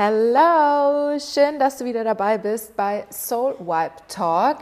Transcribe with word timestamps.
Hello, 0.00 1.18
schön, 1.18 1.58
dass 1.58 1.78
du 1.78 1.84
wieder 1.84 2.04
dabei 2.04 2.38
bist 2.38 2.76
bei 2.76 3.04
Soul 3.10 3.56
Wipe 3.58 4.00
Talk. 4.06 4.58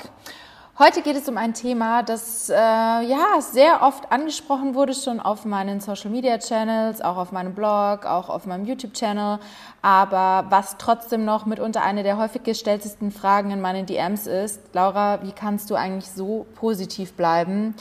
Heute 0.78 1.02
geht 1.02 1.14
es 1.14 1.28
um 1.28 1.36
ein 1.36 1.52
Thema, 1.52 2.02
das 2.02 2.48
äh, 2.48 2.54
ja 2.54 3.38
sehr 3.40 3.82
oft 3.82 4.10
angesprochen 4.10 4.74
wurde, 4.74 4.94
schon 4.94 5.20
auf 5.20 5.44
meinen 5.44 5.80
Social 5.80 6.10
Media 6.10 6.38
Channels, 6.38 7.02
auch 7.02 7.18
auf 7.18 7.32
meinem 7.32 7.54
Blog, 7.54 8.06
auch 8.06 8.30
auf 8.30 8.46
meinem 8.46 8.64
YouTube 8.64 8.94
Channel, 8.94 9.38
aber 9.82 10.46
was 10.48 10.78
trotzdem 10.78 11.26
noch 11.26 11.44
mitunter 11.44 11.82
eine 11.82 12.02
der 12.02 12.16
häufig 12.16 12.42
gestelltesten 12.42 13.10
Fragen 13.10 13.50
in 13.50 13.60
meinen 13.60 13.84
DMs 13.84 14.26
ist: 14.26 14.62
Laura, 14.72 15.22
wie 15.22 15.32
kannst 15.32 15.68
du 15.68 15.74
eigentlich 15.74 16.10
so 16.10 16.46
positiv 16.54 17.12
bleiben? 17.12 17.74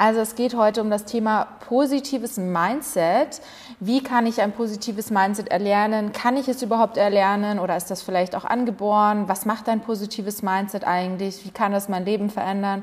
Also 0.00 0.20
es 0.20 0.34
geht 0.34 0.56
heute 0.56 0.80
um 0.80 0.88
das 0.88 1.04
Thema 1.04 1.46
positives 1.68 2.38
Mindset. 2.38 3.42
Wie 3.80 4.02
kann 4.02 4.26
ich 4.26 4.40
ein 4.40 4.52
positives 4.52 5.10
Mindset 5.10 5.48
erlernen? 5.48 6.12
Kann 6.12 6.38
ich 6.38 6.48
es 6.48 6.62
überhaupt 6.62 6.96
erlernen 6.96 7.58
oder 7.58 7.76
ist 7.76 7.90
das 7.90 8.00
vielleicht 8.00 8.34
auch 8.34 8.46
angeboren? 8.46 9.24
Was 9.26 9.44
macht 9.44 9.68
ein 9.68 9.80
positives 9.80 10.40
Mindset 10.40 10.84
eigentlich? 10.84 11.44
Wie 11.44 11.50
kann 11.50 11.72
das 11.72 11.90
mein 11.90 12.06
Leben 12.06 12.30
verändern? 12.30 12.82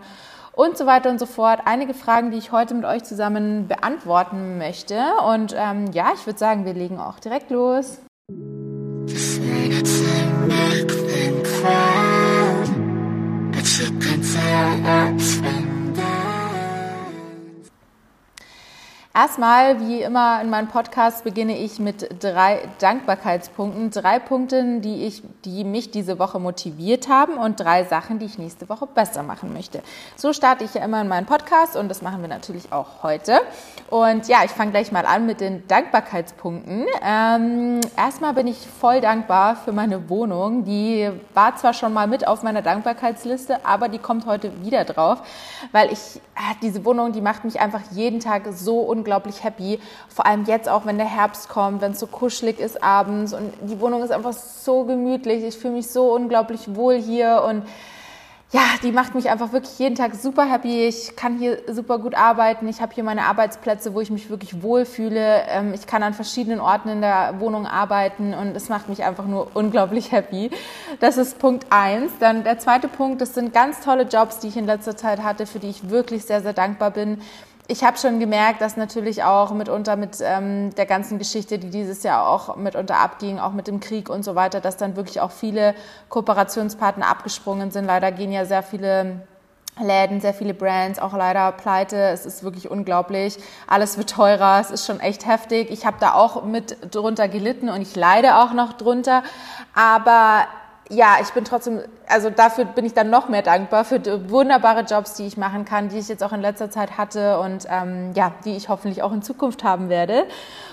Und 0.52 0.77
so 0.77 0.85
weiter 0.85 1.09
und 1.09 1.20
so 1.20 1.26
fort. 1.26 1.62
Einige 1.66 1.95
Fragen, 1.95 2.30
die 2.30 2.38
ich 2.38 2.52
heute 2.52 2.76
mit 2.76 2.85
euch 2.85 3.03
zusammen 3.03 3.68
beantworten 3.68 4.59
möchte. 4.59 5.02
Und 5.27 5.55
ähm, 5.57 5.91
ja, 5.93 6.12
ich 6.13 6.23
würde 6.27 6.38
sagen, 6.38 6.65
wir 6.65 6.76
legen 6.76 6.99
auch 6.99 7.18
direkt 7.18 7.49
los. 7.49 7.98
Erstmal, 19.20 19.80
wie 19.80 20.03
immer 20.03 20.39
in 20.44 20.52
meinem 20.52 20.67
Podcast, 20.67 21.23
beginne 21.23 21.57
ich 21.57 21.80
mit 21.80 22.21
drei 22.21 22.59
Dankbarkeitspunkten, 22.77 23.90
drei 23.90 24.20
Punkten, 24.20 24.81
die, 24.81 25.07
ich, 25.07 25.23
die 25.43 25.63
mich 25.63 25.90
diese 25.90 26.20
Woche 26.20 26.40
motiviert 26.40 27.09
haben 27.09 27.34
und 27.34 27.59
drei 27.59 27.84
Sachen, 27.84 28.20
die 28.20 28.27
ich 28.27 28.38
nächste 28.38 28.70
Woche 28.70 28.85
besser 28.85 29.23
machen 29.23 29.54
möchte. 29.54 29.82
So 30.18 30.34
starte 30.34 30.65
ich 30.65 30.76
ja 30.76 30.85
immer 30.85 31.01
in 31.01 31.07
meinen 31.07 31.26
Podcast 31.26 31.76
und 31.76 31.90
das 31.90 32.04
machen 32.04 32.21
wir 32.21 32.27
natürlich 32.27 32.71
auch 32.71 33.01
heute. 33.01 33.40
Und 33.90 34.27
ja, 34.27 34.43
ich 34.45 34.51
fange 34.51 34.70
gleich 34.70 34.91
mal 34.91 35.07
an 35.07 35.26
mit 35.26 35.41
den 35.41 35.68
Dankbarkeitspunkten. 35.68 36.85
Ähm, 37.04 37.82
erstmal 37.98 38.35
bin 38.35 38.45
ich 38.45 38.68
voll 38.68 39.01
dankbar 39.01 39.55
für 39.55 39.71
meine 39.71 40.10
Wohnung. 40.10 40.63
Die 40.63 41.10
war 41.34 41.55
zwar 41.55 41.73
schon 41.73 41.91
mal 41.91 42.05
mit 42.05 42.27
auf 42.27 42.43
meiner 42.43 42.62
Dankbarkeitsliste, 42.62 43.65
aber 43.65 43.90
die 43.90 43.98
kommt 43.98 44.27
heute 44.27 44.63
wieder 44.63 44.85
drauf, 44.85 45.23
weil 45.71 45.91
ich, 45.91 46.18
äh, 46.35 46.54
diese 46.62 46.85
Wohnung, 46.85 47.13
die 47.13 47.21
macht 47.21 47.45
mich 47.45 47.60
einfach 47.60 47.82
jeden 47.90 48.20
Tag 48.20 48.43
so 48.54 48.82
unglaublich 48.82 49.07
unglaublich 49.08 49.44
happy. 49.44 49.80
Vor 50.10 50.26
allem 50.26 50.44
jetzt 50.46 50.68
auch, 50.68 50.86
wenn 50.86 50.98
der 50.98 51.08
Herbst 51.08 51.48
kommt, 51.48 51.82
wenn 51.82 51.94
es 51.94 52.00
so 52.00 52.08
kuschelig 52.08 52.60
ist 52.60 52.84
abends 52.84 53.34
und 53.34 53.54
die 53.62 53.80
Wohnung 53.80 54.04
ist 54.04 54.12
einfach 54.12 54.34
so 54.34 54.84
gemütlich. 54.84 55.46
Ich 55.46 55.58
fühle 55.58 55.76
mich 55.76 55.90
so 55.90 56.13
unglaublich 56.13 56.76
wohl 56.76 56.96
hier 56.96 57.44
und 57.48 57.63
ja, 58.52 58.62
die 58.82 58.94
macht 58.94 59.13
mich 59.13 59.30
einfach 59.30 59.52
wirklich 59.52 59.78
jeden 59.78 59.96
Tag 59.96 60.16
super 60.16 60.46
happy. 60.50 60.85
Ich 60.85 61.18
kann 61.18 61.38
hier 61.38 61.58
super 61.70 62.00
gut 62.00 62.16
arbeiten. 62.16 62.68
Ich 62.70 62.82
habe 62.82 62.94
hier 62.94 63.04
meine 63.04 63.24
Arbeitsplätze, 63.24 63.94
wo 63.94 64.00
ich 64.00 64.09
mich 64.09 64.30
wirklich 64.30 64.62
wohlfühle. 64.62 65.41
Ähm, 65.50 65.74
ich 65.74 65.85
kann 65.85 66.02
an 66.02 66.13
verschiedenen 66.13 66.62
Orten 66.62 66.88
in 66.88 67.02
der 67.02 67.35
Wohnung 67.40 67.66
arbeiten 67.66 68.34
und 68.34 68.56
es 68.56 68.69
macht 68.69 68.88
mich 68.88 69.03
einfach 69.03 69.25
nur 69.25 69.52
unglaublich 69.53 70.13
happy. 70.13 70.50
Das 71.02 71.18
ist 71.18 71.40
Punkt 71.40 71.66
eins. 71.69 72.12
Dann 72.19 72.46
der 72.46 72.58
zweite 72.58 72.88
Punkt, 72.88 73.19
das 73.19 73.34
sind 73.34 73.53
ganz 73.53 73.81
tolle 73.81 74.03
Jobs, 74.03 74.40
die 74.40 74.47
ich 74.47 74.56
in 74.56 74.66
letzter 74.66 74.96
Zeit 74.96 75.24
hatte, 75.24 75.46
für 75.46 75.59
die 75.59 75.68
ich 75.68 75.90
wirklich 75.90 76.24
sehr, 76.24 76.41
sehr 76.41 76.53
dankbar 76.53 76.91
bin 76.91 77.19
ich 77.68 77.84
habe 77.84 77.97
schon 77.97 78.19
gemerkt, 78.19 78.62
dass 78.62 78.78
natürlich 78.78 79.23
auch 79.23 79.51
mitunter 79.51 79.97
mit 79.97 80.18
ähm, 80.22 80.73
der 80.75 80.85
ganzen 80.85 81.18
Geschichte, 81.18 81.59
die 81.59 81.69
dieses 81.69 82.03
Jahr 82.03 82.28
auch 82.28 82.56
mitunter 82.56 82.97
abging, 82.97 83.40
auch 83.40 83.51
mit 83.51 83.68
dem 83.68 83.79
Krieg 83.79 84.09
und 84.09 84.23
so 84.23 84.35
weiter, 84.35 84.62
dass 84.62 84.78
dann 84.78 84.96
wirklich 84.96 85.19
auch 85.19 85.31
viele 85.31 85.75
Kooperationspartner 86.09 87.07
abgesprungen 87.07 87.72
sind. 87.72 87.85
Leider 87.85 88.12
gehen 88.12 88.31
ja 88.31 88.45
sehr 88.45 88.63
viele 88.63 89.22
Läden, 89.81 90.22
sehr 90.22 90.34
viele 90.34 90.53
Brands, 90.53 90.97
auch 91.00 91.13
leider 91.13 91.51
pleite. 91.51 91.97
Es 91.97 92.25
ist 92.25 92.44
wirklich 92.44 92.72
unglaublich. 92.72 93.38
Alles 93.67 93.97
wird 93.97 94.09
teurer. 94.09 94.59
Es 94.61 94.72
ist 94.72 94.85
schon 94.85 94.99
echt 95.01 95.28
heftig. 95.28 95.69
Ich 95.69 95.85
habe 95.85 95.97
da 95.99 96.13
auch 96.13 96.44
mit 96.44 96.95
drunter 96.95 97.28
gelitten 97.28 97.69
und 97.69 97.81
ich 97.81 97.95
leide 97.95 98.38
auch 98.38 98.53
noch 98.53 98.73
drunter. 98.73 99.23
Aber 99.75 100.47
ja, 100.89 101.17
ich 101.21 101.29
bin 101.29 101.43
trotzdem, 101.43 101.81
also 102.07 102.29
dafür 102.29 102.63
bin 102.63 102.85
ich 102.85 102.93
dann 102.93 103.09
noch 103.09 103.27
mehr 103.27 103.41
dankbar 103.41 103.83
für 103.83 103.99
wunderbare 104.29 104.81
Jobs, 104.81 105.15
die 105.15 105.27
ich 105.27 105.35
machen 105.35 105.65
kann, 105.65 105.89
die 105.89 105.97
ich 105.97 106.07
jetzt 106.07 106.23
auch 106.23 106.31
in 106.31 106.41
letzter 106.41 106.69
Zeit 106.69 106.97
hatte 106.97 107.39
und 107.39 107.65
ähm, 107.69 108.13
ja, 108.13 108.33
die 108.45 108.55
ich 108.55 108.69
hoffentlich 108.69 109.03
auch 109.03 109.11
in 109.11 109.21
Zukunft 109.21 109.65
haben 109.65 109.89
werde. 109.89 110.25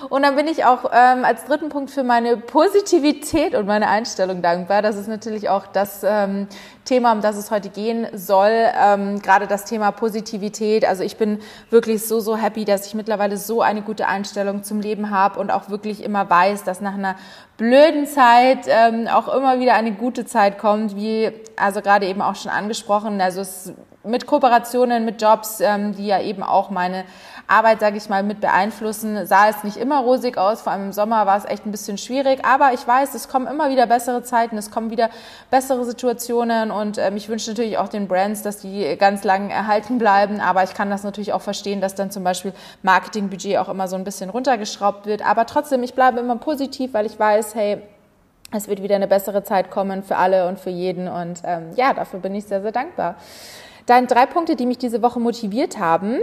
Und 0.08 0.22
dann 0.22 0.36
bin 0.36 0.46
ich 0.46 0.64
auch 0.64 0.90
ähm, 0.92 1.24
als 1.24 1.44
dritten 1.46 1.68
Punkt 1.68 1.90
für 1.90 2.04
meine 2.04 2.36
Positivität 2.36 3.54
und 3.54 3.66
meine 3.66 3.88
Einstellung 3.88 4.40
dankbar. 4.40 4.82
Das 4.82 4.96
ist 4.96 5.08
natürlich 5.08 5.48
auch 5.48 5.66
das 5.66 6.02
ähm, 6.04 6.46
Thema, 6.84 7.12
um 7.12 7.20
das 7.20 7.36
es 7.36 7.50
heute 7.50 7.70
gehen 7.70 8.06
soll. 8.12 8.52
Ähm, 8.52 9.20
gerade 9.20 9.48
das 9.48 9.64
Thema 9.64 9.90
Positivität. 9.90 10.84
Also 10.84 11.02
ich 11.02 11.16
bin 11.16 11.40
wirklich 11.70 12.06
so, 12.06 12.20
so 12.20 12.36
happy, 12.36 12.64
dass 12.64 12.86
ich 12.86 12.94
mittlerweile 12.94 13.36
so 13.36 13.62
eine 13.62 13.82
gute 13.82 14.06
Einstellung 14.06 14.62
zum 14.62 14.80
Leben 14.80 15.10
habe 15.10 15.40
und 15.40 15.50
auch 15.50 15.70
wirklich 15.70 16.04
immer 16.04 16.28
weiß, 16.28 16.62
dass 16.62 16.80
nach 16.80 16.94
einer 16.94 17.16
blöden 17.56 18.06
Zeit 18.06 18.66
ähm, 18.66 19.06
auch 19.06 19.28
immer 19.28 19.60
wieder 19.60 19.74
eine 19.74 19.92
gute 19.92 20.24
Zeit 20.24 20.58
kommt, 20.58 20.96
wie 20.96 21.30
also 21.56 21.80
gerade 21.80 22.06
eben 22.06 22.22
auch 22.22 22.34
schon 22.34 22.50
angesprochen. 22.50 23.20
Also 23.20 23.40
es 23.40 23.72
mit 24.04 24.26
Kooperationen, 24.26 25.04
mit 25.04 25.20
Jobs, 25.20 25.60
ähm, 25.60 25.94
die 25.94 26.06
ja 26.06 26.20
eben 26.20 26.42
auch 26.42 26.70
meine 26.70 27.04
Arbeit, 27.46 27.80
sage 27.80 27.96
ich 27.96 28.08
mal, 28.08 28.22
mit 28.22 28.40
beeinflussen, 28.40 29.26
sah 29.26 29.48
es 29.48 29.64
nicht 29.64 29.76
immer 29.76 30.00
rosig 30.00 30.38
aus. 30.38 30.62
Vor 30.62 30.72
allem 30.72 30.86
im 30.86 30.92
Sommer 30.92 31.26
war 31.26 31.36
es 31.36 31.44
echt 31.44 31.66
ein 31.66 31.70
bisschen 31.70 31.98
schwierig. 31.98 32.44
Aber 32.44 32.72
ich 32.72 32.86
weiß, 32.86 33.14
es 33.14 33.28
kommen 33.28 33.46
immer 33.46 33.70
wieder 33.70 33.86
bessere 33.86 34.22
Zeiten, 34.22 34.56
es 34.56 34.70
kommen 34.70 34.90
wieder 34.90 35.10
bessere 35.50 35.84
Situationen 35.84 36.70
und 36.70 36.98
ähm, 36.98 37.16
ich 37.16 37.28
wünsche 37.28 37.50
natürlich 37.50 37.76
auch 37.78 37.88
den 37.88 38.08
Brands, 38.08 38.42
dass 38.42 38.58
die 38.58 38.96
ganz 38.98 39.24
lang 39.24 39.50
erhalten 39.50 39.98
bleiben. 39.98 40.40
Aber 40.40 40.62
ich 40.62 40.74
kann 40.74 40.90
das 40.90 41.02
natürlich 41.02 41.32
auch 41.32 41.42
verstehen, 41.42 41.80
dass 41.80 41.94
dann 41.94 42.10
zum 42.10 42.24
Beispiel 42.24 42.52
Marketingbudget 42.82 43.58
auch 43.58 43.68
immer 43.68 43.88
so 43.88 43.96
ein 43.96 44.04
bisschen 44.04 44.30
runtergeschraubt 44.30 45.06
wird. 45.06 45.24
Aber 45.26 45.46
trotzdem, 45.46 45.82
ich 45.82 45.94
bleibe 45.94 46.20
immer 46.20 46.36
positiv, 46.36 46.94
weil 46.94 47.06
ich 47.06 47.18
weiß, 47.18 47.54
hey, 47.54 47.82
es 48.52 48.68
wird 48.68 48.82
wieder 48.82 48.94
eine 48.94 49.08
bessere 49.08 49.42
Zeit 49.42 49.70
kommen 49.70 50.02
für 50.02 50.16
alle 50.16 50.48
und 50.48 50.58
für 50.58 50.70
jeden. 50.70 51.08
Und 51.08 51.42
ähm, 51.44 51.72
ja, 51.76 51.92
dafür 51.92 52.20
bin 52.20 52.34
ich 52.34 52.44
sehr, 52.44 52.62
sehr 52.62 52.72
dankbar. 52.72 53.16
Dann 53.86 54.06
drei 54.06 54.24
Punkte, 54.24 54.56
die 54.56 54.64
mich 54.64 54.78
diese 54.78 55.02
Woche 55.02 55.20
motiviert 55.20 55.78
haben. 55.78 56.18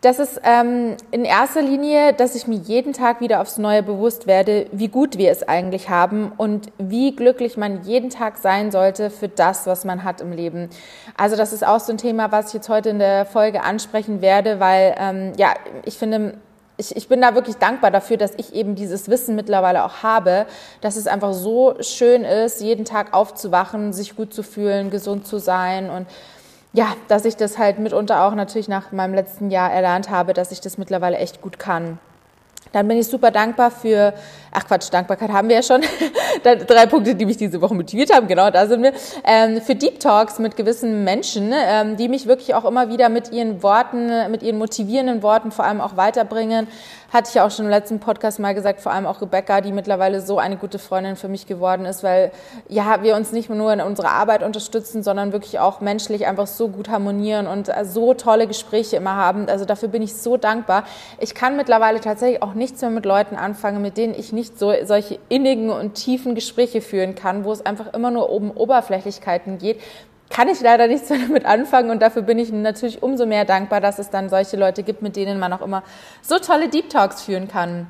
Das 0.00 0.18
ist 0.18 0.40
ähm, 0.44 0.96
in 1.10 1.24
erster 1.24 1.60
Linie, 1.60 2.14
dass 2.14 2.34
ich 2.34 2.46
mir 2.46 2.56
jeden 2.56 2.92
Tag 2.92 3.20
wieder 3.20 3.40
aufs 3.40 3.58
Neue 3.58 3.82
bewusst 3.82 4.26
werde, 4.26 4.66
wie 4.72 4.88
gut 4.88 5.18
wir 5.18 5.30
es 5.30 5.46
eigentlich 5.46 5.90
haben 5.90 6.32
und 6.36 6.70
wie 6.78 7.14
glücklich 7.14 7.56
man 7.56 7.82
jeden 7.82 8.10
Tag 8.10 8.38
sein 8.38 8.70
sollte 8.70 9.10
für 9.10 9.28
das, 9.28 9.66
was 9.66 9.84
man 9.84 10.04
hat 10.04 10.20
im 10.20 10.32
Leben. 10.32 10.70
Also 11.16 11.36
das 11.36 11.52
ist 11.52 11.66
auch 11.66 11.80
so 11.80 11.92
ein 11.92 11.98
Thema, 11.98 12.30
was 12.32 12.48
ich 12.48 12.54
jetzt 12.54 12.68
heute 12.68 12.90
in 12.90 12.98
der 12.98 13.26
Folge 13.26 13.62
ansprechen 13.62 14.22
werde, 14.22 14.60
weil 14.60 14.94
ähm, 14.96 15.32
ja, 15.36 15.52
ich 15.84 15.98
finde, 15.98 16.38
ich, 16.76 16.96
ich 16.96 17.08
bin 17.08 17.20
da 17.20 17.34
wirklich 17.34 17.56
dankbar 17.56 17.90
dafür, 17.90 18.16
dass 18.16 18.32
ich 18.36 18.54
eben 18.54 18.74
dieses 18.74 19.10
Wissen 19.10 19.34
mittlerweile 19.34 19.84
auch 19.84 20.02
habe, 20.02 20.46
dass 20.80 20.96
es 20.96 21.06
einfach 21.06 21.34
so 21.34 21.74
schön 21.80 22.24
ist, 22.24 22.62
jeden 22.62 22.86
Tag 22.86 23.12
aufzuwachen, 23.12 23.92
sich 23.92 24.16
gut 24.16 24.32
zu 24.32 24.42
fühlen, 24.42 24.90
gesund 24.90 25.26
zu 25.26 25.38
sein 25.38 25.90
und 25.90 26.06
ja, 26.72 26.94
dass 27.08 27.24
ich 27.24 27.36
das 27.36 27.58
halt 27.58 27.78
mitunter 27.78 28.24
auch 28.24 28.34
natürlich 28.34 28.68
nach 28.68 28.92
meinem 28.92 29.14
letzten 29.14 29.50
Jahr 29.50 29.72
erlernt 29.72 30.10
habe, 30.10 30.32
dass 30.32 30.52
ich 30.52 30.60
das 30.60 30.78
mittlerweile 30.78 31.16
echt 31.16 31.40
gut 31.40 31.58
kann. 31.58 31.98
Dann 32.72 32.86
bin 32.86 32.98
ich 32.98 33.08
super 33.08 33.32
dankbar 33.32 33.72
für, 33.72 34.14
ach 34.52 34.64
Quatsch, 34.64 34.92
Dankbarkeit 34.92 35.30
haben 35.30 35.48
wir 35.48 35.56
ja 35.56 35.62
schon. 35.62 35.80
Drei 36.42 36.86
Punkte, 36.86 37.16
die 37.16 37.26
mich 37.26 37.36
diese 37.36 37.60
Woche 37.60 37.74
motiviert 37.74 38.14
haben, 38.14 38.28
genau, 38.28 38.48
da 38.50 38.66
sind 38.66 38.82
wir. 38.82 38.92
Ähm, 39.24 39.60
für 39.60 39.74
Deep 39.74 39.98
Talks 39.98 40.38
mit 40.38 40.56
gewissen 40.56 41.02
Menschen, 41.02 41.52
ähm, 41.52 41.96
die 41.96 42.08
mich 42.08 42.26
wirklich 42.26 42.54
auch 42.54 42.64
immer 42.64 42.88
wieder 42.88 43.08
mit 43.08 43.32
ihren 43.32 43.62
Worten, 43.64 44.30
mit 44.30 44.44
ihren 44.44 44.58
motivierenden 44.58 45.22
Worten 45.22 45.50
vor 45.50 45.64
allem 45.64 45.80
auch 45.80 45.96
weiterbringen 45.96 46.68
hatte 47.10 47.28
ich 47.28 47.34
ja 47.34 47.44
auch 47.44 47.50
schon 47.50 47.64
im 47.64 47.70
letzten 47.70 47.98
Podcast 47.98 48.38
mal 48.38 48.54
gesagt, 48.54 48.80
vor 48.80 48.92
allem 48.92 49.06
auch 49.06 49.20
Rebecca, 49.20 49.60
die 49.60 49.72
mittlerweile 49.72 50.20
so 50.20 50.38
eine 50.38 50.56
gute 50.56 50.78
Freundin 50.78 51.16
für 51.16 51.28
mich 51.28 51.46
geworden 51.46 51.84
ist, 51.84 52.02
weil 52.02 52.30
ja, 52.68 53.02
wir 53.02 53.16
uns 53.16 53.32
nicht 53.32 53.50
nur 53.50 53.72
in 53.72 53.80
unserer 53.80 54.12
Arbeit 54.12 54.42
unterstützen, 54.42 55.02
sondern 55.02 55.32
wirklich 55.32 55.58
auch 55.58 55.80
menschlich 55.80 56.26
einfach 56.26 56.46
so 56.46 56.68
gut 56.68 56.88
harmonieren 56.88 57.46
und 57.48 57.68
äh, 57.68 57.84
so 57.84 58.14
tolle 58.14 58.46
Gespräche 58.46 58.96
immer 58.96 59.16
haben. 59.16 59.48
Also 59.48 59.64
dafür 59.64 59.88
bin 59.88 60.02
ich 60.02 60.14
so 60.14 60.36
dankbar. 60.36 60.84
Ich 61.18 61.34
kann 61.34 61.56
mittlerweile 61.56 62.00
tatsächlich 62.00 62.42
auch 62.42 62.54
nichts 62.54 62.80
mehr 62.80 62.90
mit 62.90 63.04
Leuten 63.04 63.34
anfangen, 63.34 63.82
mit 63.82 63.96
denen 63.96 64.14
ich 64.14 64.32
nicht 64.32 64.58
so 64.58 64.72
solche 64.84 65.18
innigen 65.28 65.70
und 65.70 65.94
tiefen 65.94 66.36
Gespräche 66.36 66.80
führen 66.80 67.16
kann, 67.16 67.44
wo 67.44 67.50
es 67.50 67.66
einfach 67.66 67.92
immer 67.92 68.12
nur 68.12 68.30
um 68.30 68.52
Oberflächlichkeiten 68.52 69.58
geht, 69.58 69.80
kann 70.30 70.48
ich 70.48 70.60
leider 70.60 70.86
nichts 70.86 71.08
damit 71.08 71.44
anfangen 71.44 71.90
und 71.90 72.00
dafür 72.00 72.22
bin 72.22 72.38
ich 72.38 72.50
natürlich 72.50 73.02
umso 73.02 73.26
mehr 73.26 73.44
dankbar, 73.44 73.80
dass 73.80 73.98
es 73.98 74.08
dann 74.08 74.30
solche 74.30 74.56
Leute 74.56 74.82
gibt, 74.82 75.02
mit 75.02 75.16
denen 75.16 75.38
man 75.38 75.52
auch 75.52 75.60
immer 75.60 75.82
so 76.22 76.38
tolle 76.38 76.68
Deep 76.68 76.88
Talks 76.88 77.22
führen 77.22 77.48
kann. 77.48 77.88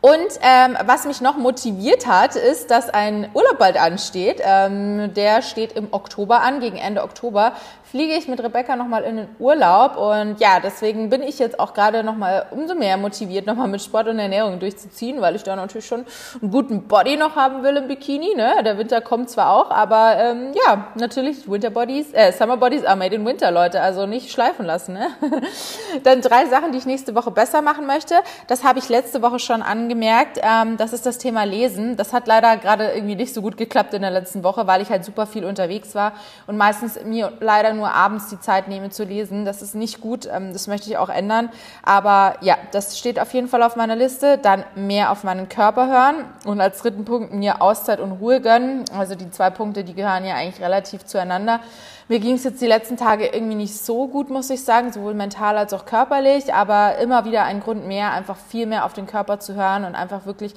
Und 0.00 0.38
ähm, 0.42 0.76
was 0.84 1.06
mich 1.06 1.22
noch 1.22 1.38
motiviert 1.38 2.06
hat, 2.06 2.36
ist, 2.36 2.70
dass 2.70 2.90
ein 2.90 3.30
Urlaub 3.32 3.58
bald 3.58 3.80
ansteht. 3.80 4.38
Ähm, 4.44 5.14
der 5.14 5.40
steht 5.40 5.72
im 5.72 5.88
Oktober 5.92 6.42
an, 6.42 6.60
gegen 6.60 6.76
Ende 6.76 7.02
Oktober 7.02 7.54
fliege 7.94 8.14
ich 8.14 8.26
mit 8.26 8.42
Rebecca 8.42 8.74
nochmal 8.74 9.04
in 9.04 9.18
den 9.18 9.28
Urlaub. 9.38 9.96
Und 9.96 10.40
ja, 10.40 10.58
deswegen 10.58 11.10
bin 11.10 11.22
ich 11.22 11.38
jetzt 11.38 11.60
auch 11.60 11.74
gerade 11.74 12.02
nochmal 12.02 12.46
umso 12.50 12.74
mehr 12.74 12.96
motiviert, 12.96 13.46
nochmal 13.46 13.68
mit 13.68 13.80
Sport 13.82 14.08
und 14.08 14.18
Ernährung 14.18 14.58
durchzuziehen, 14.58 15.20
weil 15.20 15.36
ich 15.36 15.44
da 15.44 15.54
natürlich 15.54 15.86
schon 15.86 16.04
einen 16.42 16.50
guten 16.50 16.88
Body 16.88 17.16
noch 17.16 17.36
haben 17.36 17.62
will 17.62 17.76
im 17.76 17.86
Bikini. 17.86 18.34
Ne? 18.34 18.64
Der 18.64 18.78
Winter 18.78 19.00
kommt 19.00 19.30
zwar 19.30 19.54
auch, 19.54 19.70
aber 19.70 20.16
ähm, 20.18 20.52
ja, 20.66 20.88
natürlich 20.96 21.48
Winter 21.48 21.70
Bodies, 21.70 22.12
äh, 22.12 22.32
Summer 22.32 22.56
Bodies 22.56 22.84
are 22.84 22.96
made 22.96 23.14
in 23.14 23.24
Winter, 23.24 23.52
Leute. 23.52 23.80
Also 23.80 24.06
nicht 24.06 24.32
schleifen 24.32 24.66
lassen. 24.66 24.94
Ne? 24.94 25.10
Dann 26.02 26.20
drei 26.20 26.46
Sachen, 26.46 26.72
die 26.72 26.78
ich 26.78 26.86
nächste 26.86 27.14
Woche 27.14 27.30
besser 27.30 27.62
machen 27.62 27.86
möchte. 27.86 28.16
Das 28.48 28.64
habe 28.64 28.80
ich 28.80 28.88
letzte 28.88 29.22
Woche 29.22 29.38
schon 29.38 29.62
angemerkt. 29.62 30.40
Ähm, 30.42 30.78
das 30.78 30.92
ist 30.92 31.06
das 31.06 31.18
Thema 31.18 31.44
Lesen. 31.44 31.96
Das 31.96 32.12
hat 32.12 32.26
leider 32.26 32.56
gerade 32.56 32.90
irgendwie 32.90 33.14
nicht 33.14 33.32
so 33.32 33.40
gut 33.40 33.56
geklappt 33.56 33.94
in 33.94 34.02
der 34.02 34.10
letzten 34.10 34.42
Woche, 34.42 34.66
weil 34.66 34.82
ich 34.82 34.90
halt 34.90 35.04
super 35.04 35.28
viel 35.28 35.44
unterwegs 35.44 35.94
war 35.94 36.14
und 36.48 36.56
meistens 36.56 36.98
mir 37.04 37.32
leider 37.38 37.72
nur 37.72 37.83
abends 37.92 38.28
die 38.28 38.40
Zeit 38.40 38.68
nehme 38.68 38.90
zu 38.90 39.04
lesen. 39.04 39.44
Das 39.44 39.62
ist 39.62 39.74
nicht 39.74 40.00
gut. 40.00 40.26
Ähm, 40.26 40.52
das 40.52 40.66
möchte 40.66 40.88
ich 40.88 40.96
auch 40.96 41.08
ändern. 41.08 41.50
Aber 41.82 42.36
ja, 42.40 42.56
das 42.72 42.98
steht 42.98 43.18
auf 43.20 43.32
jeden 43.34 43.48
Fall 43.48 43.62
auf 43.62 43.76
meiner 43.76 43.96
Liste. 43.96 44.38
Dann 44.38 44.64
mehr 44.74 45.10
auf 45.10 45.24
meinen 45.24 45.48
Körper 45.48 45.88
hören 45.88 46.24
und 46.44 46.60
als 46.60 46.80
dritten 46.80 47.04
Punkt 47.04 47.32
mir 47.32 47.60
Auszeit 47.60 48.00
und 48.00 48.12
Ruhe 48.12 48.40
gönnen. 48.40 48.84
Also 48.96 49.14
die 49.14 49.30
zwei 49.30 49.50
Punkte, 49.50 49.84
die 49.84 49.94
gehören 49.94 50.24
ja 50.24 50.34
eigentlich 50.34 50.62
relativ 50.62 51.04
zueinander. 51.04 51.60
Mir 52.08 52.20
ging 52.20 52.34
es 52.34 52.44
jetzt 52.44 52.60
die 52.60 52.66
letzten 52.66 52.98
Tage 52.98 53.28
irgendwie 53.28 53.54
nicht 53.54 53.78
so 53.78 54.08
gut, 54.08 54.28
muss 54.28 54.50
ich 54.50 54.62
sagen, 54.62 54.92
sowohl 54.92 55.14
mental 55.14 55.56
als 55.56 55.72
auch 55.72 55.86
körperlich, 55.86 56.52
aber 56.52 56.98
immer 56.98 57.24
wieder 57.24 57.44
ein 57.44 57.60
Grund 57.60 57.86
mehr, 57.86 58.12
einfach 58.12 58.36
viel 58.36 58.66
mehr 58.66 58.84
auf 58.84 58.92
den 58.92 59.06
Körper 59.06 59.40
zu 59.40 59.54
hören 59.54 59.84
und 59.84 59.94
einfach 59.94 60.26
wirklich 60.26 60.54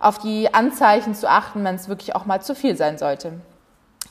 auf 0.00 0.18
die 0.18 0.52
Anzeichen 0.52 1.14
zu 1.14 1.28
achten, 1.28 1.62
wenn 1.62 1.76
es 1.76 1.88
wirklich 1.88 2.16
auch 2.16 2.26
mal 2.26 2.42
zu 2.42 2.54
viel 2.54 2.76
sein 2.76 2.98
sollte. 2.98 3.34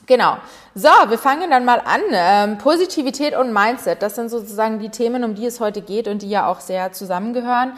Genau. 0.08 0.38
So, 0.74 0.88
wir 1.08 1.18
fangen 1.18 1.50
dann 1.50 1.66
mal 1.66 1.82
an. 1.84 2.00
Ähm, 2.12 2.56
Positivität 2.56 3.36
und 3.36 3.52
Mindset, 3.52 4.00
das 4.00 4.14
sind 4.14 4.30
sozusagen 4.30 4.78
die 4.78 4.88
Themen, 4.88 5.22
um 5.22 5.34
die 5.34 5.44
es 5.44 5.60
heute 5.60 5.82
geht 5.82 6.08
und 6.08 6.22
die 6.22 6.30
ja 6.30 6.46
auch 6.48 6.60
sehr 6.60 6.92
zusammengehören. 6.92 7.74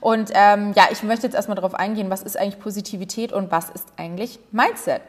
Und 0.00 0.30
ähm, 0.32 0.72
ja, 0.76 0.84
ich 0.92 1.02
möchte 1.02 1.26
jetzt 1.26 1.34
erstmal 1.34 1.56
darauf 1.56 1.74
eingehen, 1.74 2.08
was 2.08 2.22
ist 2.22 2.38
eigentlich 2.38 2.60
Positivität 2.60 3.32
und 3.32 3.50
was 3.50 3.68
ist 3.70 3.84
eigentlich 3.96 4.38
Mindset. 4.52 5.02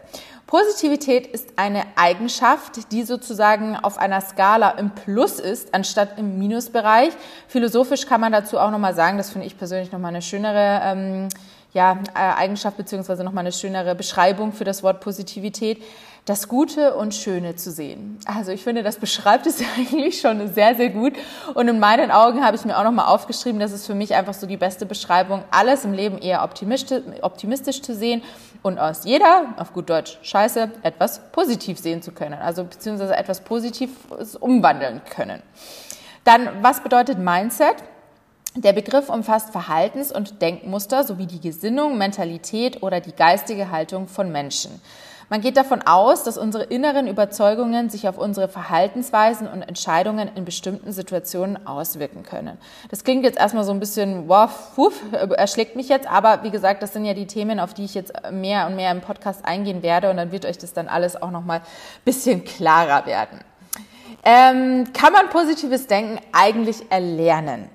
Positivität 0.48 1.28
ist 1.28 1.50
eine 1.58 1.84
Eigenschaft, 1.96 2.92
die 2.92 3.04
sozusagen 3.04 3.78
auf 3.78 4.00
einer 4.00 4.22
Skala 4.22 4.72
im 4.72 4.90
Plus 4.90 5.40
ist, 5.40 5.76
anstatt 5.76 6.18
im 6.18 6.40
Minusbereich. 6.40 7.14
Philosophisch 7.48 8.08
kann 8.08 8.20
man 8.20 8.32
dazu 8.32 8.58
auch 8.58 8.72
nochmal 8.72 8.96
sagen, 8.96 9.18
das 9.20 9.30
finde 9.30 9.46
ich 9.46 9.60
persönlich 9.60 9.92
nochmal 9.92 10.10
eine 10.10 10.24
schönere 10.24 10.82
ähm, 10.84 11.30
ja, 11.74 12.00
äh, 12.14 12.20
Eigenschaft 12.20 12.78
beziehungsweise 12.78 13.24
nochmal 13.24 13.44
eine 13.44 13.52
schönere 13.52 13.96
Beschreibung 13.96 14.54
für 14.54 14.64
das 14.64 14.84
Wort 14.84 15.02
Positivität 15.02 15.82
das 16.26 16.48
Gute 16.48 16.96
und 16.96 17.14
Schöne 17.14 17.58
zu 17.58 17.70
sehen. 17.70 18.18
Also 18.26 18.52
ich 18.52 18.64
finde, 18.64 18.82
das 18.82 18.98
beschreibt 18.98 19.46
es 19.46 19.62
eigentlich 19.78 20.22
schon 20.22 20.54
sehr, 20.54 20.76
sehr 20.76 20.90
gut. 20.90 21.14
Und 21.54 21.68
in 21.68 21.80
meinen 21.80 22.12
Augen 22.12 22.46
habe 22.46 22.56
ich 22.56 22.64
mir 22.64 22.78
auch 22.78 22.84
nochmal 22.84 23.08
aufgeschrieben, 23.08 23.60
das 23.60 23.74
ist 23.74 23.86
für 23.86 23.96
mich 23.96 24.16
einfach 24.16 24.34
so 24.34 24.48
die 24.48 24.58
beste 24.58 24.86
Beschreibung, 24.86 25.44
alles 25.52 25.84
im 25.84 25.94
Leben 25.94 26.18
eher 26.18 26.44
optimistisch, 26.44 27.82
zu 27.82 27.96
sehen 27.96 28.22
und 28.62 28.80
aus 28.80 29.04
jeder, 29.04 29.54
auf 29.58 29.74
gut 29.74 29.90
Deutsch, 29.90 30.18
Scheiße, 30.22 30.72
etwas 30.84 31.20
positiv 31.32 31.78
sehen 31.80 32.02
zu 32.02 32.12
können. 32.14 32.36
Also 32.36 32.64
beziehungsweise 32.64 33.16
etwas 33.16 33.42
Positives 33.42 34.38
umwandeln 34.38 35.02
können. 35.10 35.42
Dann, 36.24 36.50
was 36.62 36.82
bedeutet 36.82 37.20
Mindset? 37.20 37.76
Der 38.56 38.72
Begriff 38.72 39.10
umfasst 39.10 39.52
Verhaltens- 39.52 40.14
und 40.14 40.42
Denkmuster 40.42 41.04
sowie 41.04 41.26
die 41.26 41.42
Gesinnung, 41.42 41.98
Mentalität 41.98 42.84
oder 42.84 43.02
die 43.02 43.12
geistige 43.12 43.72
Haltung 43.72 44.08
von 44.08 44.32
Menschen. 44.32 44.80
Man 45.34 45.42
geht 45.42 45.58
davon 45.58 45.82
aus, 45.82 46.24
dass 46.24 46.38
unsere 46.38 46.66
inneren 46.66 47.08
Überzeugungen 47.08 47.90
sich 47.90 48.08
auf 48.08 48.20
unsere 48.20 48.48
Verhaltensweisen 48.48 49.48
und 49.48 49.64
Entscheidungen 49.64 50.30
in 50.36 50.46
bestimmten 50.46 50.92
Situationen 50.92 51.66
auswirken 51.66 52.22
können. 52.22 52.60
Das 52.92 53.04
klingt 53.04 53.24
jetzt 53.24 53.40
erstmal 53.40 53.64
so 53.64 53.72
ein 53.72 53.80
bisschen, 53.80 54.30
wow, 54.30 54.52
puff, 54.76 55.02
erschlägt 55.12 55.76
mich 55.76 55.90
jetzt, 55.90 56.08
aber 56.08 56.44
wie 56.44 56.52
gesagt, 56.52 56.84
das 56.84 56.94
sind 56.94 57.04
ja 57.04 57.16
die 57.16 57.26
Themen, 57.26 57.60
auf 57.60 57.74
die 57.74 57.84
ich 57.84 57.96
jetzt 57.96 58.14
mehr 58.32 58.68
und 58.68 58.76
mehr 58.76 58.92
im 58.92 59.02
Podcast 59.02 59.44
eingehen 59.44 59.82
werde 59.82 60.12
und 60.12 60.18
dann 60.18 60.32
wird 60.32 60.46
euch 60.46 60.60
das 60.60 60.74
dann 60.74 60.88
alles 60.88 61.20
auch 61.20 61.32
nochmal 61.32 61.62
ein 61.62 61.66
bisschen 62.06 62.46
klarer 62.46 63.08
werden. 63.08 63.40
Ähm, 64.24 64.94
kann 64.94 65.14
man 65.14 65.30
positives 65.30 65.88
Denken 65.88 66.20
eigentlich 66.32 66.92
erlernen? 66.92 67.70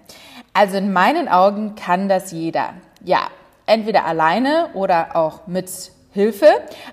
Also 0.55 0.76
in 0.76 0.93
meinen 0.93 1.26
Augen 1.26 1.75
kann 1.75 2.08
das 2.08 2.31
jeder. 2.31 2.75
Ja, 3.02 3.22
entweder 3.66 4.05
alleine 4.05 4.69
oder 4.75 5.16
auch 5.16 5.49
mit 5.49 5.97
Hilfe, 6.12 6.46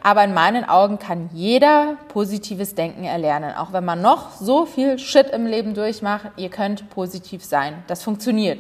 aber 0.04 0.26
in 0.26 0.34
meinen 0.34 0.66
Augen 0.66 1.00
kann 1.00 1.30
jeder 1.34 1.98
positives 2.10 2.76
Denken 2.76 3.06
erlernen. 3.06 3.56
Auch 3.56 3.72
wenn 3.72 3.86
man 3.86 4.02
noch 4.02 4.32
so 4.32 4.66
viel 4.66 5.00
Shit 5.00 5.30
im 5.30 5.46
Leben 5.46 5.74
durchmacht, 5.74 6.32
ihr 6.36 6.50
könnt 6.50 6.90
positiv 6.90 7.44
sein. 7.44 7.84
Das 7.88 8.04
funktioniert. 8.04 8.60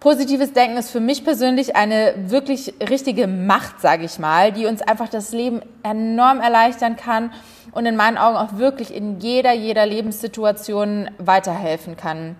Positives 0.00 0.52
Denken 0.52 0.76
ist 0.76 0.90
für 0.90 1.00
mich 1.00 1.24
persönlich 1.24 1.76
eine 1.76 2.14
wirklich 2.26 2.74
richtige 2.90 3.26
Macht, 3.26 3.80
sage 3.80 4.04
ich 4.04 4.18
mal, 4.18 4.52
die 4.52 4.66
uns 4.66 4.82
einfach 4.82 5.08
das 5.08 5.32
Leben 5.32 5.62
enorm 5.82 6.40
erleichtern 6.40 6.96
kann 6.96 7.32
und 7.72 7.86
in 7.86 7.96
meinen 7.96 8.18
Augen 8.18 8.36
auch 8.36 8.58
wirklich 8.58 8.94
in 8.94 9.18
jeder, 9.20 9.54
jeder 9.54 9.86
Lebenssituation 9.86 11.08
weiterhelfen 11.16 11.96
kann 11.96 12.36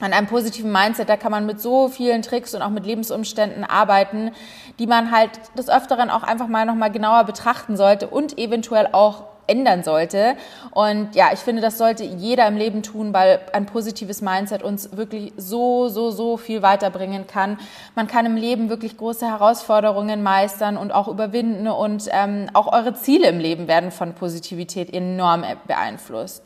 an 0.00 0.12
einem 0.12 0.26
positiven 0.26 0.72
Mindset, 0.72 1.08
da 1.08 1.16
kann 1.16 1.30
man 1.30 1.46
mit 1.46 1.60
so 1.60 1.88
vielen 1.88 2.22
Tricks 2.22 2.54
und 2.54 2.62
auch 2.62 2.70
mit 2.70 2.86
Lebensumständen 2.86 3.64
arbeiten, 3.64 4.32
die 4.78 4.86
man 4.86 5.10
halt 5.10 5.30
des 5.56 5.68
Öfteren 5.68 6.10
auch 6.10 6.22
einfach 6.22 6.48
mal 6.48 6.66
nochmal 6.66 6.90
genauer 6.90 7.24
betrachten 7.24 7.76
sollte 7.76 8.08
und 8.08 8.38
eventuell 8.38 8.88
auch 8.92 9.24
ändern 9.50 9.82
sollte. 9.82 10.36
Und 10.70 11.14
ja, 11.14 11.30
ich 11.32 11.40
finde, 11.40 11.60
das 11.60 11.76
sollte 11.76 12.04
jeder 12.04 12.46
im 12.46 12.56
Leben 12.56 12.82
tun, 12.82 13.12
weil 13.12 13.40
ein 13.52 13.66
positives 13.66 14.22
Mindset 14.22 14.62
uns 14.62 14.96
wirklich 14.96 15.32
so, 15.36 15.88
so, 15.88 16.10
so 16.10 16.36
viel 16.36 16.62
weiterbringen 16.62 17.26
kann. 17.26 17.58
Man 17.96 18.06
kann 18.06 18.26
im 18.26 18.36
Leben 18.36 18.68
wirklich 18.68 18.96
große 18.96 19.26
Herausforderungen 19.26 20.22
meistern 20.22 20.76
und 20.76 20.92
auch 20.92 21.08
überwinden 21.08 21.66
und 21.66 22.08
ähm, 22.12 22.48
auch 22.52 22.72
eure 22.72 22.94
Ziele 22.94 23.28
im 23.28 23.40
Leben 23.40 23.66
werden 23.66 23.90
von 23.90 24.14
Positivität 24.14 24.94
enorm 24.94 25.44
beeinflusst. 25.66 26.44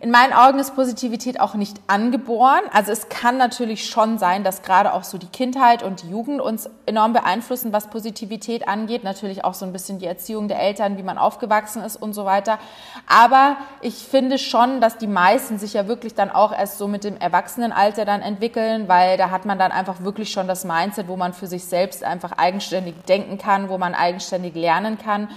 In 0.00 0.10
meinen 0.10 0.32
Augen 0.32 0.58
ist 0.58 0.74
Positivität 0.74 1.38
auch 1.38 1.54
nicht 1.54 1.80
angeboren. 1.86 2.62
Also 2.72 2.90
es 2.90 3.08
kann 3.08 3.36
natürlich 3.36 3.86
schon 3.88 4.18
sein, 4.18 4.42
dass 4.42 4.62
gerade 4.62 4.92
auch 4.92 5.04
so 5.04 5.18
die 5.18 5.28
Kindheit 5.28 5.84
und 5.84 6.02
die 6.02 6.10
Jugend 6.10 6.40
uns 6.40 6.68
enorm 6.86 7.12
beeinflussen, 7.12 7.72
was 7.72 7.88
Positivität 7.88 8.66
angeht. 8.66 9.04
Natürlich 9.04 9.44
auch 9.44 9.54
so 9.54 9.64
ein 9.64 9.72
bisschen 9.72 10.00
die 10.00 10.06
Erziehung 10.06 10.48
der 10.48 10.60
Eltern, 10.60 10.98
wie 10.98 11.04
man 11.04 11.18
aufgewachsen 11.18 11.82
ist 11.82 11.96
und 11.96 12.12
so 12.12 12.24
weiter. 12.24 12.58
Aber 13.06 13.56
ich 13.80 13.94
finde 13.94 14.38
schon, 14.38 14.80
dass 14.80 14.98
die 14.98 15.06
meisten 15.06 15.58
sich 15.58 15.74
ja 15.74 15.86
wirklich 15.86 16.14
dann 16.14 16.30
auch 16.30 16.52
erst 16.52 16.78
so 16.78 16.88
mit 16.88 17.04
dem 17.04 17.16
Erwachsenenalter 17.16 18.04
dann 18.04 18.22
entwickeln, 18.22 18.88
weil 18.88 19.16
da 19.16 19.30
hat 19.30 19.44
man 19.44 19.58
dann 19.58 19.70
einfach 19.70 20.02
wirklich 20.02 20.32
schon 20.32 20.48
das 20.48 20.64
Mindset, 20.64 21.06
wo 21.06 21.16
man 21.16 21.32
für 21.32 21.46
sich 21.46 21.64
selbst 21.64 22.02
einfach 22.02 22.32
eigenständig 22.32 22.94
denken 23.06 23.38
kann, 23.38 23.68
wo 23.68 23.78
man 23.78 23.94
eigenständig 23.94 24.54
lernen 24.54 24.98
kann. 24.98 25.28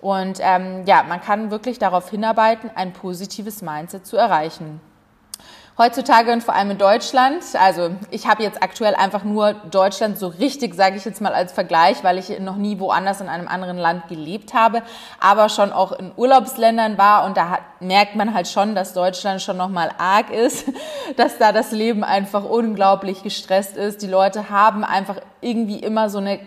Und 0.00 0.38
ähm, 0.40 0.84
ja, 0.86 1.02
man 1.02 1.20
kann 1.20 1.50
wirklich 1.50 1.78
darauf 1.78 2.10
hinarbeiten, 2.10 2.70
ein 2.74 2.92
positives 2.92 3.62
Mindset 3.62 4.06
zu 4.06 4.16
erreichen. 4.16 4.80
Heutzutage 5.78 6.32
und 6.32 6.42
vor 6.42 6.54
allem 6.54 6.70
in 6.70 6.78
Deutschland, 6.78 7.42
also 7.60 7.90
ich 8.10 8.26
habe 8.26 8.42
jetzt 8.42 8.62
aktuell 8.62 8.94
einfach 8.94 9.24
nur 9.24 9.52
Deutschland 9.52 10.18
so 10.18 10.28
richtig, 10.28 10.74
sage 10.74 10.96
ich 10.96 11.04
jetzt 11.04 11.20
mal 11.20 11.34
als 11.34 11.52
Vergleich, 11.52 12.02
weil 12.02 12.16
ich 12.16 12.40
noch 12.40 12.56
nie 12.56 12.80
woanders 12.80 13.20
in 13.20 13.28
einem 13.28 13.46
anderen 13.46 13.76
Land 13.76 14.08
gelebt 14.08 14.54
habe, 14.54 14.80
aber 15.20 15.50
schon 15.50 15.72
auch 15.72 15.92
in 15.92 16.12
Urlaubsländern 16.16 16.96
war 16.96 17.26
und 17.26 17.36
da 17.36 17.50
hat, 17.50 17.60
merkt 17.80 18.16
man 18.16 18.32
halt 18.32 18.48
schon, 18.48 18.74
dass 18.74 18.94
Deutschland 18.94 19.42
schon 19.42 19.58
nochmal 19.58 19.90
arg 19.98 20.30
ist, 20.30 20.66
dass 21.18 21.36
da 21.36 21.52
das 21.52 21.72
Leben 21.72 22.04
einfach 22.04 22.44
unglaublich 22.44 23.22
gestresst 23.22 23.76
ist. 23.76 24.00
Die 24.00 24.06
Leute 24.06 24.48
haben 24.48 24.82
einfach 24.82 25.16
irgendwie 25.42 25.80
immer 25.80 26.08
so 26.08 26.16
eine 26.16 26.40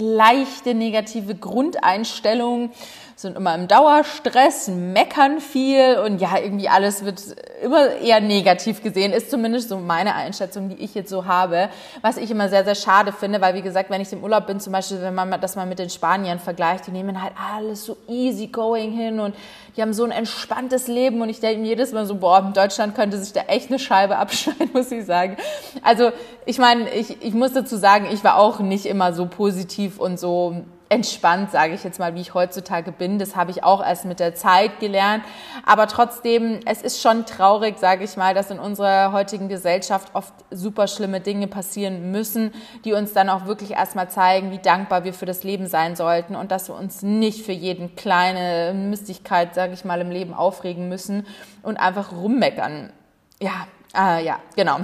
leichte 0.00 0.74
negative 0.74 1.34
Grundeinstellung, 1.34 2.70
sind 3.18 3.34
immer 3.34 3.54
im 3.54 3.66
Dauerstress, 3.66 4.68
meckern 4.68 5.40
viel 5.40 5.96
und 6.04 6.20
ja, 6.20 6.36
irgendwie 6.38 6.68
alles 6.68 7.02
wird 7.02 7.22
immer 7.62 7.92
eher 7.96 8.20
negativ 8.20 8.82
gesehen, 8.82 9.14
ist 9.14 9.30
zumindest 9.30 9.70
so 9.70 9.78
meine 9.78 10.14
Einschätzung, 10.14 10.68
die 10.68 10.84
ich 10.84 10.94
jetzt 10.94 11.08
so 11.08 11.24
habe, 11.24 11.70
was 12.02 12.18
ich 12.18 12.30
immer 12.30 12.50
sehr, 12.50 12.64
sehr 12.64 12.74
schade 12.74 13.12
finde, 13.12 13.40
weil 13.40 13.54
wie 13.54 13.62
gesagt, 13.62 13.88
wenn 13.88 14.02
ich 14.02 14.12
im 14.12 14.22
Urlaub 14.22 14.46
bin, 14.46 14.60
zum 14.60 14.74
Beispiel, 14.74 15.00
wenn 15.00 15.14
man 15.14 15.40
das 15.40 15.56
mal 15.56 15.64
mit 15.64 15.78
den 15.78 15.88
Spaniern 15.88 16.38
vergleicht, 16.38 16.88
die 16.88 16.90
nehmen 16.90 17.22
halt 17.22 17.32
alles 17.54 17.86
so 17.86 17.96
easy 18.06 18.48
going 18.48 18.92
hin 18.92 19.18
und 19.18 19.34
die 19.78 19.80
haben 19.80 19.94
so 19.94 20.04
ein 20.04 20.10
entspanntes 20.10 20.86
Leben 20.86 21.22
und 21.22 21.30
ich 21.30 21.40
denke 21.40 21.62
mir 21.62 21.68
jedes 21.68 21.92
Mal 21.92 22.04
so, 22.04 22.16
boah, 22.16 22.40
in 22.40 22.52
Deutschland 22.52 22.94
könnte 22.94 23.16
sich 23.16 23.32
da 23.32 23.40
echt 23.48 23.70
eine 23.70 23.78
Scheibe 23.78 24.16
abschneiden, 24.18 24.70
muss 24.74 24.92
ich 24.92 25.06
sagen. 25.06 25.38
Also 25.82 26.10
ich 26.44 26.58
meine, 26.58 26.90
ich, 26.90 27.22
ich 27.22 27.32
muss 27.32 27.54
dazu 27.54 27.78
sagen, 27.78 28.08
ich 28.12 28.22
war 28.24 28.36
auch 28.36 28.60
nicht 28.60 28.84
immer 28.84 29.14
so 29.14 29.24
positiv 29.24 29.98
und 29.98 30.20
so 30.20 30.64
entspannt, 30.88 31.50
sage 31.50 31.74
ich 31.74 31.82
jetzt 31.82 31.98
mal, 31.98 32.14
wie 32.14 32.20
ich 32.20 32.34
heutzutage 32.34 32.92
bin. 32.92 33.18
Das 33.18 33.34
habe 33.34 33.50
ich 33.50 33.64
auch 33.64 33.84
erst 33.84 34.04
mit 34.04 34.20
der 34.20 34.34
Zeit 34.34 34.78
gelernt. 34.78 35.24
Aber 35.64 35.88
trotzdem, 35.88 36.60
es 36.64 36.82
ist 36.82 37.02
schon 37.02 37.26
traurig, 37.26 37.78
sage 37.78 38.04
ich 38.04 38.16
mal, 38.16 38.34
dass 38.34 38.50
in 38.50 38.58
unserer 38.58 39.12
heutigen 39.12 39.48
Gesellschaft 39.48 40.14
oft 40.14 40.32
super 40.50 40.86
schlimme 40.86 41.20
Dinge 41.20 41.48
passieren 41.48 42.12
müssen, 42.12 42.52
die 42.84 42.92
uns 42.92 43.12
dann 43.12 43.28
auch 43.28 43.46
wirklich 43.46 43.72
erstmal 43.72 44.08
zeigen, 44.08 44.52
wie 44.52 44.58
dankbar 44.58 45.04
wir 45.04 45.12
für 45.12 45.26
das 45.26 45.42
Leben 45.42 45.66
sein 45.66 45.96
sollten 45.96 46.36
und 46.36 46.50
dass 46.52 46.68
wir 46.68 46.76
uns 46.76 47.02
nicht 47.02 47.44
für 47.44 47.52
jeden 47.52 47.96
kleine 47.96 48.72
Mistigkeit, 48.72 49.54
sage 49.54 49.72
ich 49.72 49.84
mal, 49.84 50.00
im 50.00 50.10
Leben 50.10 50.34
aufregen 50.34 50.88
müssen 50.88 51.26
und 51.62 51.78
einfach 51.78 52.12
rummeckern. 52.12 52.92
Ja, 53.40 53.66
äh, 53.96 54.24
ja, 54.24 54.38
genau. 54.54 54.78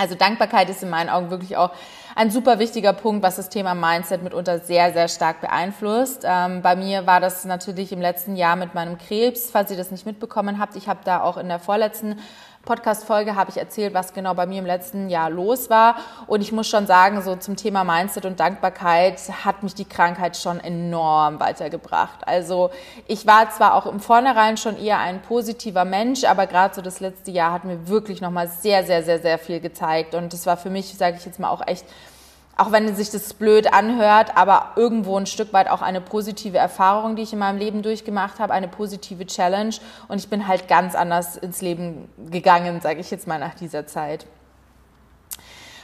Also 0.00 0.14
Dankbarkeit 0.14 0.70
ist 0.70 0.82
in 0.82 0.88
meinen 0.88 1.10
Augen 1.10 1.28
wirklich 1.30 1.58
auch 1.58 1.72
ein 2.16 2.30
super 2.30 2.58
wichtiger 2.58 2.94
Punkt, 2.94 3.22
was 3.22 3.36
das 3.36 3.50
Thema 3.50 3.74
Mindset 3.74 4.22
mitunter 4.22 4.58
sehr, 4.58 4.94
sehr 4.94 5.08
stark 5.08 5.42
beeinflusst. 5.42 6.24
Ähm, 6.26 6.62
bei 6.62 6.74
mir 6.74 7.06
war 7.06 7.20
das 7.20 7.44
natürlich 7.44 7.92
im 7.92 8.00
letzten 8.00 8.34
Jahr 8.34 8.56
mit 8.56 8.72
meinem 8.72 8.96
Krebs, 8.96 9.50
falls 9.50 9.70
ihr 9.70 9.76
das 9.76 9.90
nicht 9.90 10.06
mitbekommen 10.06 10.58
habt. 10.58 10.74
Ich 10.74 10.88
habe 10.88 11.00
da 11.04 11.22
auch 11.22 11.36
in 11.36 11.48
der 11.48 11.58
vorletzten 11.58 12.18
Podcast-Folge 12.64 13.36
habe 13.36 13.50
ich 13.50 13.56
erzählt, 13.56 13.94
was 13.94 14.12
genau 14.12 14.34
bei 14.34 14.46
mir 14.46 14.58
im 14.58 14.66
letzten 14.66 15.08
Jahr 15.08 15.30
los 15.30 15.70
war. 15.70 15.96
Und 16.26 16.42
ich 16.42 16.52
muss 16.52 16.68
schon 16.68 16.86
sagen, 16.86 17.22
so 17.22 17.36
zum 17.36 17.56
Thema 17.56 17.84
Mindset 17.84 18.26
und 18.26 18.38
Dankbarkeit 18.38 19.18
hat 19.44 19.62
mich 19.62 19.74
die 19.74 19.86
Krankheit 19.86 20.36
schon 20.36 20.60
enorm 20.60 21.40
weitergebracht. 21.40 22.20
Also 22.26 22.70
ich 23.06 23.26
war 23.26 23.50
zwar 23.50 23.74
auch 23.74 23.86
im 23.86 23.98
Vornherein 23.98 24.58
schon 24.58 24.78
eher 24.78 24.98
ein 24.98 25.22
positiver 25.22 25.84
Mensch, 25.84 26.24
aber 26.24 26.46
gerade 26.46 26.74
so 26.74 26.82
das 26.82 27.00
letzte 27.00 27.30
Jahr 27.30 27.52
hat 27.52 27.64
mir 27.64 27.88
wirklich 27.88 28.20
nochmal 28.20 28.48
sehr, 28.48 28.84
sehr, 28.84 29.02
sehr, 29.02 29.20
sehr 29.20 29.38
viel 29.38 29.60
gezeigt. 29.60 30.14
Und 30.14 30.32
das 30.32 30.44
war 30.44 30.56
für 30.58 30.70
mich, 30.70 30.94
sage 30.94 31.16
ich 31.16 31.24
jetzt 31.24 31.40
mal, 31.40 31.50
auch 31.50 31.66
echt 31.66 31.86
auch 32.60 32.72
wenn 32.72 32.94
sich 32.94 33.08
das 33.10 33.32
blöd 33.32 33.72
anhört, 33.72 34.36
aber 34.36 34.72
irgendwo 34.76 35.16
ein 35.16 35.24
Stück 35.24 35.54
weit 35.54 35.70
auch 35.70 35.80
eine 35.80 36.02
positive 36.02 36.58
Erfahrung, 36.58 37.16
die 37.16 37.22
ich 37.22 37.32
in 37.32 37.38
meinem 37.38 37.56
Leben 37.56 37.80
durchgemacht 37.80 38.38
habe, 38.38 38.52
eine 38.52 38.68
positive 38.68 39.24
Challenge. 39.24 39.74
Und 40.08 40.18
ich 40.18 40.28
bin 40.28 40.46
halt 40.46 40.68
ganz 40.68 40.94
anders 40.94 41.38
ins 41.38 41.62
Leben 41.62 42.10
gegangen, 42.30 42.82
sage 42.82 43.00
ich 43.00 43.10
jetzt 43.10 43.26
mal 43.26 43.38
nach 43.38 43.54
dieser 43.54 43.86
Zeit. 43.86 44.26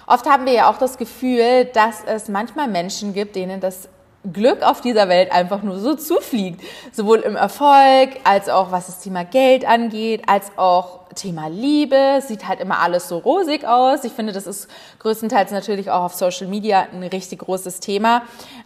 Oft 0.07 0.27
haben 0.27 0.45
wir 0.45 0.53
ja 0.53 0.71
auch 0.71 0.77
das 0.77 0.99
Gefühl, 0.99 1.65
dass 1.65 2.05
es 2.05 2.29
manchmal 2.29 2.69
Menschen 2.69 3.15
gibt, 3.15 3.37
denen 3.37 3.61
das 3.61 3.89
Glück 4.33 4.63
auf 4.63 4.81
dieser 4.81 5.09
Welt 5.09 5.33
einfach 5.33 5.63
nur 5.63 5.79
so 5.79 5.95
zufliegt. 5.95 6.61
Sowohl 6.93 7.21
im 7.21 7.37
Erfolg, 7.37 8.11
als 8.25 8.49
auch 8.49 8.73
was 8.73 8.87
das 8.87 9.01
Thema 9.01 9.25
Geld 9.25 9.67
angeht, 9.67 10.23
als 10.27 10.51
auch 10.57 11.01
Thema 11.15 11.49
Liebe. 11.49 12.21
Sieht 12.27 12.47
halt 12.47 12.61
immer 12.61 12.81
alles 12.81 13.09
so 13.09 13.19
rosig 13.19 13.65
aus. 13.65 14.05
Ich 14.05 14.13
finde, 14.13 14.33
das 14.33 14.47
ist 14.47 14.69
größtenteils 15.01 15.51
natürlich 15.51 15.91
auch 15.91 16.05
auf 16.05 16.15
Social 16.15 16.47
Media 16.47 16.87
ein 16.93 17.03
richtig 17.03 17.41
großes 17.41 17.81
Thema. 17.81 18.23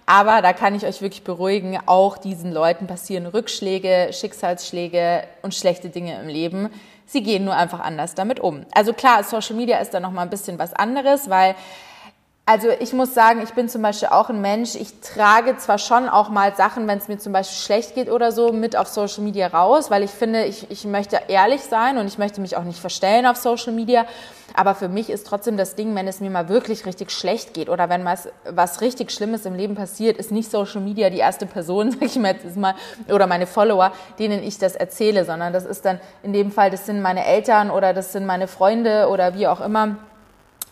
Aber 0.06 0.42
da 0.42 0.52
kann 0.52 0.74
ich 0.74 0.84
euch 0.84 1.00
wirklich 1.00 1.24
beruhigen, 1.24 1.78
auch 1.86 2.18
diesen 2.18 2.52
Leuten 2.52 2.86
passieren 2.86 3.26
Rückschläge, 3.26 4.10
Schicksalsschläge 4.12 5.24
und 5.42 5.54
schlechte 5.54 5.88
Dinge 5.88 6.20
im 6.20 6.28
Leben. 6.28 6.70
Sie 7.06 7.22
gehen 7.22 7.44
nur 7.44 7.56
einfach 7.56 7.80
anders 7.80 8.14
damit 8.14 8.38
um. 8.40 8.66
Also 8.72 8.92
klar, 8.92 9.24
Social 9.24 9.56
Media 9.56 9.78
ist 9.78 9.92
da 9.92 10.00
nochmal 10.00 10.26
ein 10.26 10.30
bisschen 10.30 10.58
was 10.58 10.72
anderes, 10.72 11.28
weil 11.28 11.56
also 12.50 12.70
ich 12.80 12.92
muss 12.92 13.14
sagen, 13.14 13.42
ich 13.44 13.50
bin 13.50 13.68
zum 13.68 13.80
Beispiel 13.82 14.08
auch 14.08 14.28
ein 14.28 14.40
Mensch, 14.40 14.74
ich 14.74 14.98
trage 15.02 15.56
zwar 15.58 15.78
schon 15.78 16.08
auch 16.08 16.30
mal 16.30 16.52
Sachen, 16.56 16.88
wenn 16.88 16.98
es 16.98 17.06
mir 17.06 17.16
zum 17.16 17.32
Beispiel 17.32 17.56
schlecht 17.56 17.94
geht 17.94 18.10
oder 18.10 18.32
so, 18.32 18.52
mit 18.52 18.74
auf 18.74 18.88
Social 18.88 19.22
Media 19.22 19.46
raus, 19.46 19.88
weil 19.88 20.02
ich 20.02 20.10
finde, 20.10 20.46
ich, 20.46 20.68
ich 20.68 20.84
möchte 20.84 21.20
ehrlich 21.28 21.60
sein 21.60 21.96
und 21.96 22.08
ich 22.08 22.18
möchte 22.18 22.40
mich 22.40 22.56
auch 22.56 22.64
nicht 22.64 22.80
verstellen 22.80 23.24
auf 23.26 23.36
Social 23.36 23.72
Media. 23.72 24.04
Aber 24.52 24.74
für 24.74 24.88
mich 24.88 25.10
ist 25.10 25.28
trotzdem 25.28 25.56
das 25.56 25.76
Ding, 25.76 25.94
wenn 25.94 26.08
es 26.08 26.18
mir 26.18 26.28
mal 26.28 26.48
wirklich 26.48 26.86
richtig 26.86 27.12
schlecht 27.12 27.54
geht 27.54 27.68
oder 27.68 27.88
wenn 27.88 28.04
was, 28.04 28.28
was 28.44 28.80
richtig 28.80 29.12
Schlimmes 29.12 29.46
im 29.46 29.54
Leben 29.54 29.76
passiert, 29.76 30.16
ist 30.16 30.32
nicht 30.32 30.50
Social 30.50 30.80
Media 30.80 31.08
die 31.08 31.18
erste 31.18 31.46
Person, 31.46 31.92
sag 31.92 32.02
ich 32.02 32.16
mir 32.16 32.32
jetzt 32.32 32.56
mal, 32.56 32.74
oder 33.12 33.28
meine 33.28 33.46
Follower, 33.46 33.92
denen 34.18 34.42
ich 34.42 34.58
das 34.58 34.74
erzähle, 34.74 35.24
sondern 35.24 35.52
das 35.52 35.66
ist 35.66 35.84
dann 35.84 36.00
in 36.24 36.32
dem 36.32 36.50
Fall, 36.50 36.72
das 36.72 36.84
sind 36.84 37.00
meine 37.00 37.24
Eltern 37.26 37.70
oder 37.70 37.94
das 37.94 38.10
sind 38.10 38.26
meine 38.26 38.48
Freunde 38.48 39.08
oder 39.08 39.36
wie 39.36 39.46
auch 39.46 39.60
immer 39.60 39.98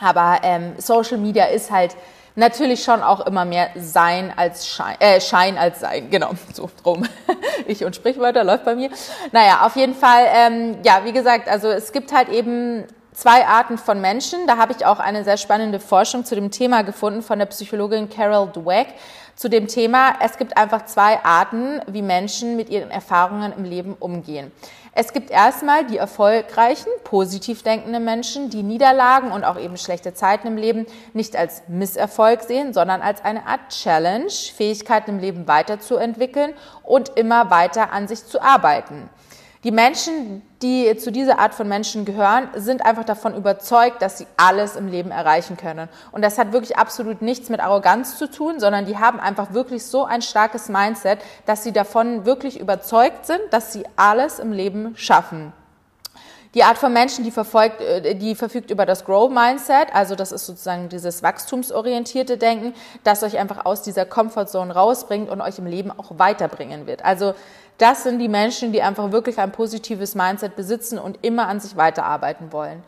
aber 0.01 0.41
ähm, 0.43 0.75
Social 0.79 1.19
Media 1.19 1.47
ist 1.47 1.71
halt 1.71 1.97
natürlich 2.35 2.85
schon 2.85 3.03
auch 3.03 3.27
immer 3.27 3.45
mehr 3.45 3.71
Sein 3.75 4.33
als 4.37 4.67
Schein, 4.67 4.97
äh, 5.01 5.21
Schein 5.21 5.59
als 5.59 5.81
Sein, 5.81 6.09
genau, 6.11 6.31
so 6.55 6.71
drum. 6.83 7.05
ich 7.67 7.85
und 7.85 7.97
Sprichwörter 7.97 8.45
läuft 8.45 8.65
bei 8.65 8.77
mir. 8.77 8.91
Naja, 9.33 9.67
auf 9.67 9.77
jeden 9.77 9.95
Fall, 9.95 10.25
ähm, 10.33 10.77
ja, 10.85 11.01
wie 11.05 11.13
gesagt, 11.13 11.49
also 11.49 11.69
es 11.69 11.93
gibt 11.93 12.13
halt 12.13 12.29
eben 12.29 12.85
zwei 13.13 13.45
Arten 13.45 13.77
von 13.77 14.01
Menschen. 14.01 14.47
Da 14.47 14.57
habe 14.57 14.73
ich 14.73 14.87
auch 14.87 15.01
eine 15.01 15.25
sehr 15.25 15.37
spannende 15.37 15.81
Forschung 15.81 16.25
zu 16.25 16.37
dem 16.37 16.53
Thema 16.53 16.83
gefunden 16.83 17.23
von 17.23 17.41
der 17.41 17.47
Psychologin 17.47 18.09
Carol 18.09 18.49
Dweck 18.53 18.95
zu 19.35 19.49
dem 19.49 19.67
Thema. 19.67 20.15
Es 20.21 20.39
gibt 20.39 20.57
einfach 20.57 20.85
zwei 20.87 21.23
Arten, 21.25 21.81
wie 21.89 22.03
Menschen 22.03 22.57
mit 22.57 22.71
ihren 22.71 22.91
Erfahrungen 22.91 23.53
im 23.53 23.65
Leben 23.65 23.97
umgehen. 23.99 24.53
Es 25.01 25.13
gibt 25.13 25.31
erstmal 25.31 25.87
die 25.87 25.97
erfolgreichen, 25.97 26.89
positiv 27.05 27.63
denkenden 27.63 28.05
Menschen, 28.05 28.51
die 28.51 28.65
Niederlagen 28.65 29.31
und 29.31 29.45
auch 29.45 29.57
eben 29.57 29.77
schlechte 29.77 30.13
Zeiten 30.13 30.49
im 30.49 30.57
Leben 30.57 30.87
nicht 31.13 31.37
als 31.37 31.63
Misserfolg 31.69 32.43
sehen, 32.43 32.73
sondern 32.73 33.01
als 33.01 33.25
eine 33.25 33.47
Art 33.47 33.69
Challenge, 33.69 34.29
Fähigkeiten 34.29 35.11
im 35.11 35.19
Leben 35.21 35.47
weiterzuentwickeln 35.47 36.53
und 36.83 37.11
immer 37.11 37.49
weiter 37.49 37.93
an 37.93 38.09
sich 38.09 38.27
zu 38.27 38.43
arbeiten. 38.43 39.09
Die 39.65 39.73
Menschen, 39.73 40.43
die 40.63 40.97
zu 40.99 41.11
dieser 41.11 41.41
Art 41.41 41.53
von 41.53 41.67
Menschen 41.67 42.05
gehören, 42.05 42.49
sind 42.55 42.87
einfach 42.87 43.03
davon 43.03 43.35
überzeugt, 43.35 44.01
dass 44.01 44.17
sie 44.17 44.27
alles 44.37 44.77
im 44.77 44.87
Leben 44.87 45.11
erreichen 45.11 45.57
können. 45.57 45.89
Und 46.13 46.23
das 46.23 46.39
hat 46.39 46.53
wirklich 46.53 46.77
absolut 46.77 47.23
nichts 47.23 47.49
mit 47.49 47.59
Arroganz 47.59 48.19
zu 48.19 48.31
tun, 48.31 48.61
sondern 48.61 48.87
die 48.87 48.99
haben 48.99 49.19
einfach 49.19 49.53
wirklich 49.53 49.85
so 49.85 50.05
ein 50.05 50.23
starkes 50.23 50.69
Mindset, 50.69 51.19
dass 51.45 51.65
sie 51.65 51.73
davon 51.73 52.25
wirklich 52.25 52.61
überzeugt 52.61 53.27
sind, 53.27 53.41
dass 53.51 53.73
sie 53.73 53.85
alles 53.97 54.39
im 54.39 54.53
Leben 54.53 54.97
schaffen. 54.97 55.53
Die 56.55 56.65
Art 56.65 56.79
von 56.79 56.93
Menschen, 56.93 57.25
die 57.25 57.31
verfolgt, 57.31 57.81
äh, 57.81 58.15
die 58.15 58.35
verfügt 58.35 58.71
über 58.71 58.87
das 58.87 59.05
Grow 59.05 59.31
Mindset, 59.31 59.89
also 59.93 60.15
das 60.15 60.33
ist 60.33 60.47
sozusagen 60.47 60.89
dieses 60.89 61.23
wachstumsorientierte 61.23 62.39
Denken, 62.39 62.75
das 63.05 63.23
euch 63.23 63.39
einfach 63.39 63.67
aus 63.67 63.83
dieser 63.83 64.07
Comfortzone 64.07 64.73
rausbringt 64.73 65.29
und 65.29 65.41
euch 65.41 65.59
im 65.59 65.67
Leben 65.67 65.91
auch 65.91 66.19
weiterbringen 66.19 66.87
wird. 66.87 67.05
Also 67.05 67.35
das 67.77 68.03
sind 68.03 68.19
die 68.19 68.29
Menschen, 68.29 68.73
die 68.73 68.83
einfach 68.83 69.13
wirklich 69.13 69.39
ein 69.39 69.53
positives 69.53 70.15
Mindset 70.15 70.57
besitzen 70.57 70.99
und 70.99 71.19
immer 71.23 71.49
an 71.49 71.61
sich 71.61 71.77
weiterarbeiten 71.77 72.53
wollen. 72.53 72.83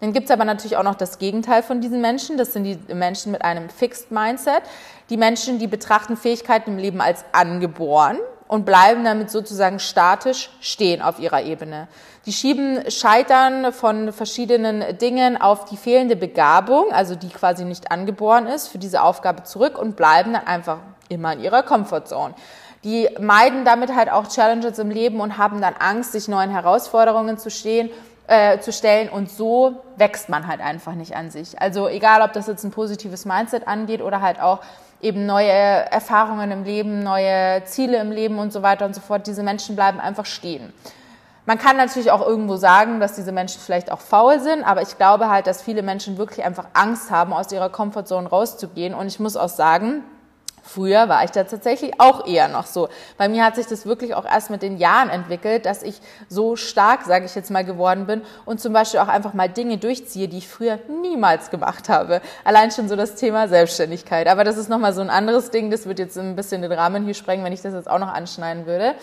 Dann 0.00 0.12
gibt's 0.12 0.30
aber 0.30 0.44
natürlich 0.44 0.76
auch 0.76 0.82
noch 0.82 0.94
das 0.94 1.18
Gegenteil 1.18 1.62
von 1.62 1.80
diesen 1.80 2.02
Menschen. 2.02 2.36
Das 2.36 2.52
sind 2.52 2.64
die 2.64 2.94
Menschen 2.94 3.32
mit 3.32 3.42
einem 3.42 3.70
Fixed 3.70 4.10
Mindset. 4.10 4.62
Die 5.08 5.16
Menschen, 5.16 5.58
die 5.58 5.66
betrachten 5.66 6.16
Fähigkeiten 6.16 6.72
im 6.72 6.78
Leben 6.78 7.00
als 7.00 7.24
angeboren 7.32 8.18
und 8.46 8.64
bleiben 8.64 9.04
damit 9.04 9.30
sozusagen 9.30 9.78
statisch 9.78 10.50
stehen 10.60 11.02
auf 11.02 11.18
ihrer 11.18 11.42
Ebene. 11.42 11.88
Die 12.26 12.32
schieben 12.32 12.90
Scheitern 12.90 13.72
von 13.72 14.12
verschiedenen 14.12 14.98
Dingen 14.98 15.40
auf 15.40 15.64
die 15.64 15.76
fehlende 15.76 16.16
Begabung, 16.16 16.90
also 16.92 17.14
die 17.14 17.28
quasi 17.28 17.64
nicht 17.64 17.90
angeboren 17.92 18.46
ist, 18.48 18.68
für 18.68 18.78
diese 18.78 19.02
Aufgabe 19.02 19.44
zurück 19.44 19.78
und 19.78 19.96
bleiben 19.96 20.32
dann 20.32 20.46
einfach 20.46 20.78
immer 21.08 21.32
in 21.34 21.40
ihrer 21.40 21.62
Comfortzone. 21.62 22.34
Die 22.82 23.08
meiden 23.20 23.64
damit 23.64 23.94
halt 23.94 24.10
auch 24.10 24.28
Challenges 24.28 24.78
im 24.78 24.90
Leben 24.90 25.20
und 25.20 25.38
haben 25.38 25.60
dann 25.60 25.74
Angst, 25.78 26.12
sich 26.12 26.28
neuen 26.28 26.50
Herausforderungen 26.50 27.38
zu 27.38 27.48
stehen 27.48 27.90
äh, 28.28 28.58
zu 28.58 28.72
stellen 28.72 29.08
und 29.08 29.30
so 29.30 29.82
wächst 29.96 30.28
man 30.28 30.46
halt 30.46 30.60
einfach 30.60 30.94
nicht 30.94 31.14
an 31.14 31.30
sich. 31.30 31.60
Also 31.60 31.88
egal, 31.88 32.22
ob 32.22 32.32
das 32.32 32.46
jetzt 32.46 32.64
ein 32.64 32.70
positives 32.70 33.24
Mindset 33.24 33.68
angeht 33.68 34.02
oder 34.02 34.20
halt 34.20 34.40
auch 34.40 34.60
eben 35.00 35.26
neue 35.26 35.48
Erfahrungen 35.48 36.50
im 36.50 36.64
Leben, 36.64 37.02
neue 37.02 37.62
Ziele 37.64 37.98
im 37.98 38.10
Leben 38.10 38.38
und 38.38 38.52
so 38.52 38.62
weiter 38.62 38.86
und 38.86 38.94
so 38.94 39.00
fort, 39.00 39.26
diese 39.26 39.42
Menschen 39.42 39.76
bleiben 39.76 40.00
einfach 40.00 40.26
stehen. 40.26 40.72
Man 41.46 41.58
kann 41.58 41.76
natürlich 41.76 42.10
auch 42.10 42.26
irgendwo 42.26 42.56
sagen, 42.56 42.98
dass 42.98 43.14
diese 43.14 43.32
Menschen 43.32 43.60
vielleicht 43.60 43.92
auch 43.92 44.00
faul 44.00 44.40
sind, 44.40 44.64
aber 44.64 44.82
ich 44.82 44.98
glaube 44.98 45.30
halt, 45.30 45.46
dass 45.46 45.62
viele 45.62 45.82
Menschen 45.82 46.18
wirklich 46.18 46.44
einfach 46.44 46.66
Angst 46.74 47.10
haben, 47.10 47.32
aus 47.32 47.52
ihrer 47.52 47.70
Komfortzone 47.70 48.28
rauszugehen. 48.28 48.94
Und 48.94 49.06
ich 49.06 49.20
muss 49.20 49.36
auch 49.36 49.48
sagen, 49.48 50.02
Früher 50.66 51.08
war 51.08 51.22
ich 51.22 51.30
da 51.30 51.44
tatsächlich 51.44 52.00
auch 52.00 52.26
eher 52.26 52.48
noch 52.48 52.66
so. 52.66 52.88
Bei 53.16 53.28
mir 53.28 53.44
hat 53.44 53.54
sich 53.54 53.66
das 53.66 53.86
wirklich 53.86 54.16
auch 54.16 54.24
erst 54.24 54.50
mit 54.50 54.62
den 54.62 54.78
Jahren 54.78 55.10
entwickelt, 55.10 55.64
dass 55.64 55.84
ich 55.84 56.00
so 56.28 56.56
stark, 56.56 57.04
sage 57.04 57.24
ich 57.24 57.36
jetzt 57.36 57.52
mal, 57.52 57.64
geworden 57.64 58.06
bin 58.06 58.22
und 58.44 58.60
zum 58.60 58.72
Beispiel 58.72 58.98
auch 58.98 59.06
einfach 59.06 59.32
mal 59.32 59.48
Dinge 59.48 59.78
durchziehe, 59.78 60.26
die 60.26 60.38
ich 60.38 60.48
früher 60.48 60.80
niemals 60.88 61.50
gemacht 61.50 61.88
habe. 61.88 62.20
Allein 62.42 62.72
schon 62.72 62.88
so 62.88 62.96
das 62.96 63.14
Thema 63.14 63.46
Selbstständigkeit. 63.46 64.26
Aber 64.26 64.42
das 64.42 64.56
ist 64.56 64.68
nochmal 64.68 64.92
so 64.92 65.02
ein 65.02 65.10
anderes 65.10 65.52
Ding. 65.52 65.70
Das 65.70 65.86
wird 65.86 66.00
jetzt 66.00 66.18
ein 66.18 66.34
bisschen 66.34 66.62
den 66.62 66.72
Rahmen 66.72 67.04
hier 67.04 67.14
sprengen, 67.14 67.44
wenn 67.44 67.52
ich 67.52 67.62
das 67.62 67.72
jetzt 67.72 67.88
auch 67.88 68.00
noch 68.00 68.12
anschneiden 68.12 68.66
würde. 68.66 68.96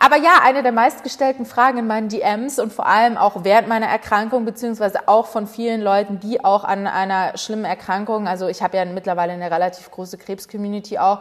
Aber 0.00 0.16
ja, 0.16 0.40
eine 0.44 0.62
der 0.62 0.70
meistgestellten 0.70 1.44
Fragen 1.44 1.78
in 1.78 1.88
meinen 1.88 2.08
DMs 2.08 2.60
und 2.60 2.72
vor 2.72 2.86
allem 2.86 3.16
auch 3.16 3.42
während 3.42 3.66
meiner 3.66 3.86
Erkrankung, 3.86 4.44
beziehungsweise 4.44 5.08
auch 5.08 5.26
von 5.26 5.48
vielen 5.48 5.80
Leuten, 5.80 6.20
die 6.20 6.44
auch 6.44 6.62
an 6.62 6.86
einer 6.86 7.36
schlimmen 7.36 7.64
Erkrankung, 7.64 8.28
also 8.28 8.46
ich 8.46 8.62
habe 8.62 8.76
ja 8.76 8.84
mittlerweile 8.84 9.32
eine 9.32 9.50
relativ 9.50 9.90
große 9.90 10.16
Krebscommunity 10.16 10.98
auch, 10.98 11.20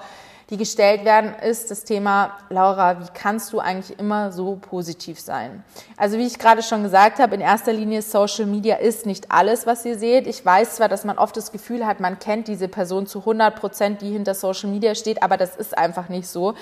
die 0.51 0.57
gestellt 0.57 1.03
werden, 1.03 1.33
ist 1.43 1.71
das 1.71 1.83
Thema, 1.83 2.37
Laura, 2.49 3.01
wie 3.01 3.07
kannst 3.13 3.51
du 3.51 3.59
eigentlich 3.59 3.99
immer 3.99 4.31
so 4.31 4.55
positiv 4.55 5.19
sein? 5.19 5.63
Also 5.97 6.17
wie 6.17 6.25
ich 6.25 6.39
gerade 6.39 6.63
schon 6.63 6.83
gesagt 6.83 7.19
habe, 7.19 7.35
in 7.35 7.41
erster 7.41 7.73
Linie 7.73 8.01
Social 8.01 8.45
Media 8.45 8.75
ist 8.77 9.05
nicht 9.05 9.31
alles, 9.31 9.65
was 9.65 9.83
ihr 9.83 9.97
seht. 9.97 10.25
Ich 10.25 10.45
weiß 10.45 10.75
zwar, 10.75 10.87
dass 10.87 11.03
man 11.03 11.17
oft 11.17 11.35
das 11.35 11.51
Gefühl 11.51 11.85
hat, 11.85 11.99
man 11.99 12.19
kennt 12.19 12.47
diese 12.47 12.69
Person 12.69 13.07
zu 13.07 13.19
100 13.19 13.55
Prozent, 13.55 14.01
die 14.01 14.11
hinter 14.11 14.35
Social 14.35 14.69
Media 14.69 14.95
steht, 14.95 15.21
aber 15.21 15.35
das 15.35 15.57
ist 15.57 15.77
einfach 15.77 16.07
nicht 16.07 16.29
so. 16.29 16.53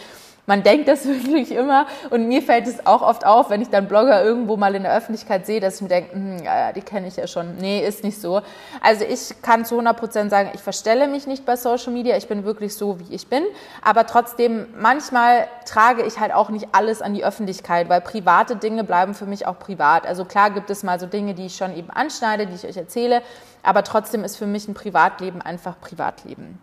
Man 0.46 0.64
denkt 0.64 0.88
das 0.88 1.06
wirklich 1.08 1.52
immer 1.52 1.88
und 2.10 2.28
mir 2.28 2.42
fällt 2.42 2.68
es 2.68 2.86
auch 2.86 3.02
oft 3.02 3.26
auf, 3.26 3.50
wenn 3.50 3.62
ich 3.62 3.70
dann 3.70 3.88
Blogger 3.88 4.24
irgendwo 4.24 4.58
mal 4.58 4.76
in 4.76 4.84
der 4.84 4.96
Öffentlichkeit 4.96 5.46
sehe, 5.46 5.60
dass 5.60 5.76
ich 5.76 5.82
mir 5.82 5.90
denke, 5.90 6.14
hm, 6.14 6.44
ja, 6.44 6.72
die 6.72 6.82
kenne 6.82 7.08
ich 7.08 7.16
ja 7.16 7.28
schon. 7.28 7.58
Nee, 7.58 7.86
ist 7.86 8.04
nicht 8.04 8.20
so. 8.20 8.42
Also 8.82 9.06
ich 9.06 9.42
kann 9.42 9.66
zu 9.66 9.76
100 9.76 9.98
Prozent 9.98 10.30
sagen, 10.30 10.52
ich 10.54 10.62
verstelle 10.62 11.08
mich 11.08 11.28
nicht 11.28 11.46
bei 11.46 11.56
Social 11.56 11.94
Media, 11.94 12.18
ich 12.18 12.28
bin 12.28 12.44
wirklich 12.44 12.76
so, 12.76 13.00
wie 13.00 13.14
ich 13.14 13.28
bin. 13.28 13.44
Aber 13.82 14.06
trotzdem, 14.06 14.68
manchmal 14.78 15.48
trage 15.66 16.04
ich 16.04 16.20
halt 16.20 16.34
auch 16.34 16.50
nicht 16.50 16.70
alles 16.74 17.02
an 17.02 17.14
die 17.14 17.26
Öffentlichkeit, 17.26 17.90
weil 17.90 18.02
private 18.02 18.56
Dinge 18.56 18.84
bleiben 18.84 19.14
für 19.14 19.26
mich 19.26 19.48
auch 19.48 19.60
privat. 19.60 20.06
Also 20.06 20.26
klar 20.26 20.52
gibt 20.52 20.70
es 20.70 20.84
mal 20.84 21.00
so 21.00 21.06
Dinge, 21.06 21.34
die 21.34 21.48
ich 21.48 21.56
schon 21.56 21.76
eben 21.76 21.90
anschneide, 21.90 22.46
die 22.46 22.56
ich 22.56 22.66
euch 22.66 22.78
erzähle, 22.78 23.22
aber 23.64 23.84
trotzdem 23.84 24.24
ist 24.24 24.38
für 24.38 24.46
mich 24.46 24.68
ein 24.68 24.74
Privatleben 24.74 25.42
einfach 25.42 25.80
Privatleben. 25.80 26.60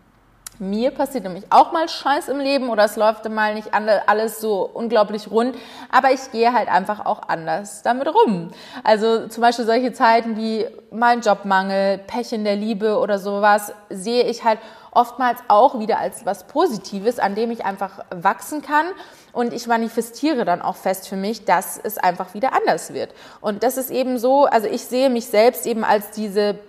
Mir 0.59 0.91
passiert 0.91 1.23
nämlich 1.23 1.45
auch 1.49 1.71
mal 1.71 1.89
Scheiß 1.89 2.27
im 2.27 2.39
Leben 2.39 2.69
oder 2.69 2.85
es 2.85 2.95
läuft 2.95 3.27
mal 3.27 3.55
nicht 3.55 3.69
alles 3.73 4.39
so 4.39 4.69
unglaublich 4.71 5.31
rund, 5.31 5.55
aber 5.91 6.11
ich 6.11 6.31
gehe 6.31 6.53
halt 6.53 6.69
einfach 6.69 7.05
auch 7.05 7.23
anders 7.27 7.81
damit 7.81 8.07
rum. 8.07 8.51
Also 8.83 9.27
zum 9.27 9.41
Beispiel 9.41 9.65
solche 9.65 9.93
Zeiten 9.93 10.37
wie 10.37 10.67
mein 10.91 11.21
Jobmangel, 11.21 11.97
Pech 11.97 12.33
in 12.33 12.43
der 12.43 12.55
Liebe 12.55 12.99
oder 12.99 13.17
sowas 13.17 13.73
sehe 13.89 14.23
ich 14.25 14.43
halt 14.43 14.59
oftmals 14.91 15.39
auch 15.47 15.79
wieder 15.79 15.97
als 15.97 16.23
was 16.23 16.45
Positives, 16.45 17.17
an 17.17 17.33
dem 17.33 17.49
ich 17.49 17.65
einfach 17.65 18.05
wachsen 18.11 18.61
kann. 18.61 18.85
Und 19.31 19.53
ich 19.53 19.65
manifestiere 19.65 20.45
dann 20.45 20.61
auch 20.61 20.75
fest 20.75 21.07
für 21.07 21.15
mich, 21.15 21.45
dass 21.45 21.79
es 21.81 21.97
einfach 21.97 22.35
wieder 22.35 22.53
anders 22.53 22.93
wird. 22.93 23.09
Und 23.41 23.63
das 23.63 23.77
ist 23.77 23.89
eben 23.89 24.19
so, 24.19 24.45
also 24.45 24.67
ich 24.67 24.83
sehe 24.83 25.09
mich 25.09 25.25
selbst 25.25 25.65
eben 25.65 25.83
als 25.83 26.11
diese 26.11 26.59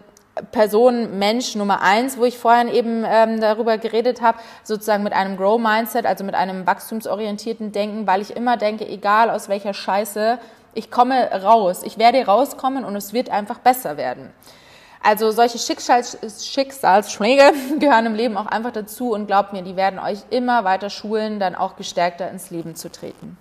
Person, 0.50 1.18
Mensch 1.18 1.54
Nummer 1.54 1.80
eins, 1.80 2.18
wo 2.18 2.24
ich 2.24 2.38
vorhin 2.38 2.68
eben 2.68 3.04
ähm, 3.06 3.40
darüber 3.40 3.78
geredet 3.78 4.20
habe, 4.20 4.38
sozusagen 4.64 5.04
mit 5.04 5.12
einem 5.12 5.36
Grow-Mindset, 5.36 6.06
also 6.06 6.24
mit 6.24 6.34
einem 6.34 6.66
wachstumsorientierten 6.66 7.70
Denken, 7.70 8.06
weil 8.06 8.20
ich 8.20 8.34
immer 8.34 8.56
denke, 8.56 8.86
egal 8.86 9.30
aus 9.30 9.48
welcher 9.48 9.74
Scheiße, 9.74 10.38
ich 10.74 10.90
komme 10.90 11.30
raus, 11.42 11.82
ich 11.84 11.98
werde 11.98 12.26
rauskommen 12.26 12.84
und 12.84 12.96
es 12.96 13.12
wird 13.12 13.30
einfach 13.30 13.60
besser 13.60 13.96
werden. 13.96 14.32
Also 15.02 15.30
solche 15.30 15.58
Schicksals 15.58 16.18
Schicksalsschläge 16.44 17.52
gehören 17.78 18.06
im 18.06 18.14
Leben 18.14 18.36
auch 18.36 18.46
einfach 18.46 18.72
dazu 18.72 19.12
und 19.12 19.26
glaubt 19.26 19.52
mir, 19.52 19.62
die 19.62 19.76
werden 19.76 20.00
euch 20.00 20.20
immer 20.30 20.64
weiter 20.64 20.90
schulen, 20.90 21.38
dann 21.38 21.54
auch 21.54 21.76
gestärkter 21.76 22.28
ins 22.30 22.50
Leben 22.50 22.74
zu 22.74 22.90
treten. 22.90 23.36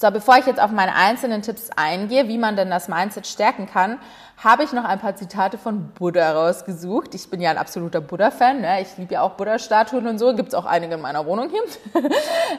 So, 0.00 0.12
bevor 0.12 0.38
ich 0.38 0.46
jetzt 0.46 0.60
auf 0.60 0.70
meine 0.70 0.94
einzelnen 0.94 1.42
Tipps 1.42 1.70
eingehe, 1.74 2.28
wie 2.28 2.38
man 2.38 2.54
denn 2.54 2.70
das 2.70 2.86
Mindset 2.86 3.26
stärken 3.26 3.66
kann, 3.66 3.98
habe 4.36 4.62
ich 4.62 4.72
noch 4.72 4.84
ein 4.84 5.00
paar 5.00 5.16
Zitate 5.16 5.58
von 5.58 5.88
Buddha 5.88 6.34
rausgesucht. 6.34 7.16
Ich 7.16 7.28
bin 7.28 7.40
ja 7.40 7.50
ein 7.50 7.58
absoluter 7.58 8.00
Buddha-Fan. 8.00 8.60
Ne? 8.60 8.80
Ich 8.80 8.96
liebe 8.96 9.14
ja 9.14 9.22
auch 9.22 9.32
Buddha-Statuen 9.32 10.06
und 10.06 10.20
so. 10.20 10.36
Gibt 10.36 10.50
es 10.50 10.54
auch 10.54 10.66
einige 10.66 10.94
in 10.94 11.00
meiner 11.00 11.26
Wohnung 11.26 11.50
hier, 11.50 11.62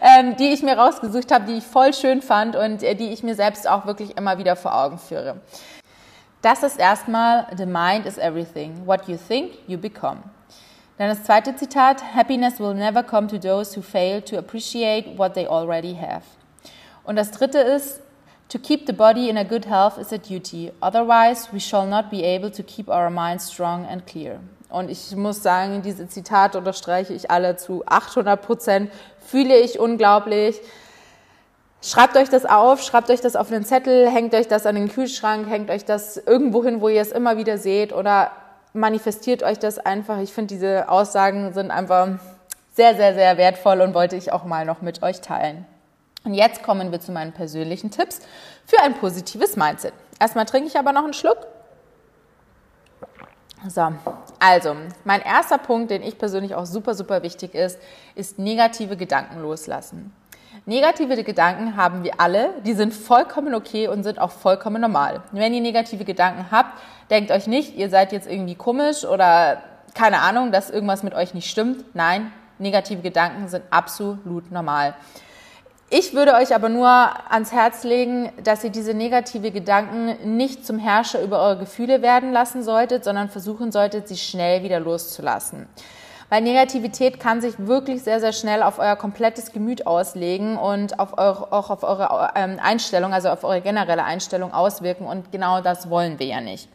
ähm, 0.01 0.35
die 0.35 0.49
ich 0.49 0.63
mir 0.63 0.77
rausgesucht 0.77 1.31
habe, 1.31 1.45
die 1.45 1.59
ich 1.59 1.63
voll 1.63 1.93
schön 1.93 2.21
fand 2.21 2.57
und 2.57 2.83
äh, 2.83 2.93
die 2.93 3.13
ich 3.13 3.23
mir 3.23 3.35
selbst 3.35 3.69
auch 3.69 3.85
wirklich 3.85 4.17
immer 4.17 4.37
wieder 4.37 4.57
vor 4.57 4.75
Augen 4.75 4.97
führe. 4.97 5.37
Das 6.41 6.61
ist 6.63 6.77
erstmal, 6.77 7.47
the 7.55 7.65
mind 7.65 8.05
is 8.05 8.17
everything. 8.17 8.85
What 8.85 9.07
you 9.07 9.15
think, 9.15 9.53
you 9.65 9.77
become. 9.77 10.23
Dann 10.97 11.07
das 11.07 11.23
zweite 11.23 11.55
Zitat, 11.55 12.03
Happiness 12.13 12.59
will 12.59 12.73
never 12.73 13.01
come 13.01 13.27
to 13.27 13.37
those 13.37 13.77
who 13.77 13.81
fail 13.81 14.21
to 14.23 14.37
appreciate 14.37 15.17
what 15.17 15.35
they 15.35 15.47
already 15.47 15.95
have. 15.95 16.38
Und 17.09 17.15
das 17.15 17.31
dritte 17.31 17.57
ist, 17.57 18.01
To 18.49 18.57
keep 18.57 18.87
the 18.87 18.93
body 18.93 19.29
in 19.29 19.37
a 19.37 19.43
good 19.43 19.67
health 19.67 19.99
is 19.99 20.11
a 20.11 20.17
duty. 20.17 20.71
Otherwise, 20.81 21.49
we 21.51 21.59
shall 21.59 21.85
not 21.85 22.09
be 22.09 22.23
able 22.23 22.49
to 22.49 22.63
keep 22.63 22.87
our 22.87 23.11
minds 23.11 23.51
strong 23.51 23.85
and 23.85 24.07
clear. 24.07 24.39
Und 24.69 24.89
ich 24.89 25.15
muss 25.15 25.43
sagen, 25.43 25.83
diese 25.83 26.07
Zitate 26.07 26.57
unterstreiche 26.57 27.13
ich 27.13 27.29
alle 27.29 27.57
zu 27.57 27.83
800 27.85 28.41
Prozent. 28.41 28.91
Fühle 29.19 29.55
ich 29.55 29.79
unglaublich. 29.79 30.59
Schreibt 31.83 32.17
euch 32.17 32.29
das 32.29 32.45
auf, 32.45 32.81
schreibt 32.81 33.11
euch 33.11 33.21
das 33.21 33.35
auf 33.35 33.51
einen 33.51 33.65
Zettel, 33.65 34.09
hängt 34.09 34.33
euch 34.33 34.47
das 34.47 34.65
an 34.65 34.73
den 34.73 34.89
Kühlschrank, 34.89 35.47
hängt 35.47 35.69
euch 35.69 35.85
das 35.85 36.17
irgendwo 36.17 36.63
hin, 36.63 36.81
wo 36.81 36.89
ihr 36.89 37.01
es 37.01 37.11
immer 37.11 37.37
wieder 37.37 37.59
seht 37.59 37.93
oder 37.93 38.31
manifestiert 38.73 39.43
euch 39.43 39.59
das 39.59 39.77
einfach. 39.77 40.19
Ich 40.21 40.33
finde, 40.33 40.55
diese 40.55 40.89
Aussagen 40.89 41.53
sind 41.53 41.69
einfach 41.69 42.07
sehr, 42.73 42.95
sehr, 42.95 43.13
sehr 43.13 43.37
wertvoll 43.37 43.81
und 43.81 43.93
wollte 43.93 44.15
ich 44.15 44.31
auch 44.31 44.43
mal 44.43 44.65
noch 44.65 44.81
mit 44.81 45.03
euch 45.03 45.21
teilen. 45.21 45.65
Und 46.23 46.33
jetzt 46.33 46.63
kommen 46.63 46.91
wir 46.91 46.99
zu 46.99 47.11
meinen 47.11 47.31
persönlichen 47.31 47.91
Tipps 47.91 48.19
für 48.65 48.81
ein 48.81 48.93
positives 48.95 49.55
Mindset. 49.55 49.93
Erstmal 50.19 50.45
trinke 50.45 50.67
ich 50.67 50.77
aber 50.77 50.91
noch 50.91 51.03
einen 51.03 51.13
Schluck. 51.13 51.47
So, 53.67 53.91
also 54.39 54.75
mein 55.03 55.21
erster 55.21 55.57
Punkt, 55.57 55.91
den 55.91 56.01
ich 56.01 56.17
persönlich 56.17 56.55
auch 56.55 56.65
super, 56.65 56.95
super 56.95 57.23
wichtig 57.23 57.55
ist, 57.55 57.77
ist 58.15 58.39
negative 58.39 58.95
Gedanken 58.95 59.41
loslassen. 59.41 60.13
Negative 60.65 61.23
Gedanken 61.23 61.75
haben 61.75 62.03
wir 62.03 62.19
alle, 62.19 62.51
die 62.65 62.73
sind 62.73 62.93
vollkommen 62.93 63.55
okay 63.55 63.87
und 63.87 64.03
sind 64.03 64.19
auch 64.19 64.31
vollkommen 64.31 64.81
normal. 64.81 65.23
Wenn 65.31 65.53
ihr 65.53 65.61
negative 65.61 66.05
Gedanken 66.05 66.51
habt, 66.51 66.79
denkt 67.09 67.31
euch 67.31 67.47
nicht, 67.47 67.75
ihr 67.75 67.89
seid 67.89 68.11
jetzt 68.11 68.29
irgendwie 68.29 68.55
komisch 68.55 69.03
oder 69.03 69.61
keine 69.93 70.19
Ahnung, 70.19 70.51
dass 70.51 70.69
irgendwas 70.69 71.03
mit 71.03 71.13
euch 71.13 71.33
nicht 71.33 71.49
stimmt. 71.49 71.83
Nein, 71.95 72.31
negative 72.59 73.01
Gedanken 73.01 73.47
sind 73.47 73.63
absolut 73.71 74.51
normal. 74.51 74.95
Ich 75.91 76.13
würde 76.13 76.35
euch 76.35 76.53
aber 76.53 76.69
nur 76.69 76.87
ans 76.87 77.51
Herz 77.51 77.83
legen, 77.83 78.31
dass 78.43 78.63
ihr 78.63 78.69
diese 78.69 78.93
negative 78.93 79.49
Gedanken 79.49 80.37
nicht 80.37 80.63
zum 80.63 80.77
Herrscher 80.77 81.19
über 81.23 81.41
eure 81.41 81.57
Gefühle 81.57 82.03
werden 82.03 82.31
lassen 82.31 82.61
solltet, 82.61 83.03
sondern 83.03 83.29
versuchen 83.29 83.71
solltet, 83.71 84.07
sie 84.07 84.17
schnell 84.17 84.61
wieder 84.61 84.79
loszulassen. 84.79 85.67
Weil 86.29 86.43
Negativität 86.43 87.19
kann 87.19 87.41
sich 87.41 87.55
wirklich 87.57 88.03
sehr, 88.03 88.19
sehr 88.19 88.33
schnell 88.33 88.61
auf 88.61 88.77
euer 88.77 88.95
komplettes 88.95 89.51
Gemüt 89.51 89.87
auslegen 89.87 90.57
und 90.57 90.99
auf 90.99 91.17
eure, 91.17 91.51
auch 91.51 91.71
auf 91.71 91.81
eure 91.81 92.33
ähm, 92.35 92.59
Einstellung, 92.61 93.11
also 93.11 93.29
auf 93.29 93.43
eure 93.43 93.61
generelle 93.61 94.03
Einstellung 94.03 94.53
auswirken. 94.53 95.07
Und 95.07 95.31
genau 95.31 95.61
das 95.61 95.89
wollen 95.89 96.19
wir 96.19 96.27
ja 96.27 96.39
nicht. 96.39 96.69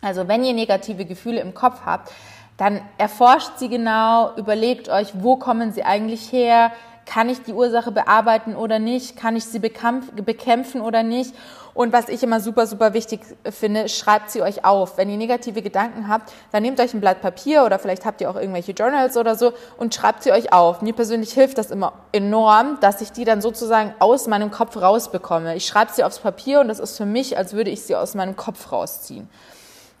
Also 0.00 0.28
wenn 0.28 0.44
ihr 0.44 0.52
negative 0.52 1.06
Gefühle 1.06 1.40
im 1.40 1.54
Kopf 1.54 1.80
habt, 1.84 2.12
dann 2.56 2.80
erforscht 2.98 3.58
sie 3.58 3.68
genau, 3.68 4.30
überlegt 4.36 4.88
euch, 4.88 5.08
wo 5.14 5.34
kommen 5.34 5.72
sie 5.72 5.82
eigentlich 5.82 6.30
her, 6.30 6.70
kann 7.06 7.28
ich 7.28 7.42
die 7.42 7.52
Ursache 7.52 7.92
bearbeiten 7.92 8.56
oder 8.56 8.78
nicht? 8.78 9.16
Kann 9.16 9.36
ich 9.36 9.44
sie 9.44 9.58
bekämpfen 9.58 10.80
oder 10.80 11.02
nicht? 11.02 11.34
Und 11.74 11.92
was 11.92 12.08
ich 12.08 12.22
immer 12.22 12.40
super, 12.40 12.68
super 12.68 12.94
wichtig 12.94 13.20
finde, 13.50 13.88
schreibt 13.88 14.30
sie 14.30 14.42
euch 14.42 14.64
auf. 14.64 14.96
Wenn 14.96 15.10
ihr 15.10 15.16
negative 15.16 15.60
Gedanken 15.60 16.08
habt, 16.08 16.32
dann 16.52 16.62
nehmt 16.62 16.80
euch 16.80 16.94
ein 16.94 17.00
Blatt 17.00 17.20
Papier 17.20 17.64
oder 17.64 17.80
vielleicht 17.80 18.04
habt 18.04 18.20
ihr 18.20 18.30
auch 18.30 18.36
irgendwelche 18.36 18.72
Journals 18.72 19.16
oder 19.16 19.34
so 19.34 19.52
und 19.76 19.92
schreibt 19.92 20.22
sie 20.22 20.30
euch 20.30 20.52
auf. 20.52 20.82
Mir 20.82 20.92
persönlich 20.92 21.32
hilft 21.32 21.58
das 21.58 21.72
immer 21.72 21.94
enorm, 22.12 22.78
dass 22.80 23.00
ich 23.00 23.10
die 23.10 23.24
dann 23.24 23.40
sozusagen 23.40 23.92
aus 23.98 24.28
meinem 24.28 24.52
Kopf 24.52 24.76
rausbekomme. 24.76 25.56
Ich 25.56 25.66
schreibe 25.66 25.92
sie 25.92 26.04
aufs 26.04 26.20
Papier 26.20 26.60
und 26.60 26.68
das 26.68 26.78
ist 26.78 26.96
für 26.96 27.06
mich, 27.06 27.36
als 27.36 27.54
würde 27.54 27.70
ich 27.70 27.82
sie 27.82 27.96
aus 27.96 28.14
meinem 28.14 28.36
Kopf 28.36 28.70
rausziehen. 28.70 29.28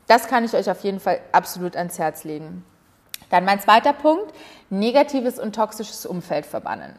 Das 0.06 0.28
kann 0.28 0.44
ich 0.44 0.54
euch 0.54 0.70
auf 0.70 0.80
jeden 0.84 1.00
Fall 1.00 1.18
absolut 1.32 1.76
ans 1.76 1.98
Herz 1.98 2.22
legen. 2.22 2.64
Dann 3.34 3.44
mein 3.44 3.58
zweiter 3.58 3.92
Punkt, 3.92 4.32
negatives 4.70 5.40
und 5.40 5.56
toxisches 5.56 6.06
Umfeld 6.06 6.46
verbannen. 6.46 6.94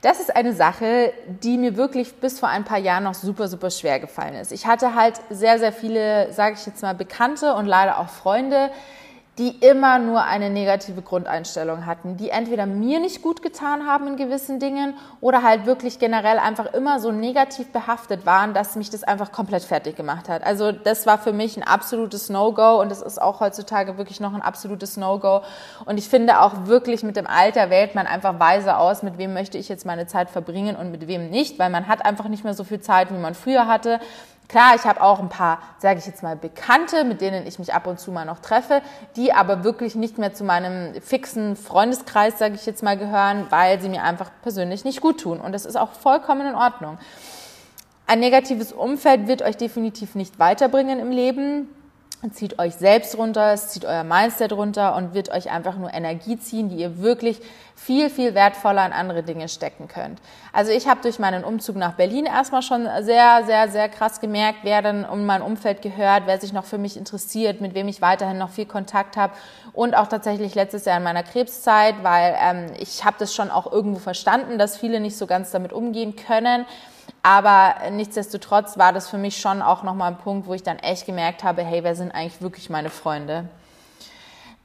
Das 0.00 0.20
ist 0.20 0.34
eine 0.34 0.54
Sache, 0.54 1.12
die 1.42 1.58
mir 1.58 1.76
wirklich 1.76 2.14
bis 2.14 2.40
vor 2.40 2.48
ein 2.48 2.64
paar 2.64 2.78
Jahren 2.78 3.04
noch 3.04 3.12
super, 3.12 3.46
super 3.46 3.70
schwer 3.70 4.00
gefallen 4.00 4.36
ist. 4.36 4.52
Ich 4.52 4.66
hatte 4.66 4.94
halt 4.94 5.20
sehr, 5.28 5.58
sehr 5.58 5.72
viele, 5.74 6.32
sage 6.32 6.56
ich 6.58 6.64
jetzt 6.64 6.80
mal, 6.80 6.94
Bekannte 6.94 7.52
und 7.52 7.66
leider 7.66 7.98
auch 7.98 8.08
Freunde, 8.08 8.70
die 9.38 9.50
immer 9.50 9.98
nur 9.98 10.24
eine 10.24 10.48
negative 10.48 11.02
Grundeinstellung 11.02 11.84
hatten, 11.84 12.16
die 12.16 12.30
entweder 12.30 12.64
mir 12.64 13.00
nicht 13.00 13.20
gut 13.20 13.42
getan 13.42 13.86
haben 13.86 14.06
in 14.06 14.16
gewissen 14.16 14.60
Dingen 14.60 14.94
oder 15.20 15.42
halt 15.42 15.66
wirklich 15.66 15.98
generell 15.98 16.38
einfach 16.38 16.72
immer 16.72 17.00
so 17.00 17.12
negativ 17.12 17.70
behaftet 17.70 18.24
waren, 18.24 18.54
dass 18.54 18.76
mich 18.76 18.88
das 18.88 19.04
einfach 19.04 19.32
komplett 19.32 19.62
fertig 19.62 19.94
gemacht 19.94 20.30
hat. 20.30 20.42
Also 20.42 20.72
das 20.72 21.06
war 21.06 21.18
für 21.18 21.34
mich 21.34 21.56
ein 21.58 21.62
absolutes 21.62 22.30
No-Go 22.30 22.80
und 22.80 22.90
es 22.90 23.02
ist 23.02 23.20
auch 23.20 23.40
heutzutage 23.40 23.98
wirklich 23.98 24.20
noch 24.20 24.32
ein 24.32 24.40
absolutes 24.40 24.96
No-Go. 24.96 25.42
Und 25.84 25.98
ich 25.98 26.08
finde 26.08 26.40
auch 26.40 26.66
wirklich 26.66 27.02
mit 27.02 27.16
dem 27.16 27.26
Alter 27.26 27.68
wählt 27.68 27.94
man 27.94 28.06
einfach 28.06 28.40
weise 28.40 28.78
aus, 28.78 29.02
mit 29.02 29.18
wem 29.18 29.34
möchte 29.34 29.58
ich 29.58 29.68
jetzt 29.68 29.84
meine 29.84 30.06
Zeit 30.06 30.30
verbringen 30.30 30.76
und 30.76 30.90
mit 30.90 31.08
wem 31.08 31.28
nicht, 31.28 31.58
weil 31.58 31.68
man 31.68 31.88
hat 31.88 32.06
einfach 32.06 32.28
nicht 32.28 32.44
mehr 32.44 32.54
so 32.54 32.64
viel 32.64 32.80
Zeit, 32.80 33.10
wie 33.12 33.18
man 33.18 33.34
früher 33.34 33.66
hatte. 33.66 34.00
Klar, 34.48 34.74
ich 34.76 34.84
habe 34.84 35.00
auch 35.00 35.18
ein 35.18 35.28
paar, 35.28 35.58
sage 35.78 35.98
ich 35.98 36.06
jetzt 36.06 36.22
mal, 36.22 36.36
Bekannte, 36.36 37.04
mit 37.04 37.20
denen 37.20 37.46
ich 37.46 37.58
mich 37.58 37.74
ab 37.74 37.86
und 37.86 37.98
zu 37.98 38.12
mal 38.12 38.24
noch 38.24 38.38
treffe, 38.38 38.80
die 39.16 39.32
aber 39.32 39.64
wirklich 39.64 39.96
nicht 39.96 40.18
mehr 40.18 40.34
zu 40.34 40.44
meinem 40.44 40.94
fixen 41.00 41.56
Freundeskreis, 41.56 42.38
sage 42.38 42.54
ich 42.54 42.64
jetzt 42.64 42.82
mal, 42.82 42.96
gehören, 42.96 43.46
weil 43.50 43.80
sie 43.80 43.88
mir 43.88 44.04
einfach 44.04 44.30
persönlich 44.42 44.84
nicht 44.84 45.00
gut 45.00 45.20
tun. 45.20 45.40
Und 45.40 45.52
das 45.52 45.64
ist 45.64 45.76
auch 45.76 45.92
vollkommen 45.92 46.46
in 46.46 46.54
Ordnung. 46.54 46.98
Ein 48.06 48.20
negatives 48.20 48.72
Umfeld 48.72 49.26
wird 49.26 49.42
euch 49.42 49.56
definitiv 49.56 50.14
nicht 50.14 50.38
weiterbringen 50.38 51.00
im 51.00 51.10
Leben. 51.10 51.68
Zieht 52.32 52.58
euch 52.58 52.74
selbst 52.74 53.16
runter, 53.18 53.52
es 53.52 53.68
zieht 53.68 53.84
euer 53.84 54.02
Mindset 54.02 54.52
runter 54.52 54.96
und 54.96 55.14
wird 55.14 55.30
euch 55.30 55.50
einfach 55.50 55.76
nur 55.76 55.92
Energie 55.92 56.38
ziehen, 56.38 56.68
die 56.70 56.76
ihr 56.76 56.98
wirklich 56.98 57.40
viel, 57.76 58.08
viel 58.08 58.34
wertvoller 58.34 58.84
in 58.86 58.92
andere 58.92 59.22
Dinge 59.22 59.48
stecken 59.48 59.86
könnt. 59.86 60.20
Also 60.52 60.72
ich 60.72 60.88
habe 60.88 61.02
durch 61.02 61.18
meinen 61.18 61.44
Umzug 61.44 61.76
nach 61.76 61.92
Berlin 61.92 62.24
erstmal 62.24 62.62
schon 62.62 62.88
sehr, 63.02 63.42
sehr, 63.44 63.68
sehr 63.68 63.88
krass 63.90 64.20
gemerkt, 64.20 64.60
wer 64.62 64.80
dann 64.80 65.04
um 65.04 65.26
mein 65.26 65.42
Umfeld 65.42 65.82
gehört, 65.82 66.22
wer 66.26 66.40
sich 66.40 66.54
noch 66.54 66.64
für 66.64 66.78
mich 66.78 66.96
interessiert, 66.96 67.60
mit 67.60 67.74
wem 67.74 67.86
ich 67.86 68.00
weiterhin 68.00 68.38
noch 68.38 68.50
viel 68.50 68.66
Kontakt 68.66 69.16
habe 69.16 69.34
und 69.74 69.94
auch 69.94 70.06
tatsächlich 70.06 70.54
letztes 70.54 70.86
Jahr 70.86 70.96
in 70.96 71.04
meiner 71.04 71.22
Krebszeit, 71.22 71.96
weil 72.02 72.34
ähm, 72.40 72.72
ich 72.78 73.04
habe 73.04 73.16
das 73.18 73.34
schon 73.34 73.50
auch 73.50 73.70
irgendwo 73.70 74.00
verstanden, 74.00 74.58
dass 74.58 74.78
viele 74.78 75.00
nicht 75.00 75.18
so 75.18 75.26
ganz 75.26 75.50
damit 75.50 75.72
umgehen 75.72 76.16
können. 76.16 76.64
Aber 77.22 77.90
nichtsdestotrotz 77.90 78.78
war 78.78 78.92
das 78.92 79.08
für 79.08 79.18
mich 79.18 79.38
schon 79.40 79.62
auch 79.62 79.82
nochmal 79.82 80.12
ein 80.12 80.18
Punkt, 80.18 80.46
wo 80.46 80.54
ich 80.54 80.62
dann 80.62 80.78
echt 80.78 81.06
gemerkt 81.06 81.44
habe, 81.44 81.62
hey, 81.62 81.82
wer 81.82 81.94
sind 81.94 82.12
eigentlich 82.12 82.40
wirklich 82.40 82.70
meine 82.70 82.90
Freunde? 82.90 83.48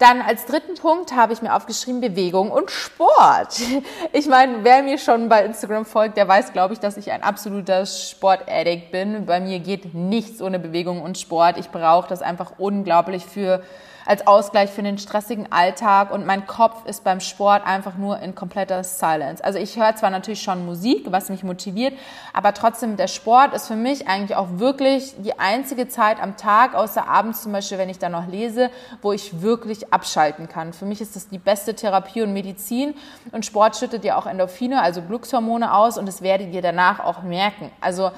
Dann 0.01 0.21
als 0.23 0.47
dritten 0.47 0.73
Punkt 0.73 1.15
habe 1.15 1.31
ich 1.31 1.43
mir 1.43 1.55
aufgeschrieben 1.55 2.01
Bewegung 2.01 2.51
und 2.51 2.71
Sport. 2.71 3.59
Ich 4.13 4.25
meine, 4.27 4.63
wer 4.63 4.81
mir 4.81 4.97
schon 4.97 5.29
bei 5.29 5.45
Instagram 5.45 5.85
folgt, 5.85 6.17
der 6.17 6.27
weiß, 6.27 6.53
glaube 6.53 6.73
ich, 6.73 6.79
dass 6.79 6.97
ich 6.97 7.11
ein 7.11 7.21
absoluter 7.21 7.85
Sportaddict 7.85 8.91
bin. 8.91 9.27
Bei 9.27 9.39
mir 9.39 9.59
geht 9.59 9.93
nichts 9.93 10.41
ohne 10.41 10.57
Bewegung 10.57 11.03
und 11.03 11.19
Sport. 11.19 11.57
Ich 11.59 11.69
brauche 11.69 12.09
das 12.09 12.23
einfach 12.23 12.53
unglaublich 12.57 13.25
für 13.25 13.63
als 14.05 14.25
Ausgleich 14.27 14.69
für 14.69 14.83
den 14.83 14.97
stressigen 14.97 15.51
Alltag 15.51 16.11
und 16.11 16.25
mein 16.25 16.47
Kopf 16.47 16.85
ist 16.85 17.03
beim 17.03 17.19
Sport 17.19 17.65
einfach 17.65 17.95
nur 17.95 18.19
in 18.19 18.35
kompletter 18.35 18.83
Silence. 18.83 19.43
Also 19.43 19.59
ich 19.59 19.77
höre 19.77 19.95
zwar 19.95 20.09
natürlich 20.09 20.41
schon 20.41 20.65
Musik, 20.65 21.11
was 21.11 21.29
mich 21.29 21.43
motiviert, 21.43 21.93
aber 22.33 22.53
trotzdem 22.53 22.97
der 22.97 23.07
Sport 23.07 23.53
ist 23.53 23.67
für 23.67 23.75
mich 23.75 24.07
eigentlich 24.07 24.35
auch 24.35 24.47
wirklich 24.53 25.15
die 25.17 25.39
einzige 25.39 25.87
Zeit 25.87 26.21
am 26.21 26.37
Tag, 26.37 26.75
außer 26.75 27.07
abends 27.07 27.43
zum 27.43 27.51
Beispiel, 27.51 27.77
wenn 27.77 27.89
ich 27.89 27.99
da 27.99 28.09
noch 28.09 28.27
lese, 28.27 28.69
wo 29.01 29.11
ich 29.11 29.41
wirklich 29.41 29.93
abschalten 29.93 30.47
kann. 30.47 30.73
Für 30.73 30.85
mich 30.85 31.01
ist 31.01 31.15
das 31.15 31.29
die 31.29 31.37
beste 31.37 31.75
Therapie 31.75 32.21
und 32.21 32.33
Medizin 32.33 32.93
und 33.31 33.45
Sport 33.45 33.77
schüttet 33.77 34.03
ja 34.03 34.17
auch 34.17 34.25
Endorphine, 34.25 34.81
also 34.81 35.01
Glückshormone 35.01 35.73
aus 35.73 35.97
und 35.97 36.07
das 36.07 36.21
werdet 36.21 36.53
ihr 36.53 36.61
danach 36.61 36.99
auch 36.99 37.23
merken. 37.23 37.71
Also 37.81 38.11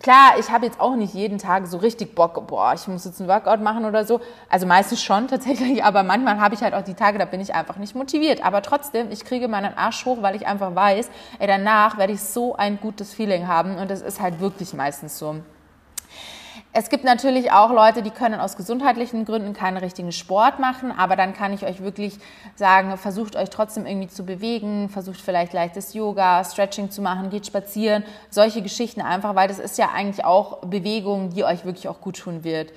klar, 0.00 0.38
ich 0.38 0.50
habe 0.50 0.66
jetzt 0.66 0.80
auch 0.80 0.96
nicht 0.96 1.14
jeden 1.14 1.38
Tag 1.38 1.66
so 1.66 1.78
richtig 1.78 2.14
Bock, 2.14 2.46
boah, 2.46 2.72
ich 2.74 2.86
muss 2.88 3.04
jetzt 3.04 3.20
ein 3.20 3.28
Workout 3.28 3.60
machen 3.60 3.84
oder 3.84 4.04
so. 4.04 4.20
Also 4.48 4.66
meistens 4.66 5.02
schon 5.02 5.28
tatsächlich, 5.28 5.84
aber 5.84 6.02
manchmal 6.02 6.40
habe 6.40 6.54
ich 6.54 6.62
halt 6.62 6.74
auch 6.74 6.82
die 6.82 6.94
Tage, 6.94 7.18
da 7.18 7.24
bin 7.24 7.40
ich 7.40 7.54
einfach 7.54 7.76
nicht 7.76 7.94
motiviert. 7.94 8.44
Aber 8.44 8.62
trotzdem, 8.62 9.10
ich 9.10 9.24
kriege 9.24 9.48
meinen 9.48 9.76
Arsch 9.76 10.04
hoch, 10.04 10.18
weil 10.20 10.36
ich 10.36 10.46
einfach 10.46 10.74
weiß, 10.74 11.10
ey, 11.38 11.46
danach 11.46 11.98
werde 11.98 12.12
ich 12.12 12.20
so 12.20 12.56
ein 12.56 12.78
gutes 12.80 13.12
Feeling 13.12 13.48
haben 13.48 13.76
und 13.76 13.90
das 13.90 14.02
ist 14.02 14.20
halt 14.20 14.40
wirklich 14.40 14.74
meistens 14.74 15.18
so. 15.18 15.36
Es 16.76 16.88
gibt 16.88 17.04
natürlich 17.04 17.52
auch 17.52 17.70
Leute, 17.70 18.02
die 18.02 18.10
können 18.10 18.40
aus 18.40 18.56
gesundheitlichen 18.56 19.24
Gründen 19.24 19.52
keinen 19.52 19.76
richtigen 19.76 20.10
Sport 20.10 20.58
machen, 20.58 20.90
aber 20.90 21.14
dann 21.14 21.32
kann 21.32 21.52
ich 21.52 21.64
euch 21.64 21.80
wirklich 21.84 22.18
sagen, 22.56 22.96
versucht 22.96 23.36
euch 23.36 23.48
trotzdem 23.48 23.86
irgendwie 23.86 24.08
zu 24.08 24.24
bewegen, 24.24 24.88
versucht 24.88 25.20
vielleicht 25.20 25.52
leichtes 25.52 25.94
Yoga, 25.94 26.42
Stretching 26.42 26.90
zu 26.90 27.00
machen, 27.00 27.30
geht 27.30 27.46
spazieren, 27.46 28.02
solche 28.28 28.60
Geschichten 28.60 29.02
einfach, 29.02 29.36
weil 29.36 29.46
das 29.46 29.60
ist 29.60 29.78
ja 29.78 29.90
eigentlich 29.94 30.24
auch 30.24 30.66
Bewegung, 30.66 31.30
die 31.30 31.44
euch 31.44 31.64
wirklich 31.64 31.86
auch 31.86 32.00
gut 32.00 32.18
tun 32.18 32.42
wird. 32.42 32.72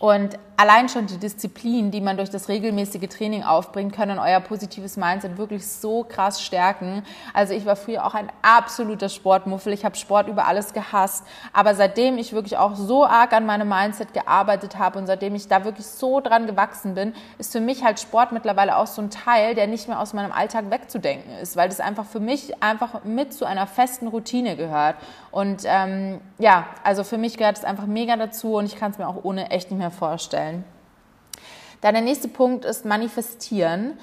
Und 0.00 0.38
allein 0.56 0.88
schon 0.88 1.06
die 1.06 1.18
Disziplin, 1.18 1.90
die 1.90 2.00
man 2.00 2.16
durch 2.16 2.30
das 2.30 2.48
regelmäßige 2.48 3.06
Training 3.10 3.42
aufbringt, 3.42 3.94
können 3.94 4.18
euer 4.18 4.40
positives 4.40 4.96
Mindset 4.96 5.36
wirklich 5.36 5.66
so 5.66 6.04
krass 6.04 6.42
stärken. 6.42 7.02
Also 7.34 7.52
ich 7.52 7.66
war 7.66 7.76
früher 7.76 8.06
auch 8.06 8.14
ein 8.14 8.32
absoluter 8.40 9.10
Sportmuffel. 9.10 9.74
Ich 9.74 9.84
habe 9.84 9.96
Sport 9.96 10.28
über 10.28 10.46
alles 10.46 10.72
gehasst. 10.72 11.26
Aber 11.52 11.74
seitdem 11.74 12.16
ich 12.16 12.32
wirklich 12.32 12.56
auch 12.56 12.76
so 12.76 13.04
arg 13.04 13.34
an 13.34 13.44
meinem 13.44 13.68
Mindset 13.68 14.14
gearbeitet 14.14 14.78
habe 14.78 14.98
und 14.98 15.06
seitdem 15.06 15.34
ich 15.34 15.48
da 15.48 15.64
wirklich 15.66 15.86
so 15.86 16.20
dran 16.20 16.46
gewachsen 16.46 16.94
bin, 16.94 17.12
ist 17.36 17.52
für 17.52 17.60
mich 17.60 17.84
halt 17.84 18.00
Sport 18.00 18.32
mittlerweile 18.32 18.78
auch 18.78 18.86
so 18.86 19.02
ein 19.02 19.10
Teil, 19.10 19.54
der 19.54 19.66
nicht 19.66 19.86
mehr 19.86 20.00
aus 20.00 20.14
meinem 20.14 20.32
Alltag 20.32 20.70
wegzudenken 20.70 21.36
ist, 21.42 21.56
weil 21.56 21.68
das 21.68 21.78
einfach 21.78 22.06
für 22.06 22.20
mich 22.20 22.62
einfach 22.62 23.04
mit 23.04 23.34
zu 23.34 23.44
einer 23.44 23.66
festen 23.66 24.06
Routine 24.06 24.56
gehört. 24.56 24.96
Und 25.30 25.62
ähm, 25.64 26.20
ja, 26.38 26.66
also 26.82 27.04
für 27.04 27.18
mich 27.18 27.36
gehört 27.36 27.58
es 27.58 27.64
einfach 27.64 27.86
mega 27.86 28.16
dazu 28.16 28.54
und 28.54 28.66
ich 28.66 28.76
kann 28.76 28.90
es 28.90 28.98
mir 28.98 29.08
auch 29.08 29.22
ohne 29.24 29.50
echt 29.50 29.70
nicht 29.70 29.78
mehr 29.78 29.90
vorstellen. 29.90 30.64
Dann 31.80 31.94
der 31.94 32.02
nächste 32.02 32.28
Punkt 32.28 32.64
ist 32.64 32.84
manifestieren. 32.84 33.98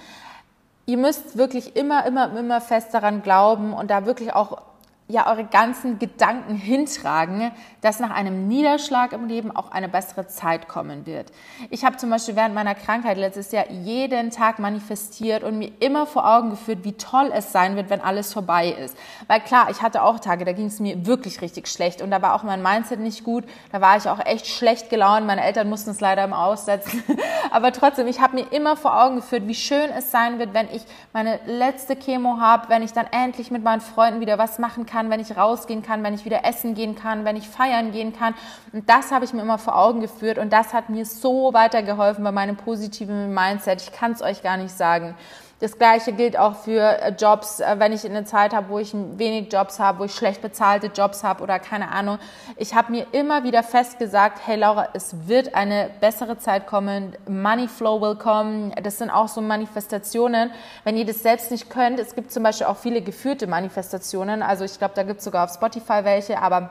Ihr 0.85 0.97
müsst 0.97 1.37
wirklich 1.37 1.75
immer, 1.75 2.05
immer, 2.05 2.35
immer 2.37 2.61
fest 2.61 2.93
daran 2.93 3.21
glauben 3.21 3.73
und 3.73 3.91
da 3.91 4.05
wirklich 4.05 4.33
auch 4.33 4.61
ja 5.09 5.29
eure 5.31 5.45
ganzen 5.45 5.99
Gedanken 5.99 6.55
hintragen, 6.55 7.51
dass 7.81 7.99
nach 7.99 8.09
einem 8.09 8.49
Niederschlag 8.49 9.13
im 9.13 9.27
Leben 9.27 9.55
auch 9.55 9.71
eine 9.71 9.87
bessere 9.87 10.27
Zeit 10.27 10.67
kommen 10.67 11.05
wird. 11.05 11.31
Ich 11.69 11.85
habe 11.85 11.95
zum 11.95 12.09
Beispiel 12.09 12.35
während 12.35 12.53
meiner 12.53 12.75
Krankheit 12.75 13.17
letztes 13.17 13.53
Jahr 13.53 13.69
jeden 13.71 14.31
Tag 14.31 14.59
manifestiert 14.59 15.43
und 15.43 15.59
mir 15.59 15.71
immer 15.79 16.05
vor 16.05 16.29
Augen 16.29 16.49
geführt, 16.49 16.79
wie 16.83 16.93
toll 16.93 17.31
es 17.33 17.53
sein 17.53 17.77
wird, 17.77 17.89
wenn 17.89 18.01
alles 18.01 18.33
vorbei 18.33 18.67
ist. 18.69 18.97
Weil 19.27 19.39
klar, 19.39 19.69
ich 19.69 19.81
hatte 19.81 20.03
auch 20.03 20.19
Tage, 20.19 20.43
da 20.43 20.51
ging 20.51 20.65
es 20.65 20.81
mir 20.81 21.05
wirklich 21.05 21.39
richtig 21.41 21.69
schlecht 21.69 22.01
und 22.01 22.11
da 22.11 22.21
war 22.21 22.33
auch 22.33 22.43
mein 22.43 22.61
Mindset 22.61 22.99
nicht 22.99 23.23
gut. 23.23 23.45
Da 23.71 23.79
war 23.79 23.95
ich 23.95 24.09
auch 24.09 24.19
echt 24.19 24.47
schlecht 24.47 24.89
gelaunt. 24.89 25.25
Meine 25.25 25.43
Eltern 25.43 25.69
mussten 25.69 25.91
es 25.91 26.01
leider 26.01 26.25
immer 26.25 26.39
aussetzen. 26.39 27.01
Aber 27.51 27.71
trotzdem, 27.71 28.07
ich 28.07 28.19
habe 28.19 28.35
mir 28.35 28.51
immer 28.51 28.75
vor 28.75 29.01
Augen 29.01 29.17
geführt, 29.17 29.47
wie 29.47 29.55
schön 29.55 29.89
es 29.97 30.11
sein 30.11 30.37
wird, 30.37 30.53
wenn 30.53 30.67
ich 30.73 30.81
meine 31.13 31.39
letzte 31.45 31.95
Chemo 31.95 32.41
habe, 32.41 32.67
wenn 32.67 32.83
ich 32.83 32.91
dann 32.91 33.07
endlich 33.09 33.51
mit 33.51 33.63
meinen 33.63 33.79
Freunden 33.79 34.19
wieder 34.19 34.37
was 34.37 34.59
machen 34.59 34.85
kann 34.85 34.96
kann, 34.97 35.11
wenn 35.11 35.19
ich 35.19 35.37
rausgehen 35.37 35.83
kann, 35.83 36.03
wenn 36.03 36.15
ich 36.15 36.25
wieder 36.25 36.43
essen 36.43 36.73
gehen 36.73 36.95
kann, 36.95 37.23
wenn 37.23 37.35
ich 37.35 37.47
feiern 37.47 37.91
gehen 37.91 38.13
kann. 38.13 38.33
Und 38.73 38.89
das 38.89 39.11
habe 39.11 39.25
ich 39.25 39.33
mir 39.33 39.43
immer 39.43 39.59
vor 39.59 39.77
Augen 39.77 40.01
geführt 40.01 40.39
und 40.39 40.51
das 40.51 40.73
hat 40.73 40.89
mir 40.89 41.05
so 41.05 41.53
weitergeholfen 41.53 42.23
bei 42.23 42.31
meinem 42.31 42.57
positiven 42.57 43.31
Mindset. 43.31 43.81
Ich 43.83 43.91
kann 43.91 44.13
es 44.13 44.23
euch 44.23 44.41
gar 44.41 44.57
nicht 44.57 44.75
sagen. 44.75 45.15
Das 45.59 45.79
gleiche 45.79 46.13
gilt 46.13 46.37
auch 46.37 46.55
für 46.55 46.81
äh, 46.81 47.09
Jobs, 47.17 47.59
äh, 47.59 47.75
wenn 47.79 47.91
ich 47.91 48.05
eine 48.05 48.25
Zeit 48.25 48.53
habe, 48.53 48.69
wo 48.69 48.77
ich 48.77 48.93
wenig 48.93 49.51
Jobs 49.51 49.79
habe, 49.79 49.99
wo 49.99 50.03
ich 50.03 50.13
schlecht 50.13 50.43
bezahlte 50.43 50.87
Jobs 50.87 51.23
habe 51.23 51.41
oder 51.41 51.57
keine 51.57 51.89
Ahnung. 51.89 52.19
Ich 52.57 52.75
habe 52.75 52.91
mir 52.91 53.07
immer 53.11 53.43
wieder 53.43 53.63
fest 53.63 53.97
gesagt, 53.97 54.41
hey 54.45 54.55
Laura, 54.55 54.89
es 54.93 55.27
wird 55.27 55.55
eine 55.55 55.89
bessere 55.99 56.37
Zeit 56.37 56.67
kommen, 56.67 57.15
Money 57.27 57.67
Flow 57.67 57.99
will 57.99 58.15
kommen. 58.15 58.71
Das 58.83 58.99
sind 58.99 59.09
auch 59.09 59.27
so 59.27 59.41
Manifestationen. 59.41 60.51
Wenn 60.83 60.95
ihr 60.95 61.05
das 61.07 61.23
selbst 61.23 61.49
nicht 61.49 61.71
könnt, 61.71 61.99
es 61.99 62.13
gibt 62.13 62.31
zum 62.31 62.43
Beispiel 62.43 62.67
auch 62.67 62.77
viele 62.77 63.01
geführte 63.01 63.47
Manifestationen. 63.47 64.43
Also 64.43 64.63
ich 64.63 64.77
glaube, 64.77 64.93
da 64.93 65.01
gibt 65.01 65.19
es 65.19 65.25
sogar 65.25 65.45
auf 65.45 65.53
Spotify 65.53 66.03
welche, 66.03 66.39
aber 66.39 66.69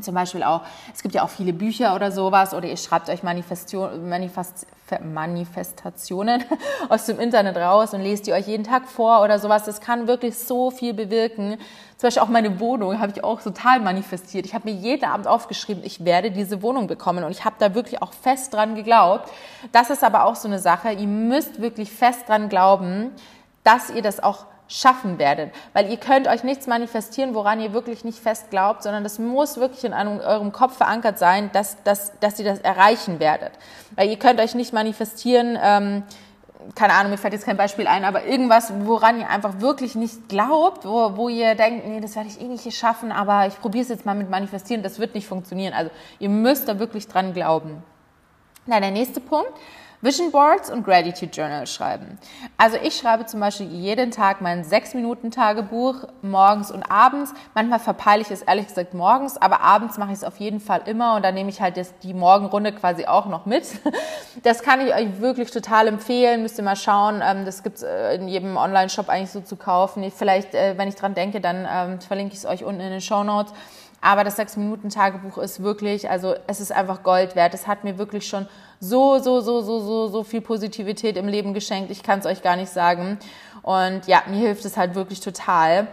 zum 0.00 0.14
Beispiel 0.14 0.42
auch, 0.42 0.62
es 0.94 1.02
gibt 1.02 1.14
ja 1.14 1.22
auch 1.22 1.30
viele 1.30 1.52
Bücher 1.52 1.94
oder 1.94 2.12
sowas, 2.12 2.52
oder 2.52 2.68
ihr 2.68 2.76
schreibt 2.76 3.08
euch 3.08 3.22
Manifestation, 3.22 4.08
Manifest, 4.08 4.66
Manifestationen 5.02 6.44
aus 6.88 7.06
dem 7.06 7.18
Internet 7.18 7.56
raus 7.56 7.94
und 7.94 8.02
lest 8.02 8.26
die 8.26 8.32
euch 8.32 8.46
jeden 8.46 8.64
Tag 8.64 8.86
vor 8.86 9.22
oder 9.22 9.38
sowas. 9.38 9.64
Das 9.64 9.80
kann 9.80 10.06
wirklich 10.06 10.38
so 10.38 10.70
viel 10.70 10.94
bewirken. 10.94 11.56
Zum 11.96 12.06
Beispiel 12.06 12.22
auch 12.22 12.28
meine 12.28 12.60
Wohnung 12.60 13.00
habe 13.00 13.12
ich 13.12 13.24
auch 13.24 13.42
total 13.42 13.80
manifestiert. 13.80 14.46
Ich 14.46 14.54
habe 14.54 14.70
mir 14.70 14.76
jeden 14.76 15.06
Abend 15.06 15.26
aufgeschrieben, 15.26 15.82
ich 15.84 16.04
werde 16.04 16.30
diese 16.30 16.62
Wohnung 16.62 16.86
bekommen 16.86 17.24
und 17.24 17.30
ich 17.30 17.44
habe 17.44 17.56
da 17.58 17.74
wirklich 17.74 18.02
auch 18.02 18.12
fest 18.12 18.54
dran 18.54 18.74
geglaubt. 18.74 19.30
Das 19.72 19.90
ist 19.90 20.04
aber 20.04 20.24
auch 20.24 20.36
so 20.36 20.48
eine 20.48 20.58
Sache. 20.58 20.92
Ihr 20.92 21.08
müsst 21.08 21.60
wirklich 21.60 21.90
fest 21.90 22.28
dran 22.28 22.48
glauben, 22.48 23.10
dass 23.64 23.90
ihr 23.90 24.02
das 24.02 24.22
auch 24.22 24.46
schaffen 24.68 25.18
werdet. 25.18 25.52
Weil 25.72 25.90
ihr 25.90 25.96
könnt 25.96 26.28
euch 26.28 26.44
nichts 26.44 26.66
manifestieren, 26.66 27.34
woran 27.34 27.60
ihr 27.60 27.72
wirklich 27.72 28.04
nicht 28.04 28.18
fest 28.18 28.50
glaubt, 28.50 28.82
sondern 28.82 29.02
das 29.02 29.18
muss 29.18 29.56
wirklich 29.56 29.84
in 29.84 29.92
eurem 29.92 30.52
Kopf 30.52 30.76
verankert 30.76 31.18
sein, 31.18 31.50
dass, 31.52 31.82
dass, 31.82 32.12
dass 32.20 32.38
ihr 32.38 32.44
das 32.44 32.60
erreichen 32.60 33.18
werdet. 33.18 33.52
Weil 33.96 34.10
ihr 34.10 34.18
könnt 34.18 34.40
euch 34.40 34.54
nicht 34.54 34.72
manifestieren, 34.72 35.58
ähm, 35.60 36.02
keine 36.74 36.92
Ahnung, 36.92 37.12
mir 37.12 37.18
fällt 37.18 37.32
jetzt 37.32 37.46
kein 37.46 37.56
Beispiel 37.56 37.86
ein, 37.86 38.04
aber 38.04 38.24
irgendwas, 38.24 38.72
woran 38.80 39.20
ihr 39.20 39.30
einfach 39.30 39.60
wirklich 39.60 39.94
nicht 39.94 40.28
glaubt, 40.28 40.84
wo, 40.84 41.16
wo 41.16 41.28
ihr 41.28 41.54
denkt, 41.54 41.86
nee, 41.86 42.00
das 42.00 42.14
werde 42.14 42.28
ich 42.28 42.40
eh 42.40 42.44
nicht 42.44 42.70
schaffen, 42.76 43.10
aber 43.10 43.46
ich 43.46 43.58
probiere 43.58 43.82
es 43.82 43.88
jetzt 43.88 44.04
mal 44.04 44.14
mit 44.14 44.28
Manifestieren, 44.28 44.82
das 44.82 44.98
wird 44.98 45.14
nicht 45.14 45.26
funktionieren. 45.26 45.72
Also 45.72 45.90
ihr 46.18 46.28
müsst 46.28 46.68
da 46.68 46.78
wirklich 46.78 47.08
dran 47.08 47.32
glauben. 47.32 47.82
Na, 48.66 48.80
der 48.80 48.90
nächste 48.90 49.20
Punkt 49.20 49.50
Vision 50.00 50.30
Boards 50.30 50.70
und 50.70 50.84
Gratitude 50.84 51.32
Journal 51.32 51.66
schreiben. 51.66 52.18
Also 52.56 52.76
ich 52.80 52.96
schreibe 52.96 53.26
zum 53.26 53.40
Beispiel 53.40 53.66
jeden 53.66 54.12
Tag 54.12 54.40
mein 54.40 54.62
6-Minuten-Tagebuch, 54.64 56.04
morgens 56.22 56.70
und 56.70 56.84
abends. 56.88 57.34
Manchmal 57.52 57.80
verpeile 57.80 58.22
ich 58.22 58.30
es 58.30 58.42
ehrlich 58.42 58.68
gesagt 58.68 58.94
morgens, 58.94 59.36
aber 59.36 59.60
abends 59.60 59.98
mache 59.98 60.12
ich 60.12 60.18
es 60.18 60.24
auf 60.24 60.36
jeden 60.36 60.60
Fall 60.60 60.82
immer 60.86 61.16
und 61.16 61.24
dann 61.24 61.34
nehme 61.34 61.50
ich 61.50 61.60
halt 61.60 61.76
das, 61.76 61.98
die 61.98 62.14
Morgenrunde 62.14 62.70
quasi 62.70 63.06
auch 63.06 63.26
noch 63.26 63.44
mit. 63.44 63.64
Das 64.44 64.62
kann 64.62 64.80
ich 64.86 64.94
euch 64.94 65.20
wirklich 65.20 65.50
total 65.50 65.88
empfehlen. 65.88 66.42
Müsst 66.42 66.58
ihr 66.58 66.64
mal 66.64 66.76
schauen. 66.76 67.22
Ähm, 67.24 67.44
das 67.44 67.64
gibt's 67.64 67.82
äh, 67.82 68.14
in 68.14 68.28
jedem 68.28 68.56
Online-Shop 68.56 69.08
eigentlich 69.08 69.32
so 69.32 69.40
zu 69.40 69.56
kaufen. 69.56 70.08
Vielleicht, 70.16 70.54
äh, 70.54 70.78
wenn 70.78 70.86
ich 70.86 70.94
dran 70.94 71.14
denke, 71.14 71.40
dann 71.40 71.66
ähm, 71.68 72.00
verlinke 72.00 72.34
ich 72.34 72.38
es 72.38 72.46
euch 72.46 72.62
unten 72.62 72.80
in 72.80 72.90
den 72.90 73.00
Show 73.00 73.24
Notes. 73.24 73.52
Aber 74.00 74.22
das 74.22 74.38
6-Minuten-Tagebuch 74.38 75.38
ist 75.38 75.62
wirklich, 75.62 76.08
also 76.08 76.34
es 76.46 76.60
ist 76.60 76.70
einfach 76.72 77.02
Gold 77.02 77.34
wert. 77.34 77.52
Es 77.54 77.66
hat 77.66 77.82
mir 77.82 77.98
wirklich 77.98 78.28
schon 78.28 78.46
so, 78.80 79.18
so, 79.18 79.40
so, 79.40 79.60
so, 79.60 79.80
so, 79.80 80.06
so 80.08 80.22
viel 80.22 80.40
Positivität 80.40 81.16
im 81.16 81.26
Leben 81.26 81.52
geschenkt. 81.52 81.90
Ich 81.90 82.02
kann 82.02 82.20
es 82.20 82.26
euch 82.26 82.42
gar 82.42 82.56
nicht 82.56 82.70
sagen. 82.70 83.18
Und 83.62 84.06
ja, 84.06 84.22
mir 84.28 84.38
hilft 84.38 84.64
es 84.64 84.76
halt 84.76 84.94
wirklich 84.94 85.20
total. 85.20 85.88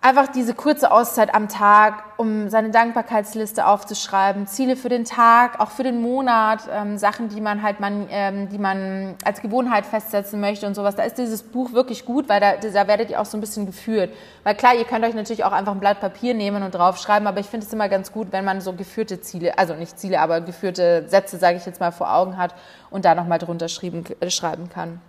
Einfach 0.00 0.28
diese 0.28 0.54
kurze 0.54 0.92
Auszeit 0.92 1.34
am 1.34 1.48
Tag, 1.48 2.04
um 2.18 2.48
seine 2.48 2.70
Dankbarkeitsliste 2.70 3.66
aufzuschreiben, 3.66 4.46
Ziele 4.46 4.76
für 4.76 4.88
den 4.88 5.04
Tag, 5.04 5.60
auch 5.60 5.70
für 5.70 5.82
den 5.82 6.00
Monat, 6.00 6.68
ähm, 6.72 6.98
Sachen, 6.98 7.28
die 7.28 7.40
man 7.40 7.62
halt 7.62 7.80
man, 7.80 8.06
ähm, 8.10 8.48
die 8.48 8.58
man 8.58 9.16
als 9.24 9.40
Gewohnheit 9.40 9.86
festsetzen 9.86 10.40
möchte 10.40 10.66
und 10.66 10.74
sowas. 10.74 10.94
Da 10.94 11.02
ist 11.02 11.18
dieses 11.18 11.42
Buch 11.42 11.72
wirklich 11.72 12.04
gut, 12.04 12.28
weil 12.28 12.40
da, 12.40 12.56
da 12.56 12.86
werdet 12.86 13.10
ihr 13.10 13.20
auch 13.20 13.26
so 13.26 13.36
ein 13.36 13.40
bisschen 13.40 13.66
geführt. 13.66 14.10
Weil 14.44 14.54
klar, 14.54 14.74
ihr 14.74 14.84
könnt 14.84 15.04
euch 15.04 15.14
natürlich 15.14 15.44
auch 15.44 15.52
einfach 15.52 15.72
ein 15.72 15.80
Blatt 15.80 16.00
Papier 16.00 16.34
nehmen 16.34 16.62
und 16.62 16.74
draufschreiben, 16.74 17.26
aber 17.26 17.40
ich 17.40 17.46
finde 17.46 17.66
es 17.66 17.72
immer 17.72 17.88
ganz 17.88 18.12
gut, 18.12 18.28
wenn 18.30 18.44
man 18.44 18.60
so 18.60 18.72
geführte 18.72 19.20
Ziele, 19.20 19.58
also 19.58 19.74
nicht 19.74 19.98
Ziele, 19.98 20.20
aber 20.20 20.40
geführte 20.40 21.08
Sätze, 21.08 21.38
sage 21.38 21.56
ich 21.56 21.66
jetzt 21.66 21.80
mal, 21.80 21.90
vor 21.90 22.12
Augen 22.12 22.36
hat 22.36 22.54
und 22.90 23.04
da 23.04 23.14
nochmal 23.14 23.38
drunter 23.38 23.66
äh, 23.66 24.30
schreiben 24.30 24.68
kann. 24.68 25.00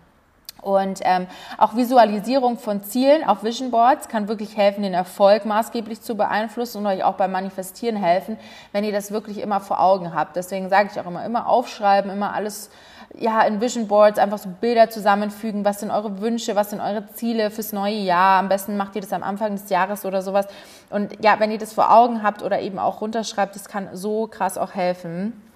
Und 0.61 0.99
ähm, 1.03 1.27
auch 1.57 1.75
Visualisierung 1.75 2.57
von 2.57 2.83
Zielen 2.83 3.23
auf 3.23 3.43
Vision 3.43 3.71
Boards 3.71 4.07
kann 4.07 4.27
wirklich 4.27 4.57
helfen, 4.57 4.83
den 4.83 4.93
Erfolg 4.93 5.45
maßgeblich 5.45 6.01
zu 6.01 6.15
beeinflussen 6.15 6.79
und 6.79 6.87
euch 6.87 7.03
auch 7.03 7.15
beim 7.15 7.31
Manifestieren 7.31 7.95
helfen, 7.95 8.37
wenn 8.71 8.83
ihr 8.83 8.91
das 8.91 9.11
wirklich 9.11 9.39
immer 9.39 9.59
vor 9.59 9.79
Augen 9.79 10.13
habt. 10.13 10.35
Deswegen 10.35 10.69
sage 10.69 10.89
ich 10.91 10.99
auch 10.99 11.05
immer, 11.05 11.25
immer 11.25 11.47
aufschreiben, 11.47 12.11
immer 12.11 12.33
alles 12.33 12.69
ja, 13.17 13.41
in 13.41 13.59
Vision 13.59 13.87
Boards 13.87 14.19
einfach 14.19 14.37
so 14.37 14.49
Bilder 14.49 14.89
zusammenfügen. 14.89 15.65
Was 15.65 15.79
sind 15.79 15.91
eure 15.91 16.21
Wünsche? 16.21 16.55
Was 16.55 16.69
sind 16.69 16.79
eure 16.79 17.07
Ziele 17.13 17.49
fürs 17.49 17.73
neue 17.73 17.95
Jahr? 17.95 18.39
Am 18.39 18.49
besten 18.49 18.77
macht 18.77 18.95
ihr 18.95 19.01
das 19.01 19.13
am 19.13 19.23
Anfang 19.23 19.53
des 19.53 19.69
Jahres 19.69 20.05
oder 20.05 20.21
sowas. 20.21 20.47
Und 20.89 21.23
ja, 21.23 21.39
wenn 21.39 21.51
ihr 21.51 21.57
das 21.57 21.73
vor 21.73 21.91
Augen 21.91 22.23
habt 22.23 22.43
oder 22.43 22.59
eben 22.59 22.79
auch 22.79 23.01
runterschreibt, 23.01 23.55
das 23.55 23.67
kann 23.67 23.89
so 23.93 24.27
krass 24.27 24.57
auch 24.57 24.75
helfen. 24.75 25.48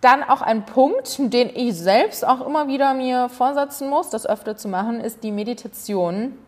Dann 0.00 0.22
auch 0.22 0.40
ein 0.40 0.64
Punkt, 0.64 1.16
den 1.18 1.50
ich 1.54 1.74
selbst 1.74 2.26
auch 2.26 2.46
immer 2.46 2.68
wieder 2.68 2.94
mir 2.94 3.28
vorsetzen 3.28 3.90
muss, 3.90 4.08
das 4.08 4.26
öfter 4.26 4.56
zu 4.56 4.68
machen, 4.68 5.00
ist 5.00 5.22
die 5.22 5.32
Meditation. 5.32 6.38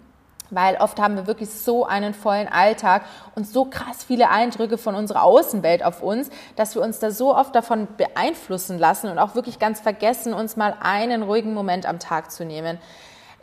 Weil 0.48 0.76
oft 0.76 1.00
haben 1.00 1.16
wir 1.16 1.26
wirklich 1.26 1.50
so 1.50 1.86
einen 1.86 2.12
vollen 2.12 2.48
Alltag 2.48 3.04
und 3.34 3.46
so 3.46 3.64
krass 3.64 4.04
viele 4.04 4.28
Eindrücke 4.28 4.76
von 4.76 4.94
unserer 4.94 5.22
Außenwelt 5.22 5.82
auf 5.82 6.02
uns, 6.02 6.28
dass 6.56 6.74
wir 6.74 6.82
uns 6.82 6.98
da 6.98 7.10
so 7.10 7.34
oft 7.34 7.54
davon 7.54 7.88
beeinflussen 7.96 8.78
lassen 8.78 9.08
und 9.08 9.18
auch 9.18 9.34
wirklich 9.34 9.58
ganz 9.58 9.80
vergessen, 9.80 10.34
uns 10.34 10.56
mal 10.56 10.76
einen 10.80 11.22
ruhigen 11.22 11.54
Moment 11.54 11.86
am 11.86 11.98
Tag 11.98 12.30
zu 12.30 12.44
nehmen 12.44 12.78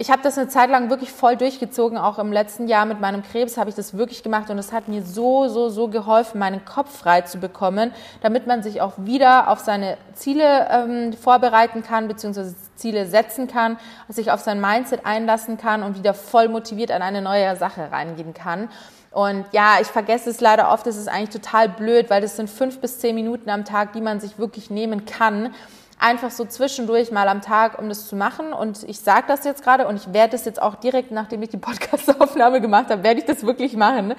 ich 0.01 0.09
habe 0.09 0.21
das 0.23 0.37
eine 0.37 0.47
Zeit 0.47 0.69
lang 0.69 0.89
wirklich 0.89 1.11
voll 1.11 1.35
durchgezogen. 1.35 1.97
Auch 1.97 2.19
im 2.19 2.31
letzten 2.31 2.69
Jahr 2.69 2.85
mit 2.85 3.01
meinem 3.01 3.21
Krebs 3.21 3.57
habe 3.57 3.69
ich 3.69 3.75
das 3.75 3.97
wirklich 3.97 4.23
gemacht 4.23 4.49
und 4.49 4.57
es 4.57 4.71
hat 4.71 4.87
mir 4.87 5.03
so, 5.03 5.49
so, 5.49 5.67
so 5.67 5.89
geholfen, 5.89 6.39
meinen 6.39 6.63
Kopf 6.63 6.99
frei 6.99 7.21
zu 7.21 7.37
bekommen, 7.37 7.91
damit 8.21 8.47
man 8.47 8.63
sich 8.63 8.79
auch 8.79 8.93
wieder 8.95 9.49
auf 9.49 9.59
seine 9.59 9.97
Ziele 10.13 10.69
ähm, 10.71 11.11
vorbereiten 11.11 11.83
kann, 11.83 12.07
beziehungsweise 12.07 12.55
Ziele 12.75 13.07
setzen 13.07 13.49
kann, 13.49 13.77
sich 14.07 14.31
auf 14.31 14.39
sein 14.39 14.61
Mindset 14.61 15.05
einlassen 15.05 15.57
kann 15.57 15.83
und 15.83 15.97
wieder 15.97 16.13
voll 16.13 16.47
motiviert 16.47 16.91
an 16.91 17.01
eine 17.01 17.21
neue 17.21 17.57
Sache 17.57 17.91
reingehen 17.91 18.33
kann. 18.33 18.69
Und 19.11 19.45
ja, 19.51 19.79
ich 19.81 19.87
vergesse 19.87 20.29
es 20.29 20.39
leider 20.39 20.71
oft, 20.71 20.87
das 20.87 20.95
ist 20.95 21.09
eigentlich 21.09 21.41
total 21.41 21.67
blöd, 21.67 22.09
weil 22.09 22.21
das 22.21 22.37
sind 22.37 22.49
fünf 22.49 22.79
bis 22.79 22.99
zehn 22.99 23.15
Minuten 23.15 23.49
am 23.49 23.65
Tag, 23.65 23.91
die 23.91 24.01
man 24.01 24.21
sich 24.21 24.39
wirklich 24.39 24.69
nehmen 24.69 25.05
kann 25.05 25.53
einfach 25.99 26.31
so 26.31 26.45
zwischendurch 26.45 27.11
mal 27.11 27.27
am 27.27 27.41
Tag, 27.41 27.77
um 27.77 27.89
das 27.89 28.07
zu 28.07 28.15
machen. 28.15 28.53
Und 28.53 28.83
ich 28.83 29.01
sage 29.01 29.25
das 29.27 29.43
jetzt 29.43 29.63
gerade 29.63 29.87
und 29.87 29.97
ich 29.97 30.13
werde 30.13 30.31
das 30.31 30.45
jetzt 30.45 30.61
auch 30.61 30.75
direkt, 30.75 31.11
nachdem 31.11 31.43
ich 31.43 31.49
die 31.49 31.57
Podcast-Aufnahme 31.59 32.61
gemacht 32.61 32.89
habe, 32.89 33.03
werde 33.03 33.19
ich 33.19 33.25
das 33.25 33.45
wirklich 33.45 33.75
machen. 33.75 34.15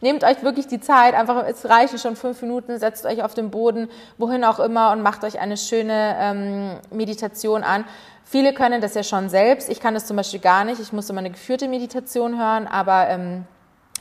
Nehmt 0.00 0.24
euch 0.24 0.42
wirklich 0.42 0.66
die 0.66 0.80
Zeit, 0.80 1.14
einfach, 1.14 1.44
es 1.46 1.68
reichen 1.68 1.98
schon 1.98 2.16
fünf 2.16 2.42
Minuten, 2.42 2.78
setzt 2.78 3.06
euch 3.06 3.22
auf 3.22 3.34
den 3.34 3.50
Boden, 3.50 3.88
wohin 4.18 4.44
auch 4.44 4.58
immer 4.58 4.90
und 4.92 5.00
macht 5.00 5.24
euch 5.24 5.40
eine 5.40 5.56
schöne 5.56 6.16
ähm, 6.18 6.70
Meditation 6.90 7.62
an. 7.62 7.84
Viele 8.24 8.52
können 8.52 8.80
das 8.80 8.94
ja 8.94 9.02
schon 9.02 9.28
selbst. 9.28 9.68
Ich 9.68 9.80
kann 9.80 9.94
das 9.94 10.06
zum 10.06 10.16
Beispiel 10.16 10.40
gar 10.40 10.64
nicht. 10.64 10.80
Ich 10.80 10.92
muss 10.92 11.08
immer 11.08 11.20
eine 11.20 11.30
geführte 11.30 11.68
Meditation 11.68 12.38
hören, 12.38 12.66
aber 12.66 13.08
ähm, 13.08 13.44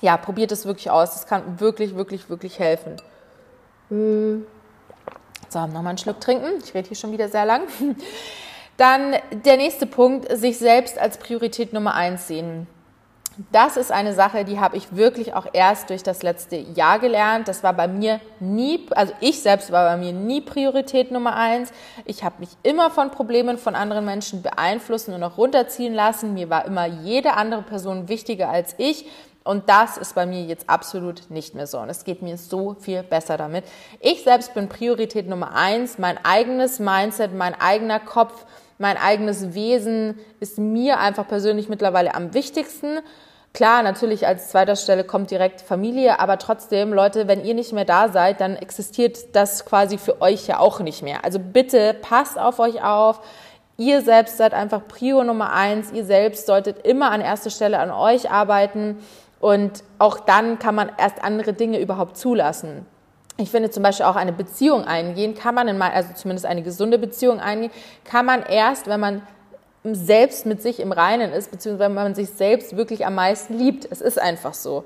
ja, 0.02 0.18
probiert 0.18 0.52
es 0.52 0.66
wirklich 0.66 0.90
aus. 0.90 1.14
Das 1.14 1.28
kann 1.28 1.60
wirklich, 1.60 1.96
wirklich, 1.96 2.30
wirklich 2.30 2.58
helfen. 2.60 2.98
Hm. 3.90 4.46
So, 5.52 5.60
nochmal 5.60 5.88
einen 5.88 5.98
Schluck 5.98 6.22
trinken. 6.22 6.48
Ich 6.64 6.74
rede 6.74 6.88
hier 6.88 6.96
schon 6.96 7.12
wieder 7.12 7.28
sehr 7.28 7.46
lang. 7.46 7.64
Dann 8.78 9.16
der 9.32 9.58
nächste 9.58 9.86
Punkt, 9.86 10.32
sich 10.38 10.58
selbst 10.58 10.98
als 10.98 11.18
Priorität 11.18 11.74
Nummer 11.74 11.94
eins 11.94 12.28
sehen. 12.28 12.68
Das 13.52 13.76
ist 13.76 13.92
eine 13.92 14.14
Sache, 14.14 14.46
die 14.46 14.60
habe 14.60 14.78
ich 14.78 14.96
wirklich 14.96 15.34
auch 15.34 15.48
erst 15.52 15.90
durch 15.90 16.04
das 16.04 16.24
letzte 16.24 16.56
Jahr 16.56 17.00
gelernt. 17.00 17.50
Das 17.50 17.64
war 17.64 17.74
bei 17.74 17.88
mir 17.90 18.22
nie, 18.40 18.88
also 18.92 19.14
ich 19.20 19.42
selbst 19.42 19.72
war 19.72 19.90
bei 19.90 19.98
mir 19.98 20.14
nie 20.14 20.40
Priorität 20.40 21.12
Nummer 21.12 21.36
eins. 21.36 21.72
Ich 22.06 22.24
habe 22.24 22.36
mich 22.40 22.50
immer 22.64 22.90
von 22.90 23.12
Problemen 23.12 23.58
von 23.58 23.76
anderen 23.76 24.06
Menschen 24.06 24.42
beeinflussen 24.42 25.14
und 25.14 25.24
auch 25.24 25.38
runterziehen 25.38 25.94
lassen. 25.94 26.34
Mir 26.34 26.50
war 26.50 26.66
immer 26.66 26.86
jede 26.86 27.34
andere 27.34 27.62
Person 27.62 28.08
wichtiger 28.08 28.50
als 28.50 28.76
ich. 28.78 29.06
Und 29.44 29.70
das 29.70 29.98
ist 29.98 30.14
bei 30.14 30.26
mir 30.26 30.44
jetzt 30.44 30.70
absolut 30.70 31.30
nicht 31.30 31.56
mehr 31.56 31.66
so. 31.66 31.80
Und 31.80 31.90
es 31.90 32.04
geht 32.04 32.22
mir 32.22 32.38
so 32.38 32.76
viel 32.80 33.02
besser 33.02 33.38
damit. 33.38 33.64
Ich 34.00 34.24
selbst 34.24 34.54
bin 34.54 34.70
Priorität 34.70 35.28
Nummer 35.28 35.56
eins. 35.56 35.98
Mein 35.98 36.24
eigenes 36.24 36.80
Mindset, 36.80 37.34
mein 37.34 37.60
eigener 37.60 38.00
Kopf, 38.00 38.46
mein 38.78 38.98
eigenes 38.98 39.54
Wesen 39.54 40.20
ist 40.40 40.60
mir 40.60 41.00
einfach 41.00 41.28
persönlich 41.28 41.70
mittlerweile 41.70 42.14
am 42.14 42.34
wichtigsten. 42.34 43.00
Klar, 43.54 43.84
natürlich 43.84 44.26
als 44.26 44.50
zweiter 44.50 44.76
Stelle 44.76 45.04
kommt 45.04 45.30
direkt 45.30 45.60
Familie, 45.60 46.20
aber 46.20 46.38
trotzdem, 46.38 46.94
Leute, 46.94 47.28
wenn 47.28 47.44
ihr 47.44 47.54
nicht 47.54 47.74
mehr 47.74 47.84
da 47.84 48.08
seid, 48.08 48.40
dann 48.40 48.56
existiert 48.56 49.36
das 49.36 49.66
quasi 49.66 49.98
für 49.98 50.22
euch 50.22 50.48
ja 50.48 50.60
auch 50.60 50.80
nicht 50.80 51.02
mehr. 51.04 51.26
Also 51.26 51.38
bitte 51.38 51.94
passt 51.94 52.40
auf 52.40 52.60
euch 52.60 52.82
auf. 52.82 53.20
Ihr 53.78 54.02
selbst 54.02 54.38
seid 54.38 54.54
einfach 54.54 54.88
Prio 54.88 55.24
Nummer 55.24 55.52
eins. 55.54 55.92
Ihr 55.92 56.06
selbst 56.06 56.46
solltet 56.46 56.86
immer 56.86 57.12
an 57.12 57.20
erster 57.20 57.50
Stelle 57.50 57.80
an 57.80 57.92
euch 57.92 58.30
arbeiten. 58.30 59.00
Und 59.42 59.84
auch 59.98 60.20
dann 60.20 60.60
kann 60.60 60.76
man 60.76 60.92
erst 60.98 61.24
andere 61.24 61.54
Dinge 61.54 61.80
überhaupt 61.80 62.16
zulassen. 62.16 62.86
Ich 63.38 63.50
finde 63.50 63.72
zum 63.72 63.82
Beispiel 63.82 64.06
auch 64.06 64.16
eine 64.16 64.34
Beziehung 64.34 64.86
eingehen, 64.86 65.34
kann 65.34 65.56
man 65.56 65.68
in 65.68 65.82
also 65.82 66.14
zumindest 66.14 66.46
eine 66.46 66.62
gesunde 66.62 67.00
Beziehung 67.00 67.40
eingehen, 67.40 67.72
kann 68.04 68.26
man 68.26 68.44
erst, 68.44 68.86
wenn 68.86 69.00
man 69.00 69.24
selbst 69.84 70.46
mit 70.46 70.62
sich 70.62 70.80
im 70.80 70.92
Reinen 70.92 71.34
ist, 71.34 71.50
beziehungsweise 71.50 71.90
wenn 71.90 71.96
man 71.96 72.14
sich 72.14 72.30
selbst 72.30 72.78
wirklich 72.78 73.04
am 73.04 73.16
meisten 73.16 73.58
liebt. 73.58 73.88
Es 73.90 74.00
ist 74.00 74.20
einfach 74.22 74.54
so. 74.54 74.86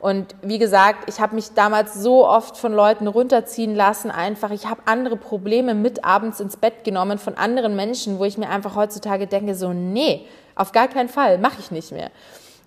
Und 0.00 0.34
wie 0.42 0.58
gesagt, 0.58 1.08
ich 1.08 1.18
habe 1.18 1.34
mich 1.34 1.54
damals 1.54 1.94
so 1.94 2.28
oft 2.28 2.58
von 2.58 2.74
Leuten 2.74 3.06
runterziehen 3.06 3.74
lassen, 3.74 4.10
einfach. 4.10 4.50
Ich 4.50 4.66
habe 4.66 4.82
andere 4.84 5.16
Probleme 5.16 5.74
mit 5.74 6.04
abends 6.04 6.40
ins 6.40 6.58
Bett 6.58 6.84
genommen 6.84 7.16
von 7.16 7.38
anderen 7.38 7.74
Menschen, 7.74 8.18
wo 8.18 8.26
ich 8.26 8.36
mir 8.36 8.50
einfach 8.50 8.76
heutzutage 8.76 9.26
denke, 9.26 9.54
so, 9.54 9.72
nee, 9.72 10.26
auf 10.56 10.72
gar 10.72 10.88
keinen 10.88 11.08
Fall, 11.08 11.38
mache 11.38 11.56
ich 11.58 11.70
nicht 11.70 11.90
mehr. 11.90 12.10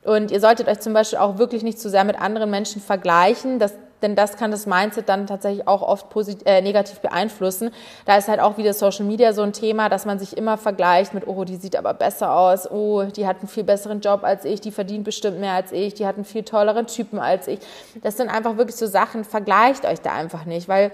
Und 0.08 0.32
ihr 0.32 0.40
solltet 0.40 0.70
euch 0.70 0.80
zum 0.80 0.94
Beispiel 0.94 1.20
auch 1.20 1.38
wirklich 1.38 1.64
nicht 1.64 1.82
zu 1.82 1.90
sehr 1.90 2.06
mit 2.06 2.18
anderen 2.18 2.50
Menschen 2.50 2.82
vergleichen, 2.82 3.60
das, 3.60 3.74
denn 4.02 4.16
das 4.16 4.38
kann 4.38 4.52
das 4.52 4.66
Mindset 4.66 5.10
dann 5.10 5.28
tatsächlich 5.28 5.68
auch 5.68 5.82
oft 5.82 6.10
positiv, 6.10 6.48
äh, 6.48 6.62
negativ 6.62 7.00
beeinflussen. 7.00 7.72
Da 8.06 8.16
ist 8.16 8.30
halt 8.30 8.40
auch 8.40 8.58
wieder 8.58 8.72
Social 8.72 9.04
Media 9.04 9.34
so 9.34 9.42
ein 9.42 9.52
Thema, 9.52 9.90
dass 9.90 10.06
man 10.06 10.18
sich 10.18 10.38
immer 10.38 10.58
vergleicht 10.58 11.14
mit, 11.14 11.28
oh, 11.28 11.44
die 11.44 11.58
sieht 11.58 11.76
aber 11.76 11.94
besser 11.94 12.32
aus, 12.32 12.72
oh, 12.72 13.04
die 13.04 13.28
hat 13.28 13.40
einen 13.40 13.50
viel 13.50 13.66
besseren 13.66 14.00
Job 14.00 14.24
als 14.24 14.46
ich, 14.46 14.62
die 14.62 14.72
verdient 14.72 15.04
bestimmt 15.04 15.42
mehr 15.42 15.52
als 15.52 15.74
ich, 15.74 15.94
die 15.94 16.08
hat 16.08 16.16
einen 16.16 16.24
viel 16.24 16.44
tolleren 16.44 16.88
Typen 16.88 17.20
als 17.20 17.50
ich. 17.50 17.60
Das 18.02 18.16
sind 18.16 18.30
einfach 18.30 18.56
wirklich 18.56 18.78
so 18.78 18.88
Sachen, 18.88 19.26
vergleicht 19.26 19.86
euch 19.86 20.00
da 20.00 20.14
einfach 20.14 20.46
nicht, 20.46 20.70
weil 20.70 20.94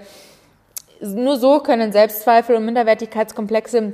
nur 1.01 1.37
so 1.37 1.59
können 1.59 1.91
Selbstzweifel 1.91 2.55
und 2.55 2.65
Minderwertigkeitskomplexe 2.65 3.93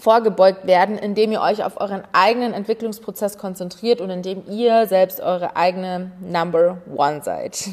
vorgebeugt 0.00 0.66
werden, 0.66 0.98
indem 0.98 1.32
ihr 1.32 1.40
euch 1.40 1.64
auf 1.64 1.80
euren 1.80 2.02
eigenen 2.12 2.52
Entwicklungsprozess 2.52 3.38
konzentriert 3.38 4.00
und 4.00 4.10
indem 4.10 4.44
ihr 4.48 4.86
selbst 4.86 5.20
eure 5.20 5.56
eigene 5.56 6.12
Number 6.20 6.78
One 6.94 7.22
seid. 7.22 7.68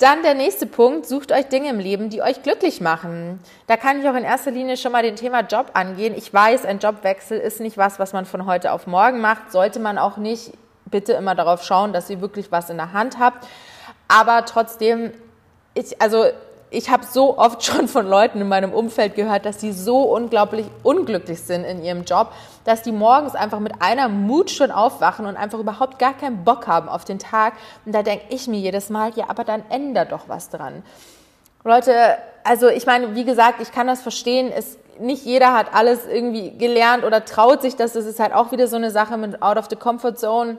Dann 0.00 0.22
der 0.22 0.32
nächste 0.32 0.64
Punkt, 0.64 1.04
sucht 1.04 1.30
euch 1.30 1.48
Dinge 1.48 1.68
im 1.68 1.78
Leben, 1.78 2.08
die 2.08 2.22
euch 2.22 2.42
glücklich 2.42 2.80
machen. 2.80 3.38
Da 3.66 3.76
kann 3.76 4.00
ich 4.00 4.08
auch 4.08 4.14
in 4.14 4.24
erster 4.24 4.50
Linie 4.50 4.78
schon 4.78 4.92
mal 4.92 5.02
den 5.02 5.14
Thema 5.14 5.40
Job 5.40 5.72
angehen. 5.74 6.14
Ich 6.16 6.32
weiß, 6.32 6.64
ein 6.64 6.78
Jobwechsel 6.78 7.38
ist 7.38 7.60
nicht 7.60 7.76
was, 7.76 7.98
was 7.98 8.14
man 8.14 8.24
von 8.24 8.46
heute 8.46 8.72
auf 8.72 8.86
morgen 8.86 9.20
macht, 9.20 9.52
sollte 9.52 9.78
man 9.78 9.98
auch 9.98 10.16
nicht. 10.16 10.52
Bitte 10.86 11.12
immer 11.12 11.34
darauf 11.34 11.62
schauen, 11.62 11.92
dass 11.92 12.08
ihr 12.08 12.22
wirklich 12.22 12.50
was 12.50 12.70
in 12.70 12.78
der 12.78 12.94
Hand 12.94 13.18
habt. 13.18 13.46
Aber 14.08 14.46
trotzdem, 14.46 15.12
ich, 15.74 16.00
also 16.00 16.24
ich 16.70 16.88
habe 16.88 17.04
so 17.04 17.36
oft 17.36 17.62
schon 17.64 17.88
von 17.88 18.06
Leuten 18.06 18.40
in 18.40 18.48
meinem 18.48 18.72
Umfeld 18.72 19.14
gehört, 19.14 19.44
dass 19.44 19.58
die 19.58 19.72
so 19.72 20.02
unglaublich 20.02 20.66
unglücklich 20.82 21.42
sind 21.42 21.64
in 21.64 21.82
ihrem 21.82 22.04
Job, 22.04 22.32
dass 22.64 22.82
die 22.82 22.92
morgens 22.92 23.34
einfach 23.34 23.60
mit 23.60 23.72
einer 23.80 24.08
Mut 24.08 24.50
schon 24.50 24.70
aufwachen 24.70 25.26
und 25.26 25.36
einfach 25.36 25.58
überhaupt 25.58 25.98
gar 25.98 26.14
keinen 26.14 26.44
Bock 26.44 26.66
haben 26.66 26.88
auf 26.88 27.04
den 27.04 27.18
Tag. 27.18 27.54
Und 27.84 27.94
da 27.94 28.02
denke 28.02 28.24
ich 28.30 28.48
mir 28.48 28.58
jedes 28.58 28.90
Mal, 28.90 29.12
ja, 29.16 29.26
aber 29.28 29.44
dann 29.44 29.62
ändert 29.68 30.12
doch 30.12 30.28
was 30.28 30.48
dran. 30.50 30.82
Leute, 31.64 31.92
also 32.44 32.68
ich 32.68 32.86
meine, 32.86 33.14
wie 33.14 33.24
gesagt, 33.24 33.60
ich 33.60 33.72
kann 33.72 33.86
das 33.86 34.00
verstehen. 34.00 34.50
Es, 34.54 34.78
nicht 34.98 35.24
jeder 35.24 35.52
hat 35.52 35.74
alles 35.74 36.06
irgendwie 36.06 36.56
gelernt 36.56 37.04
oder 37.04 37.24
traut 37.24 37.62
sich 37.62 37.76
das. 37.76 37.92
Das 37.92 38.06
ist 38.06 38.20
halt 38.20 38.32
auch 38.32 38.52
wieder 38.52 38.66
so 38.66 38.76
eine 38.76 38.90
Sache 38.90 39.16
mit 39.16 39.42
out 39.42 39.56
of 39.56 39.66
the 39.68 39.76
comfort 39.76 40.16
zone 40.16 40.58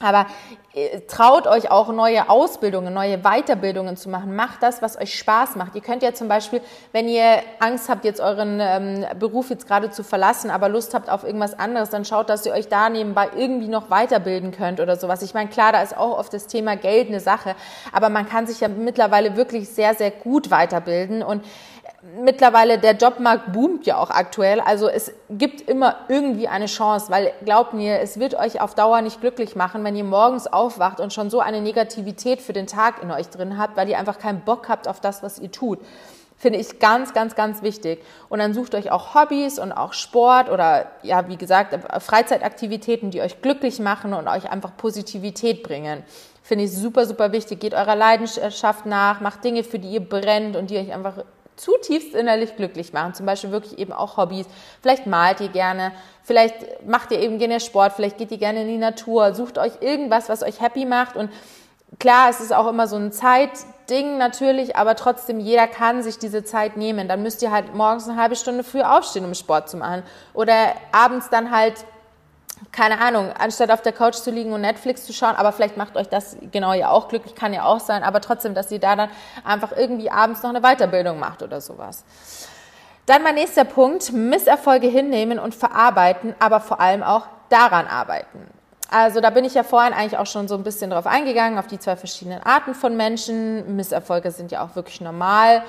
Aber 0.00 0.26
äh, 0.74 1.00
traut 1.08 1.48
euch 1.48 1.70
auch 1.70 1.88
neue 1.92 2.30
Ausbildungen, 2.30 2.94
neue 2.94 3.18
Weiterbildungen 3.18 3.96
zu 3.96 4.08
machen. 4.08 4.36
Macht 4.36 4.62
das, 4.62 4.80
was 4.80 4.96
euch 4.96 5.18
Spaß 5.18 5.56
macht. 5.56 5.74
Ihr 5.74 5.80
könnt 5.80 6.02
ja 6.04 6.14
zum 6.14 6.28
Beispiel, 6.28 6.60
wenn 6.92 7.08
ihr 7.08 7.42
Angst 7.58 7.88
habt, 7.88 8.04
jetzt 8.04 8.20
euren 8.20 8.60
ähm, 8.60 9.04
Beruf 9.18 9.50
jetzt 9.50 9.66
gerade 9.66 9.90
zu 9.90 10.04
verlassen, 10.04 10.50
aber 10.50 10.68
Lust 10.68 10.94
habt 10.94 11.10
auf 11.10 11.24
irgendwas 11.24 11.58
anderes, 11.58 11.90
dann 11.90 12.04
schaut, 12.04 12.30
dass 12.30 12.46
ihr 12.46 12.52
euch 12.52 12.68
da 12.68 12.88
nebenbei 12.90 13.28
irgendwie 13.36 13.68
noch 13.68 13.90
weiterbilden 13.90 14.52
könnt 14.52 14.78
oder 14.78 14.96
sowas. 14.96 15.22
Ich 15.22 15.34
meine, 15.34 15.50
klar, 15.50 15.72
da 15.72 15.82
ist 15.82 15.96
auch 15.96 16.16
oft 16.16 16.32
das 16.32 16.46
Thema 16.46 16.76
Geld 16.76 17.08
eine 17.08 17.20
Sache, 17.20 17.56
aber 17.92 18.08
man 18.08 18.28
kann 18.28 18.46
sich 18.46 18.60
ja 18.60 18.68
mittlerweile 18.68 19.36
wirklich 19.36 19.68
sehr, 19.68 19.94
sehr 19.94 20.12
gut 20.12 20.50
weiterbilden 20.50 21.24
und 21.24 21.44
mittlerweile 22.02 22.78
der 22.78 22.92
Jobmarkt 22.92 23.52
boomt 23.52 23.86
ja 23.86 23.98
auch 23.98 24.10
aktuell. 24.10 24.60
Also 24.60 24.88
es 24.88 25.12
gibt 25.30 25.60
immer 25.62 25.96
irgendwie 26.08 26.48
eine 26.48 26.66
Chance, 26.66 27.10
weil 27.10 27.32
glaubt 27.44 27.74
mir, 27.74 28.00
es 28.00 28.20
wird 28.20 28.34
euch 28.34 28.60
auf 28.60 28.74
Dauer 28.74 29.02
nicht 29.02 29.20
glücklich 29.20 29.56
machen, 29.56 29.82
wenn 29.84 29.96
ihr 29.96 30.04
morgens 30.04 30.46
aufwacht 30.46 31.00
und 31.00 31.12
schon 31.12 31.30
so 31.30 31.40
eine 31.40 31.60
Negativität 31.60 32.40
für 32.40 32.52
den 32.52 32.66
Tag 32.66 33.02
in 33.02 33.10
euch 33.10 33.28
drin 33.28 33.58
habt, 33.58 33.76
weil 33.76 33.88
ihr 33.88 33.98
einfach 33.98 34.18
keinen 34.18 34.40
Bock 34.40 34.68
habt 34.68 34.86
auf 34.86 35.00
das, 35.00 35.22
was 35.22 35.38
ihr 35.38 35.50
tut. 35.50 35.80
Finde 36.36 36.60
ich 36.60 36.78
ganz, 36.78 37.14
ganz, 37.14 37.34
ganz 37.34 37.62
wichtig. 37.62 38.00
Und 38.28 38.38
dann 38.38 38.54
sucht 38.54 38.76
euch 38.76 38.92
auch 38.92 39.16
Hobbys 39.16 39.58
und 39.58 39.72
auch 39.72 39.92
Sport 39.92 40.50
oder 40.50 40.86
ja, 41.02 41.26
wie 41.26 41.36
gesagt, 41.36 41.76
Freizeitaktivitäten, 42.00 43.10
die 43.10 43.20
euch 43.22 43.42
glücklich 43.42 43.80
machen 43.80 44.14
und 44.14 44.28
euch 44.28 44.48
einfach 44.48 44.76
Positivität 44.76 45.64
bringen. 45.64 46.04
Finde 46.44 46.64
ich 46.64 46.72
super, 46.72 47.06
super 47.06 47.32
wichtig. 47.32 47.58
Geht 47.58 47.74
eurer 47.74 47.96
Leidenschaft 47.96 48.86
nach, 48.86 49.20
macht 49.20 49.42
Dinge, 49.42 49.64
für 49.64 49.80
die 49.80 49.90
ihr 49.90 50.00
brennt 50.00 50.54
und 50.54 50.70
die 50.70 50.78
euch 50.78 50.94
einfach 50.94 51.24
zutiefst 51.58 52.14
innerlich 52.14 52.56
glücklich 52.56 52.92
machen. 52.92 53.14
Zum 53.14 53.26
Beispiel 53.26 53.50
wirklich 53.50 53.78
eben 53.78 53.92
auch 53.92 54.16
Hobbys. 54.16 54.46
Vielleicht 54.80 55.06
malt 55.06 55.40
ihr 55.40 55.48
gerne, 55.48 55.92
vielleicht 56.22 56.86
macht 56.86 57.10
ihr 57.12 57.20
eben 57.20 57.38
gerne 57.38 57.60
Sport, 57.60 57.92
vielleicht 57.94 58.18
geht 58.18 58.30
ihr 58.30 58.38
gerne 58.38 58.62
in 58.62 58.68
die 58.68 58.78
Natur, 58.78 59.34
sucht 59.34 59.58
euch 59.58 59.72
irgendwas, 59.80 60.28
was 60.28 60.42
euch 60.42 60.60
happy 60.60 60.84
macht. 60.84 61.16
Und 61.16 61.30
klar, 61.98 62.30
es 62.30 62.40
ist 62.40 62.54
auch 62.54 62.68
immer 62.68 62.86
so 62.86 62.96
ein 62.96 63.12
Zeitding 63.12 64.18
natürlich, 64.18 64.76
aber 64.76 64.94
trotzdem, 64.94 65.40
jeder 65.40 65.66
kann 65.66 66.02
sich 66.02 66.18
diese 66.18 66.44
Zeit 66.44 66.76
nehmen. 66.76 67.08
Dann 67.08 67.22
müsst 67.22 67.42
ihr 67.42 67.50
halt 67.50 67.74
morgens 67.74 68.08
eine 68.08 68.20
halbe 68.20 68.36
Stunde 68.36 68.64
früh 68.64 68.82
aufstehen, 68.82 69.24
um 69.24 69.34
Sport 69.34 69.68
zu 69.68 69.76
machen. 69.76 70.02
Oder 70.34 70.74
abends 70.92 71.28
dann 71.30 71.50
halt 71.50 71.74
keine 72.78 73.00
Ahnung, 73.00 73.32
anstatt 73.36 73.72
auf 73.72 73.82
der 73.82 73.92
Couch 73.92 74.14
zu 74.14 74.30
liegen 74.30 74.52
und 74.52 74.60
Netflix 74.60 75.04
zu 75.04 75.12
schauen, 75.12 75.34
aber 75.34 75.50
vielleicht 75.50 75.76
macht 75.76 75.96
euch 75.96 76.08
das 76.08 76.36
genau 76.52 76.72
ja 76.74 76.90
auch 76.90 77.08
glücklich, 77.08 77.34
kann 77.34 77.52
ja 77.52 77.64
auch 77.64 77.80
sein, 77.80 78.04
aber 78.04 78.20
trotzdem, 78.20 78.54
dass 78.54 78.70
ihr 78.70 78.78
da 78.78 78.94
dann 78.94 79.10
einfach 79.44 79.72
irgendwie 79.76 80.12
abends 80.12 80.44
noch 80.44 80.50
eine 80.50 80.60
Weiterbildung 80.60 81.18
macht 81.18 81.42
oder 81.42 81.60
sowas. 81.60 82.04
Dann 83.06 83.24
mein 83.24 83.34
nächster 83.34 83.64
Punkt, 83.64 84.12
Misserfolge 84.12 84.86
hinnehmen 84.86 85.40
und 85.40 85.56
verarbeiten, 85.56 86.36
aber 86.38 86.60
vor 86.60 86.78
allem 86.78 87.02
auch 87.02 87.26
daran 87.48 87.88
arbeiten. 87.88 88.46
Also 88.90 89.20
da 89.20 89.30
bin 89.30 89.44
ich 89.44 89.54
ja 89.54 89.64
vorhin 89.64 89.92
eigentlich 89.92 90.16
auch 90.16 90.26
schon 90.26 90.46
so 90.46 90.54
ein 90.54 90.62
bisschen 90.62 90.90
drauf 90.90 91.06
eingegangen, 91.08 91.58
auf 91.58 91.66
die 91.66 91.80
zwei 91.80 91.96
verschiedenen 91.96 92.44
Arten 92.44 92.74
von 92.74 92.96
Menschen. 92.96 93.74
Misserfolge 93.74 94.30
sind 94.30 94.52
ja 94.52 94.64
auch 94.64 94.76
wirklich 94.76 95.00
normal 95.00 95.64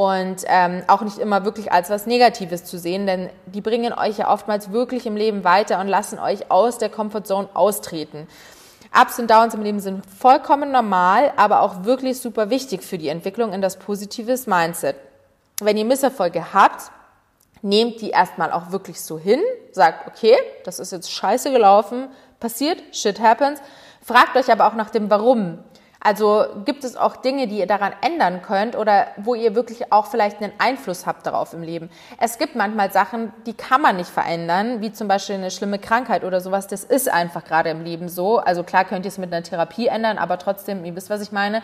und 0.00 0.44
ähm, 0.46 0.82
auch 0.86 1.02
nicht 1.02 1.18
immer 1.18 1.44
wirklich 1.44 1.72
als 1.72 1.90
was 1.90 2.06
Negatives 2.06 2.64
zu 2.64 2.78
sehen, 2.78 3.06
denn 3.06 3.28
die 3.44 3.60
bringen 3.60 3.92
euch 3.92 4.16
ja 4.16 4.32
oftmals 4.32 4.72
wirklich 4.72 5.04
im 5.04 5.14
Leben 5.14 5.44
weiter 5.44 5.78
und 5.78 5.88
lassen 5.88 6.18
euch 6.18 6.50
aus 6.50 6.78
der 6.78 6.88
Comfortzone 6.88 7.50
austreten. 7.52 8.26
Ups 8.98 9.18
und 9.18 9.30
Downs 9.30 9.52
im 9.52 9.60
Leben 9.60 9.78
sind 9.78 10.06
vollkommen 10.06 10.72
normal, 10.72 11.34
aber 11.36 11.60
auch 11.60 11.84
wirklich 11.84 12.18
super 12.18 12.48
wichtig 12.48 12.82
für 12.82 12.96
die 12.96 13.08
Entwicklung 13.08 13.52
in 13.52 13.60
das 13.60 13.78
positives 13.78 14.46
Mindset. 14.46 14.96
Wenn 15.60 15.76
ihr 15.76 15.84
Misserfolge 15.84 16.54
habt, 16.54 16.90
nehmt 17.60 18.00
die 18.00 18.08
erstmal 18.08 18.52
auch 18.52 18.72
wirklich 18.72 19.02
so 19.02 19.18
hin, 19.18 19.40
sagt, 19.70 20.08
okay, 20.08 20.34
das 20.64 20.78
ist 20.78 20.92
jetzt 20.92 21.12
scheiße 21.12 21.52
gelaufen, 21.52 22.08
passiert, 22.40 22.82
shit 22.92 23.20
happens. 23.20 23.60
Fragt 24.00 24.34
euch 24.34 24.50
aber 24.50 24.66
auch 24.66 24.74
nach 24.74 24.88
dem 24.88 25.10
Warum. 25.10 25.58
Also 26.02 26.46
gibt 26.64 26.82
es 26.84 26.96
auch 26.96 27.16
Dinge, 27.16 27.46
die 27.46 27.58
ihr 27.58 27.66
daran 27.66 27.92
ändern 28.00 28.40
könnt 28.40 28.74
oder 28.74 29.08
wo 29.18 29.34
ihr 29.34 29.54
wirklich 29.54 29.92
auch 29.92 30.06
vielleicht 30.06 30.42
einen 30.42 30.54
Einfluss 30.56 31.04
habt 31.04 31.26
darauf 31.26 31.52
im 31.52 31.62
Leben. 31.62 31.90
Es 32.18 32.38
gibt 32.38 32.56
manchmal 32.56 32.90
Sachen, 32.90 33.34
die 33.44 33.52
kann 33.52 33.82
man 33.82 33.96
nicht 33.96 34.08
verändern, 34.08 34.80
wie 34.80 34.92
zum 34.92 35.08
Beispiel 35.08 35.34
eine 35.34 35.50
schlimme 35.50 35.78
Krankheit 35.78 36.24
oder 36.24 36.40
sowas. 36.40 36.66
Das 36.66 36.84
ist 36.84 37.10
einfach 37.10 37.44
gerade 37.44 37.68
im 37.68 37.84
Leben 37.84 38.08
so. 38.08 38.38
Also 38.38 38.62
klar 38.62 38.86
könnt 38.86 39.04
ihr 39.04 39.10
es 39.10 39.18
mit 39.18 39.30
einer 39.30 39.42
Therapie 39.42 39.88
ändern, 39.88 40.16
aber 40.16 40.38
trotzdem, 40.38 40.86
ihr 40.86 40.96
wisst, 40.96 41.10
was 41.10 41.20
ich 41.20 41.32
meine. 41.32 41.62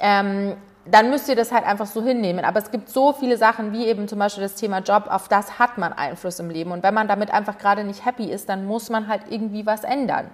Ähm, 0.00 0.56
dann 0.88 1.10
müsst 1.10 1.28
ihr 1.28 1.36
das 1.36 1.52
halt 1.52 1.66
einfach 1.66 1.86
so 1.86 2.02
hinnehmen. 2.02 2.44
Aber 2.44 2.60
es 2.60 2.70
gibt 2.70 2.88
so 2.88 3.12
viele 3.12 3.36
Sachen, 3.36 3.72
wie 3.72 3.86
eben 3.86 4.08
zum 4.08 4.18
Beispiel 4.18 4.42
das 4.42 4.54
Thema 4.54 4.78
Job, 4.78 5.04
auf 5.08 5.28
das 5.28 5.58
hat 5.58 5.76
man 5.76 5.92
Einfluss 5.92 6.38
im 6.38 6.48
Leben. 6.48 6.70
Und 6.70 6.82
wenn 6.82 6.94
man 6.94 7.08
damit 7.08 7.30
einfach 7.30 7.58
gerade 7.58 7.84
nicht 7.84 8.06
happy 8.06 8.30
ist, 8.30 8.48
dann 8.48 8.64
muss 8.66 8.88
man 8.88 9.08
halt 9.08 9.22
irgendwie 9.28 9.66
was 9.66 9.84
ändern. 9.84 10.30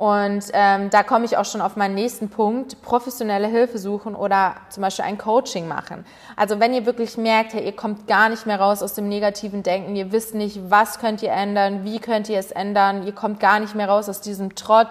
Und 0.00 0.44
ähm, 0.54 0.88
da 0.88 1.02
komme 1.02 1.26
ich 1.26 1.36
auch 1.36 1.44
schon 1.44 1.60
auf 1.60 1.76
meinen 1.76 1.94
nächsten 1.94 2.30
Punkt, 2.30 2.80
professionelle 2.80 3.48
Hilfe 3.48 3.76
suchen 3.76 4.14
oder 4.14 4.54
zum 4.70 4.80
Beispiel 4.80 5.04
ein 5.04 5.18
Coaching 5.18 5.68
machen. 5.68 6.06
Also 6.36 6.58
wenn 6.58 6.72
ihr 6.72 6.86
wirklich 6.86 7.18
merkt, 7.18 7.52
hey, 7.52 7.66
ihr 7.66 7.76
kommt 7.76 8.06
gar 8.06 8.30
nicht 8.30 8.46
mehr 8.46 8.58
raus 8.58 8.82
aus 8.82 8.94
dem 8.94 9.10
negativen 9.10 9.62
Denken, 9.62 9.94
ihr 9.94 10.10
wisst 10.10 10.34
nicht, 10.34 10.70
was 10.70 11.00
könnt 11.00 11.22
ihr 11.22 11.32
ändern, 11.32 11.84
wie 11.84 11.98
könnt 11.98 12.30
ihr 12.30 12.38
es 12.38 12.50
ändern, 12.50 13.06
ihr 13.06 13.12
kommt 13.12 13.40
gar 13.40 13.60
nicht 13.60 13.74
mehr 13.74 13.90
raus 13.90 14.08
aus 14.08 14.22
diesem 14.22 14.54
Trott, 14.54 14.88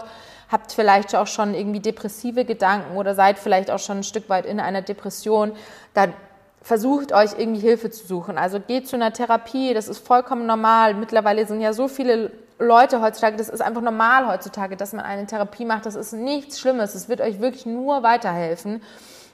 habt 0.52 0.74
vielleicht 0.74 1.16
auch 1.16 1.26
schon 1.26 1.56
irgendwie 1.56 1.80
depressive 1.80 2.46
Gedanken 2.46 2.96
oder 2.96 3.16
seid 3.16 3.40
vielleicht 3.40 3.72
auch 3.72 3.80
schon 3.80 3.98
ein 3.98 4.04
Stück 4.04 4.30
weit 4.30 4.46
in 4.46 4.60
einer 4.60 4.84
Depression, 4.84 5.54
dann 5.96 6.14
versucht 6.62 7.14
euch 7.14 7.32
irgendwie 7.36 7.62
Hilfe 7.62 7.90
zu 7.90 8.06
suchen. 8.06 8.38
Also 8.38 8.60
geht 8.60 8.88
zu 8.88 8.96
einer 8.96 9.12
Therapie, 9.12 9.74
das 9.74 9.88
ist 9.88 10.06
vollkommen 10.06 10.46
normal. 10.46 10.94
Mittlerweile 10.94 11.48
sind 11.48 11.62
ja 11.62 11.74
so 11.74 11.88
viele 11.88 12.30
Leute 12.60 13.02
heutzutage, 13.02 13.38
das 13.38 13.48
ist 13.48 13.62
einfach 13.62 13.82
normal 13.82 14.28
heutzutage, 14.28 14.76
dass 14.76 14.92
man 14.92 15.06
eine 15.06 15.26
Therapie 15.26 15.66
macht. 15.66 15.86
Das 15.86 15.96
ist 15.96 16.12
nichts 16.12 16.60
Schlimmes. 16.60 16.94
Es 16.94 17.08
wird 17.08 17.22
euch 17.22 17.40
wirklich 17.40 17.66
nur 17.66 18.04
weiterhelfen. 18.04 18.82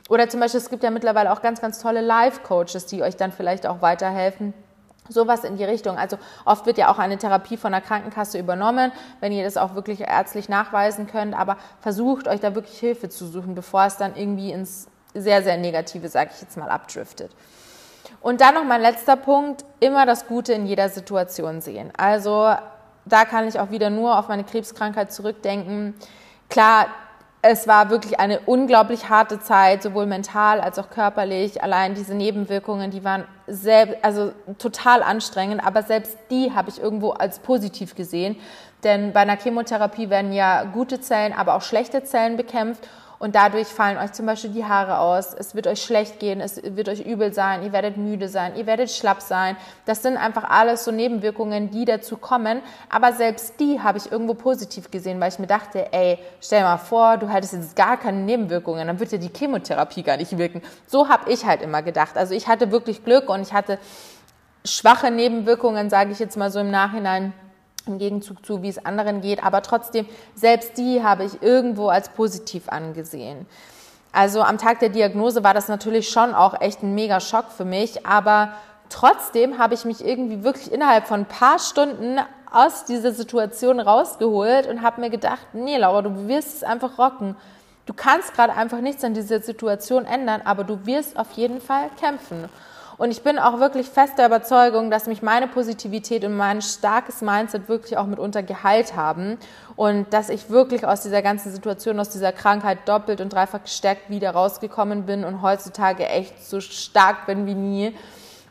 Oder 0.09 0.29
zum 0.29 0.39
Beispiel, 0.39 0.59
es 0.59 0.69
gibt 0.69 0.83
ja 0.83 0.91
mittlerweile 0.91 1.33
auch 1.33 1.41
ganz, 1.41 1.59
ganz 1.59 1.79
tolle 1.79 2.01
Life-Coaches, 2.01 2.85
die 2.85 3.01
euch 3.01 3.17
dann 3.17 3.31
vielleicht 3.31 3.65
auch 3.65 3.81
weiterhelfen. 3.81 4.53
Sowas 5.09 5.43
in 5.43 5.57
die 5.57 5.63
Richtung. 5.63 5.97
Also 5.97 6.17
oft 6.45 6.67
wird 6.67 6.77
ja 6.77 6.91
auch 6.91 6.99
eine 6.99 7.17
Therapie 7.17 7.57
von 7.57 7.71
der 7.71 7.81
Krankenkasse 7.81 8.37
übernommen, 8.37 8.91
wenn 9.19 9.31
ihr 9.31 9.43
das 9.43 9.57
auch 9.57 9.73
wirklich 9.73 10.01
ärztlich 10.01 10.47
nachweisen 10.47 11.07
könnt. 11.07 11.37
Aber 11.37 11.57
versucht 11.79 12.27
euch 12.27 12.39
da 12.39 12.53
wirklich 12.53 12.77
Hilfe 12.77 13.09
zu 13.09 13.25
suchen, 13.25 13.55
bevor 13.55 13.85
es 13.85 13.97
dann 13.97 14.15
irgendwie 14.15 14.51
ins 14.51 14.87
sehr, 15.15 15.41
sehr 15.41 15.57
Negative, 15.57 16.09
sage 16.09 16.31
ich 16.35 16.41
jetzt 16.41 16.57
mal, 16.57 16.69
abdriftet. 16.69 17.31
Und 18.21 18.41
dann 18.41 18.53
noch 18.53 18.63
mein 18.63 18.81
letzter 18.81 19.15
Punkt, 19.15 19.65
immer 19.79 20.05
das 20.05 20.27
Gute 20.27 20.53
in 20.53 20.65
jeder 20.67 20.89
Situation 20.89 21.61
sehen. 21.61 21.91
Also 21.97 22.55
da 23.05 23.25
kann 23.25 23.47
ich 23.47 23.59
auch 23.59 23.71
wieder 23.71 23.89
nur 23.89 24.17
auf 24.17 24.27
meine 24.27 24.43
Krebskrankheit 24.43 25.13
zurückdenken. 25.13 25.93
Klar, 26.49 26.87
es 27.47 27.67
war 27.67 27.91
wirklich 27.91 28.19
eine 28.19 28.39
unglaublich 28.39 29.09
harte 29.09 29.39
Zeit, 29.39 29.83
sowohl 29.83 30.07
mental 30.07 30.59
als 30.59 30.79
auch 30.79 30.89
körperlich. 30.89 31.61
Allein 31.61 31.93
diese 31.93 32.15
Nebenwirkungen, 32.15 32.89
die 32.89 33.03
waren 33.03 33.25
selbst, 33.45 34.03
also 34.03 34.31
total 34.57 35.03
anstrengend, 35.03 35.63
aber 35.63 35.83
selbst 35.83 36.17
die 36.31 36.53
habe 36.53 36.69
ich 36.69 36.81
irgendwo 36.81 37.11
als 37.11 37.37
positiv 37.37 37.93
gesehen. 37.93 38.35
Denn 38.83 39.13
bei 39.13 39.19
einer 39.19 39.37
Chemotherapie 39.37 40.09
werden 40.09 40.33
ja 40.33 40.63
gute 40.63 40.99
Zellen, 41.01 41.33
aber 41.33 41.53
auch 41.53 41.61
schlechte 41.61 42.03
Zellen 42.03 42.35
bekämpft 42.35 42.89
und 43.17 43.35
dadurch 43.35 43.67
fallen 43.67 43.97
euch 43.97 44.11
zum 44.11 44.25
Beispiel 44.25 44.51
die 44.51 44.65
Haare 44.65 44.99
aus, 44.99 45.33
es 45.33 45.55
wird 45.55 45.67
euch 45.67 45.81
schlecht 45.81 46.19
gehen, 46.19 46.41
es 46.41 46.61
wird 46.63 46.89
euch 46.89 47.05
übel 47.05 47.33
sein, 47.33 47.63
ihr 47.63 47.71
werdet 47.71 47.97
müde 47.97 48.27
sein, 48.27 48.55
ihr 48.55 48.65
werdet 48.65 48.91
schlapp 48.91 49.21
sein. 49.21 49.55
Das 49.85 50.01
sind 50.01 50.17
einfach 50.17 50.43
alles 50.43 50.83
so 50.83 50.91
Nebenwirkungen, 50.91 51.71
die 51.71 51.85
dazu 51.85 52.17
kommen. 52.17 52.61
Aber 52.89 53.13
selbst 53.13 53.59
die 53.59 53.79
habe 53.81 53.97
ich 53.97 54.11
irgendwo 54.11 54.33
positiv 54.33 54.91
gesehen, 54.91 55.19
weil 55.21 55.29
ich 55.29 55.39
mir 55.39 55.47
dachte, 55.47 55.93
ey, 55.93 56.19
stell 56.41 56.63
mal 56.63 56.77
vor, 56.77 57.17
du 57.17 57.29
hättest 57.29 57.53
jetzt 57.53 57.75
gar 57.75 57.97
keine 57.97 58.17
Nebenwirkungen, 58.19 58.87
dann 58.87 58.99
würde 58.99 59.13
ja 59.13 59.17
die 59.17 59.31
Chemotherapie 59.33 60.03
gar 60.03 60.17
nicht 60.17 60.37
wirken. 60.37 60.61
So 60.85 61.07
habe 61.07 61.31
ich 61.31 61.45
halt 61.45 61.61
immer 61.61 61.81
gedacht. 61.81 62.17
Also 62.17 62.33
ich 62.33 62.47
hatte 62.47 62.71
wirklich 62.71 63.05
Glück 63.05 63.29
und 63.29 63.41
ich 63.41 63.53
hatte 63.53 63.79
schwache 64.65 65.11
Nebenwirkungen, 65.11 65.89
sage 65.89 66.11
ich 66.11 66.19
jetzt 66.19 66.35
mal 66.35 66.51
so 66.51 66.59
im 66.59 66.71
Nachhinein 66.71 67.33
im 67.87 67.97
Gegenzug 67.97 68.45
zu, 68.45 68.61
wie 68.61 68.69
es 68.69 68.85
anderen 68.85 69.21
geht. 69.21 69.43
Aber 69.43 69.61
trotzdem, 69.61 70.05
selbst 70.35 70.77
die 70.77 71.03
habe 71.03 71.23
ich 71.23 71.41
irgendwo 71.41 71.89
als 71.89 72.09
positiv 72.09 72.69
angesehen. 72.69 73.45
Also 74.11 74.41
am 74.41 74.57
Tag 74.57 74.79
der 74.79 74.89
Diagnose 74.89 75.43
war 75.43 75.53
das 75.53 75.67
natürlich 75.67 76.09
schon 76.09 76.33
auch 76.33 76.61
echt 76.61 76.83
ein 76.83 76.95
mega 76.95 77.19
Schock 77.19 77.51
für 77.51 77.65
mich. 77.65 78.05
Aber 78.05 78.53
trotzdem 78.89 79.57
habe 79.57 79.73
ich 79.73 79.85
mich 79.85 80.05
irgendwie 80.05 80.43
wirklich 80.43 80.71
innerhalb 80.71 81.07
von 81.07 81.21
ein 81.21 81.25
paar 81.25 81.59
Stunden 81.59 82.19
aus 82.51 82.85
dieser 82.85 83.11
Situation 83.11 83.81
rausgeholt 83.81 84.67
und 84.67 84.81
habe 84.81 85.01
mir 85.01 85.09
gedacht, 85.09 85.45
nee, 85.53 85.77
Laura, 85.77 86.01
du 86.01 86.27
wirst 86.27 86.55
es 86.55 86.63
einfach 86.63 86.97
rocken. 86.97 87.35
Du 87.85 87.93
kannst 87.93 88.33
gerade 88.33 88.53
einfach 88.53 88.79
nichts 88.79 89.03
an 89.03 89.13
dieser 89.13 89.41
Situation 89.41 90.05
ändern, 90.05 90.41
aber 90.45 90.63
du 90.63 90.85
wirst 90.85 91.17
auf 91.19 91.33
jeden 91.33 91.59
Fall 91.59 91.89
kämpfen. 91.99 92.49
Und 92.97 93.11
ich 93.11 93.23
bin 93.23 93.39
auch 93.39 93.59
wirklich 93.59 93.87
fest 93.87 94.17
der 94.17 94.27
Überzeugung, 94.27 94.89
dass 94.89 95.07
mich 95.07 95.21
meine 95.21 95.47
Positivität 95.47 96.23
und 96.23 96.37
mein 96.37 96.61
starkes 96.61 97.21
Mindset 97.21 97.67
wirklich 97.67 97.97
auch 97.97 98.05
mitunter 98.05 98.41
geheilt 98.41 98.95
haben 98.95 99.37
und 99.75 100.13
dass 100.13 100.29
ich 100.29 100.49
wirklich 100.49 100.87
aus 100.87 101.01
dieser 101.01 101.21
ganzen 101.21 101.51
Situation, 101.51 101.99
aus 101.99 102.09
dieser 102.09 102.31
Krankheit 102.31 102.79
doppelt 102.87 103.19
und 103.19 103.33
dreifach 103.33 103.63
gestärkt 103.63 104.09
wieder 104.09 104.31
rausgekommen 104.31 105.05
bin 105.05 105.25
und 105.25 105.41
heutzutage 105.41 106.07
echt 106.07 106.45
so 106.45 106.61
stark 106.61 107.25
bin 107.25 107.45
wie 107.45 107.55
nie 107.55 107.95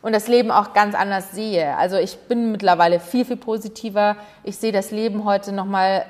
und 0.05 0.13
das 0.13 0.27
Leben 0.27 0.51
auch 0.51 0.73
ganz 0.73 0.93
anders 0.93 1.31
sehe. 1.31 1.75
Also 1.77 1.97
ich 1.97 2.15
bin 2.27 2.51
mittlerweile 2.51 2.99
viel, 2.99 3.25
viel 3.25 3.37
positiver. 3.37 4.17
Ich 4.43 4.57
sehe 4.57 4.71
das 4.71 4.91
Leben 4.91 5.25
heute 5.25 5.51
nochmal 5.51 6.05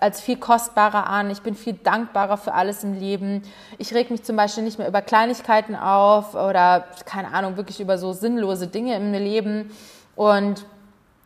als 0.00 0.20
viel 0.20 0.36
kostbarer 0.36 1.06
an. 1.06 1.30
Ich 1.30 1.42
bin 1.42 1.54
viel 1.54 1.74
dankbarer 1.74 2.36
für 2.36 2.54
alles 2.54 2.84
im 2.84 2.94
Leben. 2.94 3.42
Ich 3.78 3.94
reg 3.94 4.10
mich 4.10 4.22
zum 4.22 4.36
Beispiel 4.36 4.64
nicht 4.64 4.78
mehr 4.78 4.88
über 4.88 5.02
Kleinigkeiten 5.02 5.76
auf 5.76 6.34
oder 6.34 6.84
keine 7.04 7.32
Ahnung, 7.32 7.56
wirklich 7.56 7.80
über 7.80 7.98
so 7.98 8.12
sinnlose 8.12 8.68
Dinge 8.68 8.96
im 8.96 9.12
Leben 9.12 9.70
und 10.16 10.64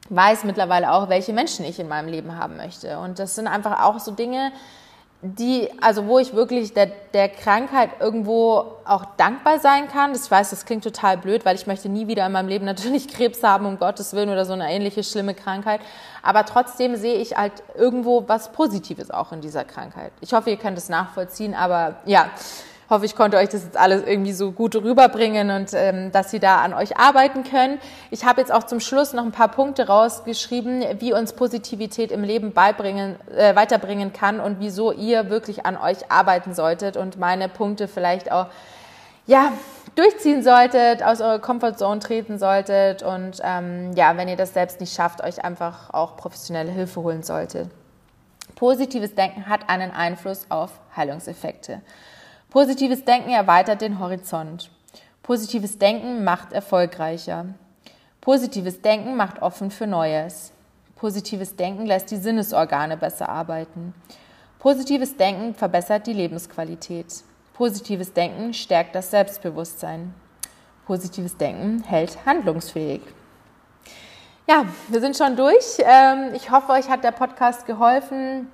weiß 0.09 0.45
mittlerweile 0.45 0.93
auch, 0.93 1.09
welche 1.09 1.33
Menschen 1.33 1.65
ich 1.65 1.79
in 1.79 1.89
meinem 1.89 2.09
Leben 2.09 2.39
haben 2.39 2.57
möchte. 2.57 2.99
Und 2.99 3.19
das 3.19 3.35
sind 3.35 3.47
einfach 3.47 3.83
auch 3.83 3.99
so 3.99 4.13
Dinge, 4.13 4.53
die, 5.35 5.69
also 5.81 6.07
wo 6.07 6.19
ich 6.19 6.35
wirklich 6.35 6.73
der, 6.75 6.87
der 7.13 7.29
Krankheit 7.29 7.91
irgendwo 8.01 8.77
auch 8.85 9.05
dankbar 9.17 9.59
sein 9.59 9.89
kann. 9.89 10.13
Das, 10.13 10.31
weiß, 10.31 10.51
das 10.51 10.65
klingt 10.65 10.85
total 10.85 11.17
blöd, 11.19 11.45
weil 11.45 11.57
ich 11.57 11.67
möchte 11.67 11.89
nie 11.89 12.07
wieder 12.07 12.25
in 12.27 12.33
meinem 12.33 12.49
Leben 12.49 12.65
natürlich 12.67 13.09
Krebs 13.09 13.43
haben, 13.43 13.67
um 13.67 13.79
Gottes 13.79 14.13
Willen, 14.13 14.29
oder 14.29 14.45
so 14.45 14.53
eine 14.53 14.71
ähnliche 14.71 15.03
schlimme 15.03 15.35
Krankheit. 15.35 15.81
Aber 16.23 16.45
trotzdem 16.45 16.97
sehe 16.97 17.17
ich 17.17 17.37
halt 17.37 17.53
irgendwo 17.75 18.29
was 18.29 18.53
Positives 18.53 19.11
auch 19.11 19.33
in 19.33 19.41
dieser 19.41 19.65
Krankheit. 19.65 20.13
Ich 20.21 20.33
hoffe, 20.33 20.51
ihr 20.51 20.57
könnt 20.57 20.79
es 20.79 20.89
nachvollziehen, 20.89 21.55
aber 21.55 21.97
ja, 22.05 22.31
hoffe, 22.89 23.05
ich 23.05 23.17
konnte 23.17 23.37
euch 23.37 23.49
das 23.49 23.65
jetzt 23.65 23.77
alles 23.77 24.03
irgendwie 24.07 24.33
so 24.33 24.53
gut 24.53 24.77
rüberbringen 24.77 25.51
und 25.51 25.71
ähm, 25.75 26.13
dass 26.13 26.31
Sie 26.31 26.39
da 26.39 26.59
an 26.59 26.75
euch 26.75 26.97
arbeiten 26.97 27.45
können. 27.45 27.79
Ich 28.11 28.25
habe 28.25 28.41
jetzt 28.41 28.53
auch 28.53 28.65
zum 28.65 28.81
Schluss 28.81 29.13
noch 29.13 29.25
ein 29.25 29.33
paar 29.33 29.49
Punkte 29.49 29.87
rausgeschrieben, 29.87 30.85
wie 31.01 31.13
uns 31.13 31.33
Positivität 31.33 32.13
im 32.13 32.23
Leben 32.23 32.53
beibringen, 32.53 33.17
äh, 33.37 33.55
weiterbringen 33.57 34.13
kann 34.13 34.41
und 34.41 34.61
wieso 34.61 34.93
ihr 34.93 35.31
wirklich 35.31 35.67
an 35.67 35.77
euch 35.77 36.11
arbeiten 36.11 36.55
solltet 36.55 36.97
und 36.97 37.19
meine 37.19 37.49
Punkte 37.49 37.89
vielleicht 37.89 38.31
auch 38.31 38.47
ja 39.27 39.53
durchziehen 39.97 40.43
solltet, 40.43 41.03
aus 41.03 41.21
eurer 41.21 41.39
Comfortzone 41.39 42.01
treten 42.01 42.39
solltet 42.39 43.03
und 43.03 43.41
ähm, 43.43 43.93
ja, 43.95 44.17
wenn 44.17 44.29
ihr 44.29 44.37
das 44.37 44.53
selbst 44.53 44.81
nicht 44.81 44.95
schafft, 44.95 45.25
euch 45.25 45.45
einfach 45.45 45.93
auch 45.93 46.17
professionelle 46.17 46.71
Hilfe 46.71 47.03
holen 47.03 47.23
solltet. 47.23 47.69
Positives 48.55 49.15
Denken 49.15 49.49
hat 49.49 49.69
einen 49.69 49.91
Einfluss 49.91 50.47
auf 50.51 50.71
Heilungseffekte. 50.97 51.83
Positives 52.57 53.05
Denken 53.05 53.33
erweitert 53.33 53.83
den 53.83 53.99
Horizont. 53.99 54.71
Positives 55.23 55.77
Denken 55.77 56.25
macht 56.25 56.55
erfolgreicher. 56.55 57.45
Positives 58.23 58.81
Denken 58.81 59.15
macht 59.15 59.43
offen 59.43 59.71
für 59.71 59.87
Neues. 59.87 60.55
Positives 60.95 61.55
Denken 61.57 61.85
lässt 61.85 62.11
die 62.11 62.17
Sinnesorgane 62.17 62.97
besser 62.97 63.29
arbeiten. 63.29 63.93
Positives 64.59 65.19
Denken 65.19 65.55
verbessert 65.55 66.07
die 66.07 66.15
Lebensqualität. 66.15 67.25
Positives 67.53 68.15
Denken 68.15 68.55
stärkt 68.55 68.95
das 68.95 69.11
Selbstbewusstsein. 69.11 70.15
Positives 70.87 71.37
Denken 71.37 71.83
hält 71.83 72.25
handlungsfähig. 72.25 73.03
Ja, 74.49 74.65
wir 74.89 75.01
sind 75.03 75.15
schon 75.15 75.37
durch. 75.37 75.77
Ähm, 75.81 76.31
ich 76.33 76.51
hoffe, 76.51 76.73
euch 76.73 76.89
hat 76.89 77.05
der 77.05 77.13
Podcast 77.13 77.67
geholfen 77.67 78.49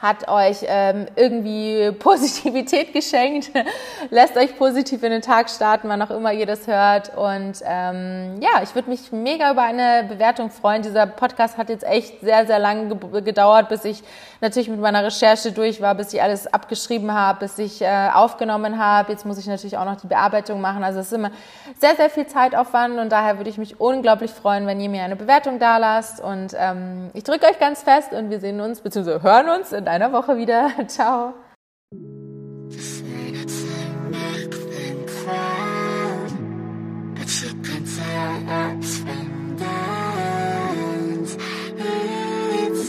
hat 0.00 0.28
euch 0.28 0.58
ähm, 0.66 1.06
irgendwie 1.14 1.92
Positivität 1.98 2.92
geschenkt, 2.92 3.50
lässt 4.10 4.36
euch 4.36 4.56
positiv 4.56 5.02
in 5.02 5.10
den 5.10 5.22
Tag 5.22 5.50
starten, 5.50 5.88
wann 5.88 6.00
auch 6.00 6.10
immer 6.10 6.32
ihr 6.32 6.46
das 6.46 6.66
hört. 6.66 7.16
Und 7.16 7.60
ähm, 7.64 8.40
ja, 8.40 8.62
ich 8.62 8.74
würde 8.74 8.88
mich 8.88 9.12
mega 9.12 9.50
über 9.52 9.62
eine 9.62 10.06
Bewertung 10.08 10.50
freuen. 10.50 10.82
Dieser 10.82 11.06
Podcast 11.06 11.58
hat 11.58 11.68
jetzt 11.68 11.84
echt 11.84 12.20
sehr, 12.20 12.46
sehr 12.46 12.58
lange 12.58 12.94
ge 12.94 13.20
gedauert, 13.20 13.68
bis 13.68 13.84
ich 13.84 14.02
natürlich 14.40 14.68
mit 14.68 14.80
meiner 14.80 15.04
Recherche 15.04 15.52
durch 15.52 15.80
war, 15.80 15.94
bis 15.94 16.12
ich 16.14 16.22
alles 16.22 16.46
abgeschrieben 16.46 17.12
habe, 17.12 17.40
bis 17.40 17.58
ich 17.58 17.82
äh, 17.82 18.08
aufgenommen 18.12 18.78
habe. 18.78 19.12
Jetzt 19.12 19.26
muss 19.26 19.38
ich 19.38 19.46
natürlich 19.46 19.76
auch 19.76 19.84
noch 19.84 20.00
die 20.00 20.06
Bearbeitung 20.06 20.60
machen. 20.60 20.82
Also 20.82 21.00
es 21.00 21.06
ist 21.06 21.12
immer 21.12 21.30
sehr, 21.78 21.96
sehr 21.96 22.08
viel 22.08 22.26
Zeitaufwand 22.26 22.98
und 22.98 23.10
daher 23.10 23.38
würde 23.38 23.50
ich 23.50 23.58
mich 23.58 23.80
unglaublich 23.80 24.30
freuen, 24.30 24.66
wenn 24.66 24.80
ihr 24.80 24.88
mir 24.88 25.02
eine 25.02 25.16
Bewertung 25.16 25.58
da 25.58 25.76
lasst. 25.76 26.20
Und 26.20 26.54
ähm, 26.58 27.10
ich 27.12 27.24
drücke 27.24 27.46
euch 27.46 27.58
ganz 27.58 27.82
fest 27.82 28.12
und 28.12 28.30
wir 28.30 28.40
sehen 28.40 28.60
uns 28.60 28.80
bzw. 28.80 29.22
hören 29.22 29.48
uns 29.50 29.72
in 29.72 29.84
einer 29.90 30.12
Woche 30.12 30.36
wieder. 30.36 30.70
Ciao. 30.88 31.34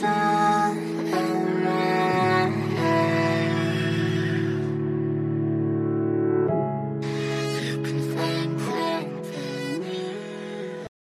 time. 0.02 0.41